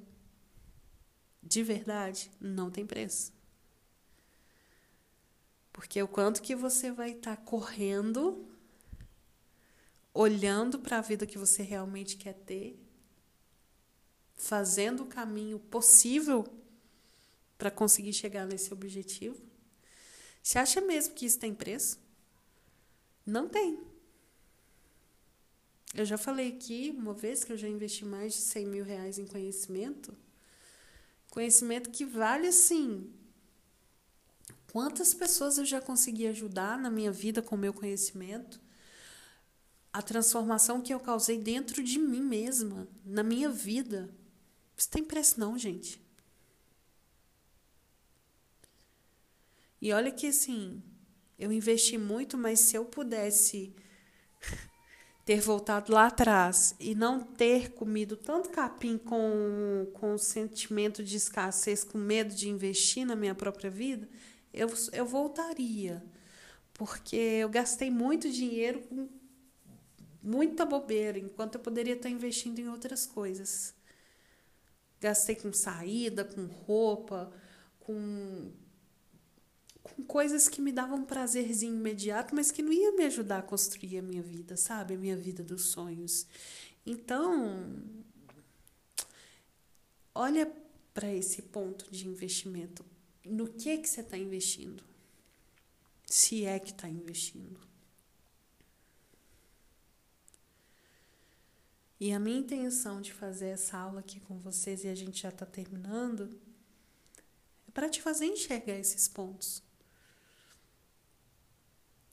de 1.40 1.62
verdade, 1.62 2.30
não 2.40 2.70
tem 2.70 2.84
preço. 2.84 3.32
Porque 5.72 6.02
o 6.02 6.08
quanto 6.08 6.42
que 6.42 6.56
você 6.56 6.90
vai 6.90 7.12
estar 7.12 7.36
tá 7.36 7.42
correndo, 7.42 8.44
olhando 10.12 10.80
para 10.80 10.98
a 10.98 11.00
vida 11.00 11.26
que 11.26 11.38
você 11.38 11.62
realmente 11.62 12.16
quer 12.16 12.34
ter, 12.34 12.76
fazendo 14.34 15.04
o 15.04 15.06
caminho 15.06 15.60
possível 15.60 16.44
para 17.56 17.70
conseguir 17.70 18.12
chegar 18.12 18.46
nesse 18.46 18.72
objetivo. 18.72 19.40
Você 20.42 20.58
acha 20.58 20.80
mesmo 20.80 21.14
que 21.14 21.26
isso 21.26 21.38
tem 21.38 21.54
preço? 21.54 22.00
Não 23.24 23.48
tem. 23.48 23.89
Eu 25.94 26.04
já 26.04 26.16
falei 26.16 26.52
aqui 26.52 26.94
uma 26.96 27.12
vez 27.12 27.42
que 27.42 27.52
eu 27.52 27.56
já 27.56 27.68
investi 27.68 28.04
mais 28.04 28.32
de 28.34 28.40
100 28.40 28.66
mil 28.66 28.84
reais 28.84 29.18
em 29.18 29.26
conhecimento. 29.26 30.16
Conhecimento 31.30 31.90
que 31.90 32.04
vale 32.04 32.46
assim. 32.46 33.12
Quantas 34.72 35.12
pessoas 35.12 35.58
eu 35.58 35.64
já 35.64 35.80
consegui 35.80 36.28
ajudar 36.28 36.78
na 36.78 36.90
minha 36.90 37.10
vida 37.10 37.42
com 37.42 37.56
o 37.56 37.58
meu 37.58 37.74
conhecimento? 37.74 38.60
A 39.92 40.00
transformação 40.00 40.80
que 40.80 40.94
eu 40.94 41.00
causei 41.00 41.38
dentro 41.38 41.82
de 41.82 41.98
mim 41.98 42.22
mesma, 42.22 42.86
na 43.04 43.24
minha 43.24 43.48
vida. 43.48 44.08
Isso 44.76 44.88
tem 44.88 45.02
preço, 45.02 45.40
não, 45.40 45.58
gente. 45.58 46.00
E 49.82 49.92
olha 49.92 50.12
que 50.12 50.28
assim, 50.28 50.80
eu 51.36 51.50
investi 51.50 51.98
muito, 51.98 52.38
mas 52.38 52.60
se 52.60 52.76
eu 52.76 52.84
pudesse 52.84 53.74
ter 55.30 55.40
voltado 55.40 55.92
lá 55.92 56.08
atrás 56.08 56.74
e 56.80 56.92
não 56.92 57.20
ter 57.22 57.70
comido 57.74 58.16
tanto 58.16 58.48
capim 58.48 58.98
com, 58.98 59.86
com 59.92 60.18
sentimento 60.18 61.04
de 61.04 61.16
escassez, 61.16 61.84
com 61.84 61.96
medo 61.96 62.34
de 62.34 62.48
investir 62.48 63.06
na 63.06 63.14
minha 63.14 63.32
própria 63.32 63.70
vida, 63.70 64.08
eu, 64.52 64.68
eu 64.92 65.06
voltaria. 65.06 66.04
Porque 66.74 67.14
eu 67.14 67.48
gastei 67.48 67.92
muito 67.92 68.28
dinheiro 68.28 68.80
com 68.80 69.08
muita 70.20 70.66
bobeira, 70.66 71.16
enquanto 71.16 71.54
eu 71.54 71.60
poderia 71.60 71.94
estar 71.94 72.10
investindo 72.10 72.58
em 72.58 72.68
outras 72.68 73.06
coisas. 73.06 73.72
Gastei 75.00 75.36
com 75.36 75.52
saída, 75.52 76.24
com 76.24 76.44
roupa, 76.46 77.32
com 77.78 78.50
coisas 80.02 80.48
que 80.48 80.60
me 80.60 80.72
davam 80.72 81.04
prazerzinho 81.04 81.74
imediato, 81.74 82.34
mas 82.34 82.50
que 82.50 82.62
não 82.62 82.72
ia 82.72 82.92
me 82.92 83.04
ajudar 83.04 83.38
a 83.38 83.42
construir 83.42 83.98
a 83.98 84.02
minha 84.02 84.22
vida, 84.22 84.56
sabe? 84.56 84.94
A 84.94 84.98
minha 84.98 85.16
vida 85.16 85.42
dos 85.42 85.66
sonhos. 85.66 86.26
Então, 86.84 87.82
olha 90.14 90.50
para 90.92 91.12
esse 91.12 91.42
ponto 91.42 91.90
de 91.90 92.06
investimento. 92.08 92.84
No 93.24 93.48
que 93.48 93.78
que 93.78 93.88
você 93.88 94.00
está 94.00 94.16
investindo? 94.16 94.82
Se 96.06 96.44
é 96.44 96.58
que 96.58 96.72
está 96.72 96.88
investindo. 96.88 97.60
E 102.00 102.12
a 102.12 102.18
minha 102.18 102.38
intenção 102.38 103.00
de 103.00 103.12
fazer 103.12 103.48
essa 103.48 103.76
aula 103.76 104.00
aqui 104.00 104.18
com 104.20 104.38
vocês, 104.38 104.84
e 104.84 104.88
a 104.88 104.94
gente 104.94 105.20
já 105.22 105.28
está 105.28 105.44
terminando, 105.44 106.30
é 107.68 107.70
para 107.72 107.90
te 107.90 108.00
fazer 108.00 108.24
enxergar 108.24 108.78
esses 108.78 109.06
pontos. 109.06 109.62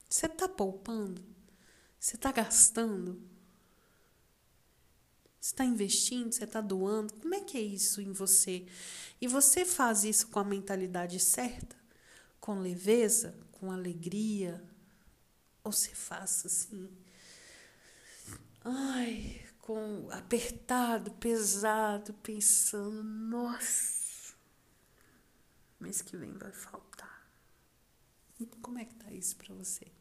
Você 0.09 0.25
está 0.25 0.47
poupando? 0.47 1.23
Você 1.99 2.15
está 2.15 2.31
gastando? 2.31 3.21
Você 5.39 5.53
está 5.53 5.65
investindo? 5.65 6.31
Você 6.31 6.43
está 6.43 6.61
doando? 6.61 7.13
Como 7.15 7.35
é 7.35 7.41
que 7.41 7.57
é 7.57 7.61
isso 7.61 8.01
em 8.01 8.11
você? 8.11 8.65
E 9.19 9.27
você 9.27 9.65
faz 9.65 10.03
isso 10.03 10.27
com 10.27 10.39
a 10.39 10.43
mentalidade 10.43 11.19
certa? 11.19 11.75
Com 12.39 12.59
leveza? 12.59 13.37
Com 13.51 13.71
alegria? 13.71 14.63
Ou 15.63 15.71
você 15.71 15.93
faz 15.93 16.45
assim? 16.45 16.89
Ai, 18.63 19.45
com 19.59 20.09
apertado, 20.11 21.11
pesado, 21.11 22.13
pensando, 22.15 23.03
nossa, 23.03 24.35
mês 25.79 26.01
que 26.01 26.15
vem 26.15 26.33
vai 26.37 26.51
faltar. 26.51 27.29
Como 28.61 28.77
é 28.77 28.85
que 28.85 28.95
tá 28.95 29.11
isso 29.11 29.35
para 29.35 29.53
você? 29.55 29.96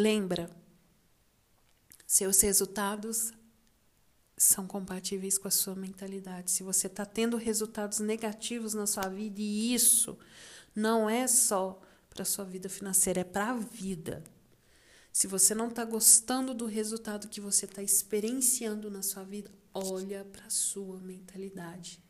Lembra, 0.00 0.48
seus 2.06 2.40
resultados 2.40 3.32
são 4.36 4.64
compatíveis 4.64 5.36
com 5.36 5.48
a 5.48 5.50
sua 5.50 5.74
mentalidade. 5.74 6.52
Se 6.52 6.62
você 6.62 6.86
está 6.86 7.04
tendo 7.04 7.36
resultados 7.36 7.98
negativos 7.98 8.74
na 8.74 8.86
sua 8.86 9.08
vida, 9.08 9.40
e 9.40 9.74
isso 9.74 10.16
não 10.72 11.10
é 11.10 11.26
só 11.26 11.82
para 12.08 12.22
a 12.22 12.24
sua 12.24 12.44
vida 12.44 12.68
financeira, 12.68 13.22
é 13.22 13.24
para 13.24 13.50
a 13.50 13.56
vida. 13.56 14.22
Se 15.12 15.26
você 15.26 15.52
não 15.52 15.66
está 15.66 15.84
gostando 15.84 16.54
do 16.54 16.66
resultado 16.66 17.26
que 17.26 17.40
você 17.40 17.64
está 17.64 17.82
experienciando 17.82 18.88
na 18.88 19.02
sua 19.02 19.24
vida, 19.24 19.50
olha 19.74 20.24
para 20.26 20.46
a 20.46 20.50
sua 20.50 21.00
mentalidade. 21.00 22.00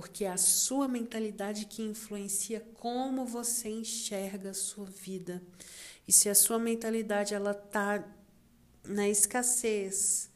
Porque 0.00 0.24
é 0.24 0.30
a 0.30 0.36
sua 0.36 0.86
mentalidade 0.86 1.66
que 1.66 1.82
influencia 1.82 2.64
como 2.74 3.26
você 3.26 3.68
enxerga 3.68 4.50
a 4.50 4.54
sua 4.54 4.86
vida. 4.86 5.42
E 6.06 6.12
se 6.12 6.28
a 6.28 6.36
sua 6.36 6.56
mentalidade 6.56 7.34
ela 7.34 7.52
tá 7.52 8.04
na 8.84 9.08
escassez, 9.08 10.30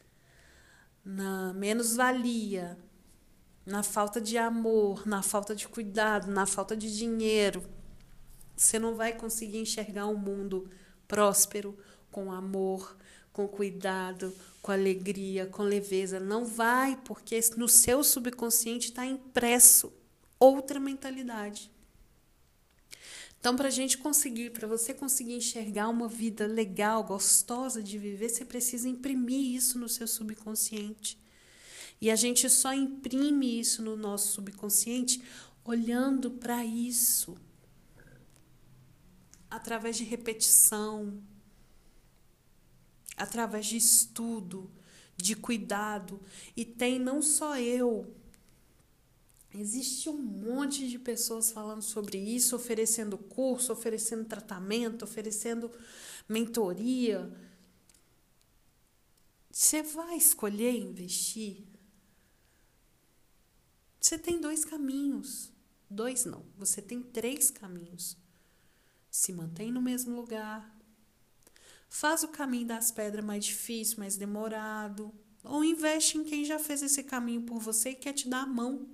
na 1.05 1.55
menos-valia, 1.55 2.77
na 3.65 3.85
falta 3.85 4.21
de 4.21 4.37
amor, 4.37 5.07
na 5.07 5.23
falta 5.23 5.55
de 5.55 5.69
cuidado, 5.69 6.29
na 6.29 6.45
falta 6.45 6.77
de 6.77 6.99
dinheiro, 6.99 7.63
você 8.57 8.81
não 8.81 8.97
vai 8.97 9.13
conseguir 9.13 9.59
enxergar 9.59 10.09
um 10.09 10.17
mundo 10.17 10.69
próspero, 11.07 11.79
com 12.11 12.33
amor, 12.33 12.97
com 13.33 13.49
cuidado, 13.49 14.35
com 14.61 14.71
alegria, 14.71 15.47
com 15.47 15.63
leveza. 15.63 16.21
Não 16.21 16.45
vai, 16.45 16.97
porque 17.05 17.39
no 17.57 17.69
seu 17.69 18.05
subconsciente 18.05 18.89
está 18.89 19.05
impresso 19.05 19.93
outra 20.39 20.79
mentalidade. 20.79 21.71
Então, 23.39 23.57
para 23.57 23.67
a 23.67 23.73
gente 23.73 23.99
conseguir, 23.99 24.51
para 24.51 24.69
você 24.69 24.95
conseguir 24.95 25.35
enxergar 25.35 25.89
uma 25.89 26.07
vida 26.07 26.47
legal, 26.47 27.03
gostosa 27.03 27.83
de 27.83 27.99
viver, 27.99 28.29
você 28.29 28.45
precisa 28.45 28.89
imprimir 28.89 29.57
isso 29.57 29.81
no 29.81 29.89
seu 29.89 30.07
subconsciente. 30.07 31.19
E 32.01 32.11
a 32.11 32.15
gente 32.15 32.49
só 32.49 32.73
imprime 32.73 33.59
isso 33.59 33.83
no 33.83 33.97
nosso 33.97 34.33
subconsciente 34.33 35.23
olhando 35.65 36.31
para 36.31 36.65
isso 36.65 37.37
através 39.51 39.97
de 39.97 40.05
repetição, 40.05 41.23
através 43.17 43.67
de 43.67 43.77
estudo, 43.77 44.71
de 45.17 45.35
cuidado. 45.35 46.21
E 46.57 46.65
tem 46.65 46.99
não 46.99 47.23
só 47.23 47.59
eu, 47.59 48.15
existe 49.55 50.09
um 50.09 50.17
monte 50.17 50.89
de 50.89 50.99
pessoas 50.99 51.51
falando 51.51 51.83
sobre 51.83 52.19
isso, 52.19 52.57
oferecendo 52.57 53.19
curso, 53.19 53.73
oferecendo 53.73 54.25
tratamento, 54.25 55.05
oferecendo 55.05 55.71
mentoria. 56.29 57.33
Você 59.51 59.83
vai 59.83 60.17
escolher 60.17 60.75
investir? 60.75 61.65
Você 64.01 64.19
tem 64.19 64.41
dois 64.41 64.65
caminhos. 64.65 65.53
Dois 65.89 66.25
não, 66.25 66.45
você 66.57 66.81
tem 66.81 67.03
três 67.03 67.51
caminhos. 67.51 68.17
Se 69.11 69.31
mantém 69.31 69.71
no 69.71 69.83
mesmo 69.83 70.17
lugar, 70.17 70.75
Faz 71.95 72.23
o 72.23 72.29
caminho 72.29 72.67
das 72.67 72.91
pedras 72.91 73.23
mais 73.23 73.45
difícil, 73.45 73.99
mais 73.99 74.17
demorado. 74.17 75.13
Ou 75.45 75.63
investe 75.63 76.17
em 76.17 76.25
quem 76.25 76.43
já 76.43 76.59
fez 76.59 76.83
esse 76.83 77.05
caminho 77.05 77.43
por 77.43 77.59
você 77.59 77.91
e 77.91 77.95
quer 77.95 78.15
te 78.15 78.31
dar 78.31 78.45
a 78.45 78.47
mão. 78.47 78.89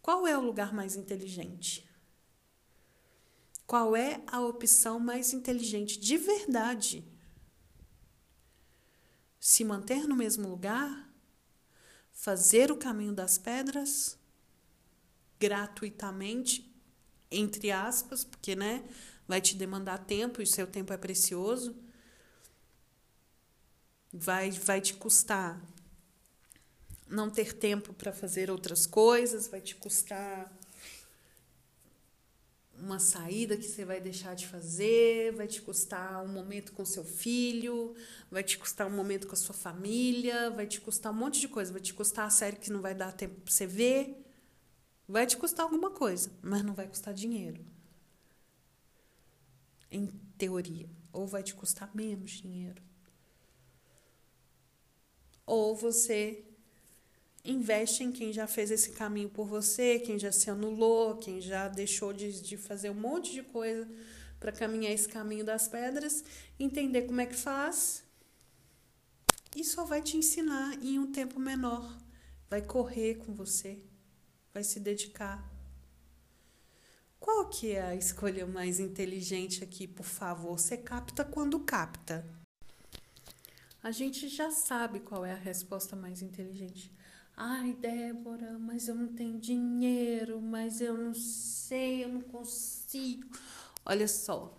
Qual 0.00 0.26
é 0.26 0.38
o 0.38 0.40
lugar 0.40 0.72
mais 0.72 0.96
inteligente? 0.96 1.86
Qual 3.66 3.94
é 3.94 4.22
a 4.26 4.40
opção 4.40 4.98
mais 4.98 5.34
inteligente 5.34 6.00
de 6.00 6.16
verdade? 6.16 7.04
Se 9.38 9.62
manter 9.62 10.08
no 10.08 10.16
mesmo 10.16 10.48
lugar? 10.48 11.12
Fazer 12.10 12.72
o 12.72 12.76
caminho 12.78 13.12
das 13.12 13.36
pedras 13.36 14.18
gratuitamente, 15.38 16.74
entre 17.30 17.70
aspas, 17.70 18.24
porque, 18.24 18.56
né? 18.56 18.82
Vai 19.30 19.40
te 19.40 19.54
demandar 19.54 19.98
tempo 19.98 20.42
e 20.42 20.46
seu 20.46 20.66
tempo 20.66 20.92
é 20.92 20.96
precioso. 20.96 21.76
Vai, 24.12 24.50
vai 24.50 24.80
te 24.80 24.94
custar 24.94 25.62
não 27.06 27.30
ter 27.30 27.52
tempo 27.52 27.92
para 27.92 28.12
fazer 28.12 28.50
outras 28.50 28.86
coisas, 28.86 29.46
vai 29.46 29.60
te 29.60 29.76
custar 29.76 30.52
uma 32.76 32.98
saída 32.98 33.56
que 33.56 33.62
você 33.62 33.84
vai 33.84 34.00
deixar 34.00 34.34
de 34.34 34.48
fazer, 34.48 35.32
vai 35.34 35.46
te 35.46 35.62
custar 35.62 36.24
um 36.24 36.28
momento 36.28 36.72
com 36.72 36.84
seu 36.84 37.04
filho, 37.04 37.94
vai 38.28 38.42
te 38.42 38.58
custar 38.58 38.88
um 38.88 38.96
momento 38.96 39.28
com 39.28 39.34
a 39.34 39.36
sua 39.36 39.54
família, 39.54 40.50
vai 40.50 40.66
te 40.66 40.80
custar 40.80 41.12
um 41.12 41.16
monte 41.16 41.38
de 41.38 41.46
coisa, 41.46 41.72
vai 41.72 41.80
te 41.80 41.94
custar 41.94 42.26
a 42.26 42.30
série 42.30 42.56
que 42.56 42.72
não 42.72 42.80
vai 42.80 42.96
dar 42.96 43.12
tempo 43.12 43.40
para 43.42 43.52
você 43.52 43.66
ver, 43.66 44.24
vai 45.06 45.24
te 45.24 45.36
custar 45.36 45.64
alguma 45.66 45.90
coisa, 45.90 46.32
mas 46.42 46.64
não 46.64 46.74
vai 46.74 46.88
custar 46.88 47.14
dinheiro 47.14 47.64
em 49.90 50.06
teoria. 50.38 50.88
Ou 51.12 51.26
vai 51.26 51.42
te 51.42 51.54
custar 51.54 51.90
menos 51.94 52.30
dinheiro. 52.32 52.82
Ou 55.46 55.74
você 55.74 56.44
investe 57.44 58.04
em 58.04 58.12
quem 58.12 58.32
já 58.32 58.46
fez 58.46 58.70
esse 58.70 58.92
caminho 58.92 59.28
por 59.28 59.46
você, 59.46 59.98
quem 59.98 60.18
já 60.18 60.30
se 60.30 60.50
anulou, 60.50 61.16
quem 61.16 61.40
já 61.40 61.68
deixou 61.68 62.12
de, 62.12 62.40
de 62.40 62.56
fazer 62.56 62.90
um 62.90 62.94
monte 62.94 63.32
de 63.32 63.42
coisa 63.42 63.88
para 64.38 64.52
caminhar 64.52 64.92
esse 64.92 65.08
caminho 65.08 65.44
das 65.44 65.66
pedras, 65.66 66.22
entender 66.58 67.02
como 67.02 67.20
é 67.20 67.26
que 67.26 67.34
faz 67.34 68.04
e 69.54 69.64
só 69.64 69.84
vai 69.84 70.00
te 70.00 70.16
ensinar 70.16 70.82
em 70.82 70.98
um 70.98 71.10
tempo 71.10 71.40
menor. 71.40 71.98
Vai 72.48 72.62
correr 72.62 73.16
com 73.16 73.34
você, 73.34 73.78
vai 74.52 74.64
se 74.64 74.80
dedicar. 74.80 75.49
Qual 77.20 77.50
que 77.50 77.72
é 77.72 77.82
a 77.82 77.94
escolha 77.94 78.46
mais 78.46 78.80
inteligente 78.80 79.62
aqui, 79.62 79.86
por 79.86 80.06
favor? 80.06 80.58
Você 80.58 80.76
capta 80.78 81.22
quando 81.22 81.60
capta. 81.60 82.24
A 83.82 83.90
gente 83.90 84.26
já 84.28 84.50
sabe 84.50 85.00
qual 85.00 85.24
é 85.24 85.32
a 85.32 85.36
resposta 85.36 85.94
mais 85.94 86.22
inteligente. 86.22 86.90
Ai, 87.36 87.74
Débora, 87.74 88.58
mas 88.58 88.88
eu 88.88 88.94
não 88.94 89.08
tenho 89.14 89.38
dinheiro, 89.38 90.40
mas 90.40 90.80
eu 90.80 90.96
não 90.96 91.14
sei, 91.14 92.04
eu 92.04 92.08
não 92.08 92.22
consigo. 92.22 93.28
Olha 93.84 94.08
só. 94.08 94.58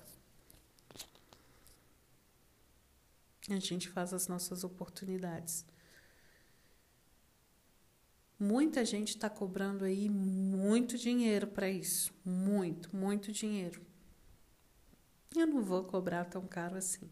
A 3.49 3.59
gente 3.59 3.89
faz 3.89 4.14
as 4.14 4.28
nossas 4.28 4.64
oportunidades. 4.64 5.66
Muita 8.44 8.84
gente 8.84 9.10
está 9.10 9.30
cobrando 9.30 9.86
aí 9.86 10.10
muito 10.10 10.98
dinheiro 10.98 11.46
para 11.46 11.70
isso. 11.70 12.12
Muito, 12.26 12.96
muito 12.96 13.32
dinheiro. 13.32 13.80
Eu 15.36 15.46
não 15.46 15.62
vou 15.62 15.84
cobrar 15.84 16.26
tão 16.26 16.48
caro 16.48 16.76
assim. 16.76 17.08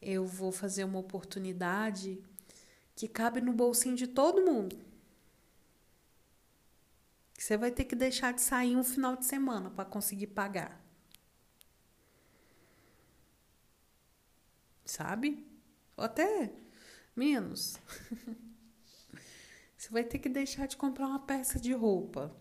Eu 0.00 0.24
vou 0.24 0.52
fazer 0.52 0.84
uma 0.84 1.00
oportunidade 1.00 2.22
que 2.94 3.08
cabe 3.08 3.40
no 3.40 3.52
bolsinho 3.52 3.96
de 3.96 4.06
todo 4.06 4.40
mundo. 4.40 4.78
Você 7.36 7.56
vai 7.56 7.72
ter 7.72 7.84
que 7.84 7.96
deixar 7.96 8.32
de 8.32 8.42
sair 8.42 8.76
um 8.76 8.84
final 8.84 9.16
de 9.16 9.26
semana 9.26 9.70
para 9.70 9.84
conseguir 9.84 10.28
pagar. 10.28 10.80
Sabe? 14.84 15.44
Ou 15.96 16.04
até 16.04 16.64
menos. 17.16 17.78
Você 19.76 19.88
vai 19.90 20.04
ter 20.04 20.18
que 20.18 20.28
deixar 20.28 20.66
de 20.66 20.76
comprar 20.76 21.06
uma 21.06 21.20
peça 21.20 21.58
de 21.58 21.72
roupa 21.72 22.36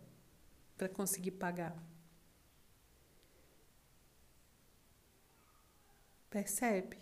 para 0.78 0.90
conseguir 0.90 1.32
pagar. 1.32 1.76
Percebe? 6.30 6.98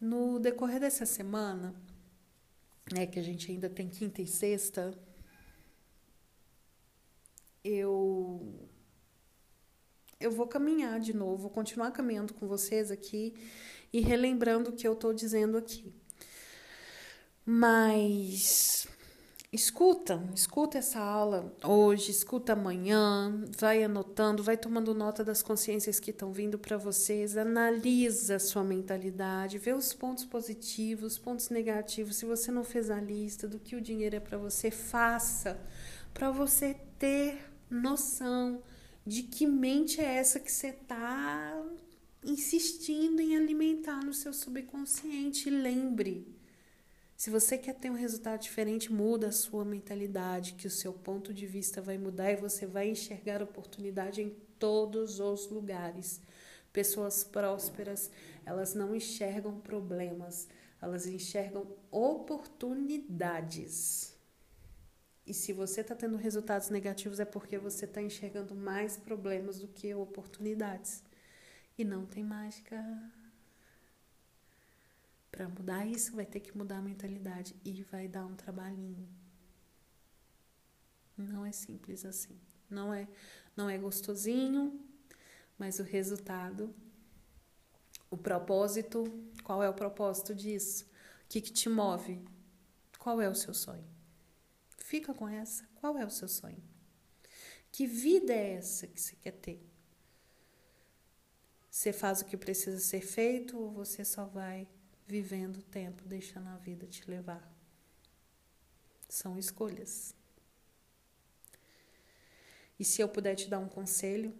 No 0.00 0.38
decorrer 0.38 0.80
dessa 0.80 1.06
semana, 1.06 1.74
né, 2.92 3.06
que 3.06 3.18
a 3.18 3.22
gente 3.22 3.50
ainda 3.50 3.68
tem 3.68 3.88
quinta 3.88 4.22
e 4.22 4.26
sexta, 4.26 4.96
eu 7.62 8.67
eu 10.20 10.32
vou 10.32 10.46
caminhar 10.46 10.98
de 10.98 11.14
novo, 11.14 11.42
vou 11.42 11.50
continuar 11.50 11.92
caminhando 11.92 12.34
com 12.34 12.46
vocês 12.48 12.90
aqui 12.90 13.34
e 13.92 14.00
relembrando 14.00 14.70
o 14.70 14.72
que 14.72 14.86
eu 14.86 14.94
estou 14.94 15.12
dizendo 15.12 15.56
aqui. 15.56 15.94
Mas 17.46 18.88
escuta, 19.52 20.22
escuta 20.34 20.78
essa 20.78 20.98
aula 20.98 21.56
hoje, 21.64 22.10
escuta 22.10 22.52
amanhã, 22.52 23.44
vai 23.56 23.84
anotando, 23.84 24.42
vai 24.42 24.56
tomando 24.56 24.92
nota 24.92 25.24
das 25.24 25.40
consciências 25.40 26.00
que 26.00 26.10
estão 26.10 26.32
vindo 26.32 26.58
para 26.58 26.76
vocês, 26.76 27.36
analisa 27.36 28.36
a 28.36 28.40
sua 28.40 28.64
mentalidade, 28.64 29.56
vê 29.56 29.72
os 29.72 29.94
pontos 29.94 30.24
positivos, 30.24 31.12
os 31.12 31.18
pontos 31.18 31.48
negativos. 31.48 32.16
Se 32.16 32.26
você 32.26 32.50
não 32.50 32.64
fez 32.64 32.90
a 32.90 33.00
lista 33.00 33.46
do 33.46 33.60
que 33.60 33.76
o 33.76 33.80
dinheiro 33.80 34.16
é 34.16 34.20
para 34.20 34.36
você, 34.36 34.68
faça, 34.68 35.58
para 36.12 36.28
você 36.32 36.74
ter 36.98 37.38
noção 37.70 38.60
de 39.08 39.22
que 39.22 39.46
mente 39.46 40.02
é 40.02 40.16
essa 40.16 40.38
que 40.38 40.52
você 40.52 40.68
está 40.68 41.64
insistindo 42.22 43.22
em 43.22 43.34
alimentar 43.36 44.04
no 44.04 44.12
seu 44.12 44.34
subconsciente. 44.34 45.48
Lembre, 45.48 46.28
se 47.16 47.30
você 47.30 47.56
quer 47.56 47.74
ter 47.74 47.90
um 47.90 47.94
resultado 47.94 48.42
diferente, 48.42 48.92
muda 48.92 49.28
a 49.28 49.32
sua 49.32 49.64
mentalidade, 49.64 50.52
que 50.52 50.66
o 50.66 50.70
seu 50.70 50.92
ponto 50.92 51.32
de 51.32 51.46
vista 51.46 51.80
vai 51.80 51.96
mudar 51.96 52.32
e 52.32 52.36
você 52.36 52.66
vai 52.66 52.90
enxergar 52.90 53.42
oportunidade 53.42 54.20
em 54.20 54.36
todos 54.58 55.20
os 55.20 55.48
lugares. 55.48 56.20
Pessoas 56.70 57.24
prósperas, 57.24 58.10
elas 58.44 58.74
não 58.74 58.94
enxergam 58.94 59.58
problemas, 59.58 60.48
elas 60.82 61.06
enxergam 61.06 61.66
oportunidades. 61.90 64.17
E 65.28 65.34
se 65.34 65.52
você 65.52 65.82
está 65.82 65.94
tendo 65.94 66.16
resultados 66.16 66.70
negativos, 66.70 67.20
é 67.20 67.24
porque 67.26 67.58
você 67.58 67.84
está 67.84 68.00
enxergando 68.00 68.54
mais 68.54 68.96
problemas 68.96 69.58
do 69.58 69.68
que 69.68 69.94
oportunidades. 69.94 71.04
E 71.76 71.84
não 71.84 72.06
tem 72.06 72.24
mágica. 72.24 72.82
Para 75.30 75.46
mudar 75.46 75.84
isso, 75.84 76.16
vai 76.16 76.24
ter 76.24 76.40
que 76.40 76.56
mudar 76.56 76.78
a 76.78 76.82
mentalidade 76.82 77.54
e 77.62 77.82
vai 77.82 78.08
dar 78.08 78.24
um 78.24 78.34
trabalhinho. 78.34 79.06
Não 81.14 81.44
é 81.44 81.52
simples 81.52 82.06
assim. 82.06 82.40
Não 82.70 82.94
é, 82.94 83.06
não 83.54 83.68
é 83.68 83.76
gostosinho, 83.76 84.80
mas 85.58 85.78
o 85.78 85.82
resultado, 85.82 86.74
o 88.10 88.16
propósito, 88.16 89.04
qual 89.44 89.62
é 89.62 89.68
o 89.68 89.74
propósito 89.74 90.34
disso? 90.34 90.86
O 90.86 91.28
que, 91.28 91.42
que 91.42 91.52
te 91.52 91.68
move? 91.68 92.18
Qual 92.98 93.20
é 93.20 93.28
o 93.28 93.34
seu 93.34 93.52
sonho? 93.52 93.97
Fica 94.88 95.12
com 95.12 95.28
essa. 95.28 95.68
Qual 95.74 95.98
é 95.98 96.06
o 96.06 96.10
seu 96.10 96.26
sonho? 96.26 96.64
Que 97.70 97.86
vida 97.86 98.32
é 98.32 98.54
essa 98.54 98.86
que 98.86 98.98
você 98.98 99.14
quer 99.16 99.32
ter? 99.32 99.62
Você 101.70 101.92
faz 101.92 102.22
o 102.22 102.24
que 102.24 102.38
precisa 102.38 102.78
ser 102.78 103.02
feito 103.02 103.58
ou 103.58 103.70
você 103.70 104.02
só 104.02 104.24
vai 104.24 104.66
vivendo 105.06 105.58
o 105.58 105.62
tempo, 105.62 106.02
deixando 106.06 106.48
a 106.48 106.56
vida 106.56 106.86
te 106.86 107.04
levar? 107.06 107.46
São 109.10 109.38
escolhas. 109.38 110.14
E 112.80 112.82
se 112.82 113.02
eu 113.02 113.10
puder 113.10 113.34
te 113.34 113.46
dar 113.46 113.58
um 113.58 113.68
conselho 113.68 114.34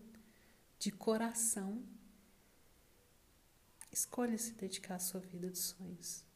de 0.79 0.91
coração, 0.91 1.85
escolha 3.93 4.39
se 4.39 4.53
dedicar 4.53 4.95
à 4.95 4.99
sua 4.99 5.21
vida 5.21 5.51
de 5.51 5.59
sonhos. 5.59 6.28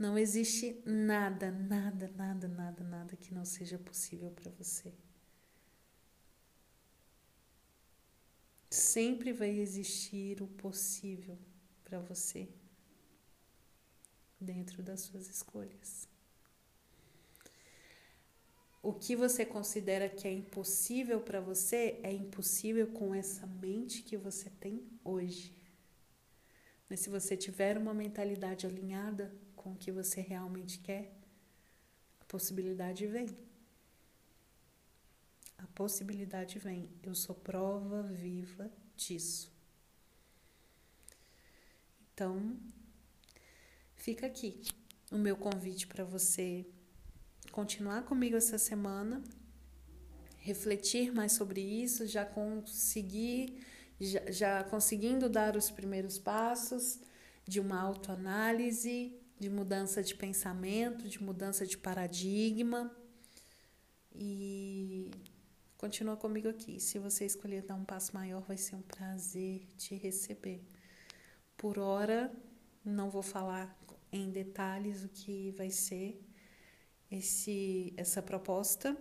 Não 0.00 0.16
existe 0.16 0.80
nada, 0.86 1.50
nada, 1.50 2.10
nada, 2.16 2.48
nada, 2.48 2.82
nada 2.82 3.16
que 3.16 3.34
não 3.34 3.44
seja 3.44 3.78
possível 3.78 4.30
para 4.30 4.50
você. 4.52 4.94
Sempre 8.70 9.30
vai 9.30 9.50
existir 9.50 10.40
o 10.40 10.46
possível 10.46 11.36
para 11.84 12.00
você 12.00 12.48
dentro 14.40 14.82
das 14.82 15.02
suas 15.02 15.28
escolhas. 15.28 16.08
O 18.82 18.94
que 18.94 19.14
você 19.14 19.44
considera 19.44 20.08
que 20.08 20.26
é 20.26 20.32
impossível 20.32 21.20
para 21.20 21.42
você 21.42 22.00
é 22.02 22.10
impossível 22.10 22.86
com 22.86 23.14
essa 23.14 23.46
mente 23.46 24.02
que 24.02 24.16
você 24.16 24.48
tem 24.48 24.82
hoje. 25.04 25.54
Mas 26.88 27.00
se 27.00 27.10
você 27.10 27.36
tiver 27.36 27.76
uma 27.76 27.92
mentalidade 27.92 28.66
alinhada, 28.66 29.30
com 29.60 29.72
o 29.72 29.76
que 29.76 29.92
você 29.92 30.22
realmente 30.22 30.78
quer, 30.78 31.12
a 32.18 32.24
possibilidade 32.24 33.06
vem. 33.06 33.28
A 35.58 35.66
possibilidade 35.74 36.58
vem. 36.58 36.88
Eu 37.02 37.14
sou 37.14 37.34
prova 37.34 38.02
viva 38.02 38.70
disso. 38.96 39.52
Então, 42.14 42.56
fica 43.96 44.26
aqui 44.26 44.62
o 45.12 45.18
meu 45.18 45.36
convite 45.36 45.86
para 45.86 46.04
você 46.04 46.66
continuar 47.52 48.04
comigo 48.04 48.36
essa 48.36 48.56
semana, 48.56 49.22
refletir 50.38 51.12
mais 51.12 51.32
sobre 51.32 51.60
isso, 51.60 52.06
já 52.06 52.24
conseguir, 52.24 53.62
já, 54.00 54.30
já 54.30 54.64
conseguindo 54.64 55.28
dar 55.28 55.54
os 55.54 55.70
primeiros 55.70 56.18
passos 56.18 56.98
de 57.46 57.60
uma 57.60 57.78
autoanálise 57.78 59.19
de 59.40 59.48
mudança 59.48 60.02
de 60.02 60.14
pensamento, 60.14 61.08
de 61.08 61.20
mudança 61.22 61.66
de 61.66 61.78
paradigma. 61.78 62.94
E 64.14 65.10
continua 65.78 66.14
comigo 66.14 66.46
aqui. 66.46 66.78
Se 66.78 66.98
você 66.98 67.24
escolher 67.24 67.62
dar 67.62 67.74
um 67.74 67.84
passo 67.84 68.14
maior, 68.14 68.42
vai 68.42 68.58
ser 68.58 68.76
um 68.76 68.82
prazer 68.82 69.66
te 69.78 69.94
receber. 69.94 70.62
Por 71.56 71.78
hora, 71.78 72.30
não 72.84 73.08
vou 73.08 73.22
falar 73.22 73.74
em 74.12 74.30
detalhes 74.30 75.04
o 75.04 75.08
que 75.08 75.52
vai 75.52 75.70
ser 75.70 76.22
esse 77.10 77.94
essa 77.96 78.20
proposta. 78.20 78.94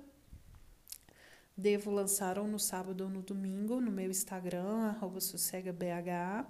Devo 1.58 1.92
lançar 1.92 2.40
ou 2.40 2.48
no 2.48 2.58
sábado 2.58 3.02
ou 3.04 3.10
no 3.10 3.22
domingo 3.22 3.82
no 3.82 3.92
meu 3.92 4.10
Instagram, 4.10 4.88
arroba 4.88 5.20
sossegabh. 5.20 6.48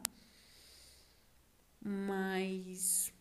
Mas 1.82 3.12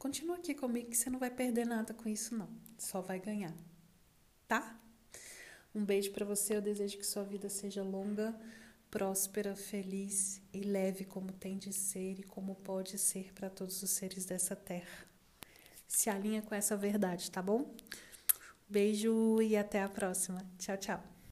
Continua 0.00 0.36
aqui 0.36 0.54
comigo 0.54 0.88
que 0.88 0.96
você 0.96 1.10
não 1.10 1.18
vai 1.18 1.30
perder 1.30 1.66
nada 1.66 1.92
com 1.92 2.08
isso 2.08 2.34
não, 2.34 2.48
só 2.78 3.02
vai 3.02 3.20
ganhar. 3.20 3.52
Tá? 4.48 4.74
Um 5.74 5.84
beijo 5.84 6.10
para 6.12 6.24
você, 6.24 6.56
eu 6.56 6.62
desejo 6.62 6.96
que 6.96 7.04
sua 7.04 7.22
vida 7.22 7.50
seja 7.50 7.82
longa, 7.82 8.34
próspera, 8.90 9.54
feliz 9.54 10.40
e 10.54 10.60
leve 10.60 11.04
como 11.04 11.30
tem 11.32 11.58
de 11.58 11.70
ser 11.70 12.18
e 12.18 12.22
como 12.22 12.54
pode 12.54 12.96
ser 12.96 13.30
para 13.34 13.50
todos 13.50 13.82
os 13.82 13.90
seres 13.90 14.24
dessa 14.24 14.56
terra. 14.56 15.06
Se 15.86 16.08
alinha 16.08 16.40
com 16.40 16.54
essa 16.54 16.74
verdade, 16.78 17.30
tá 17.30 17.42
bom? 17.42 17.70
Beijo 18.66 19.42
e 19.42 19.54
até 19.54 19.82
a 19.82 19.88
próxima. 19.88 20.42
Tchau, 20.58 20.78
tchau. 20.78 21.09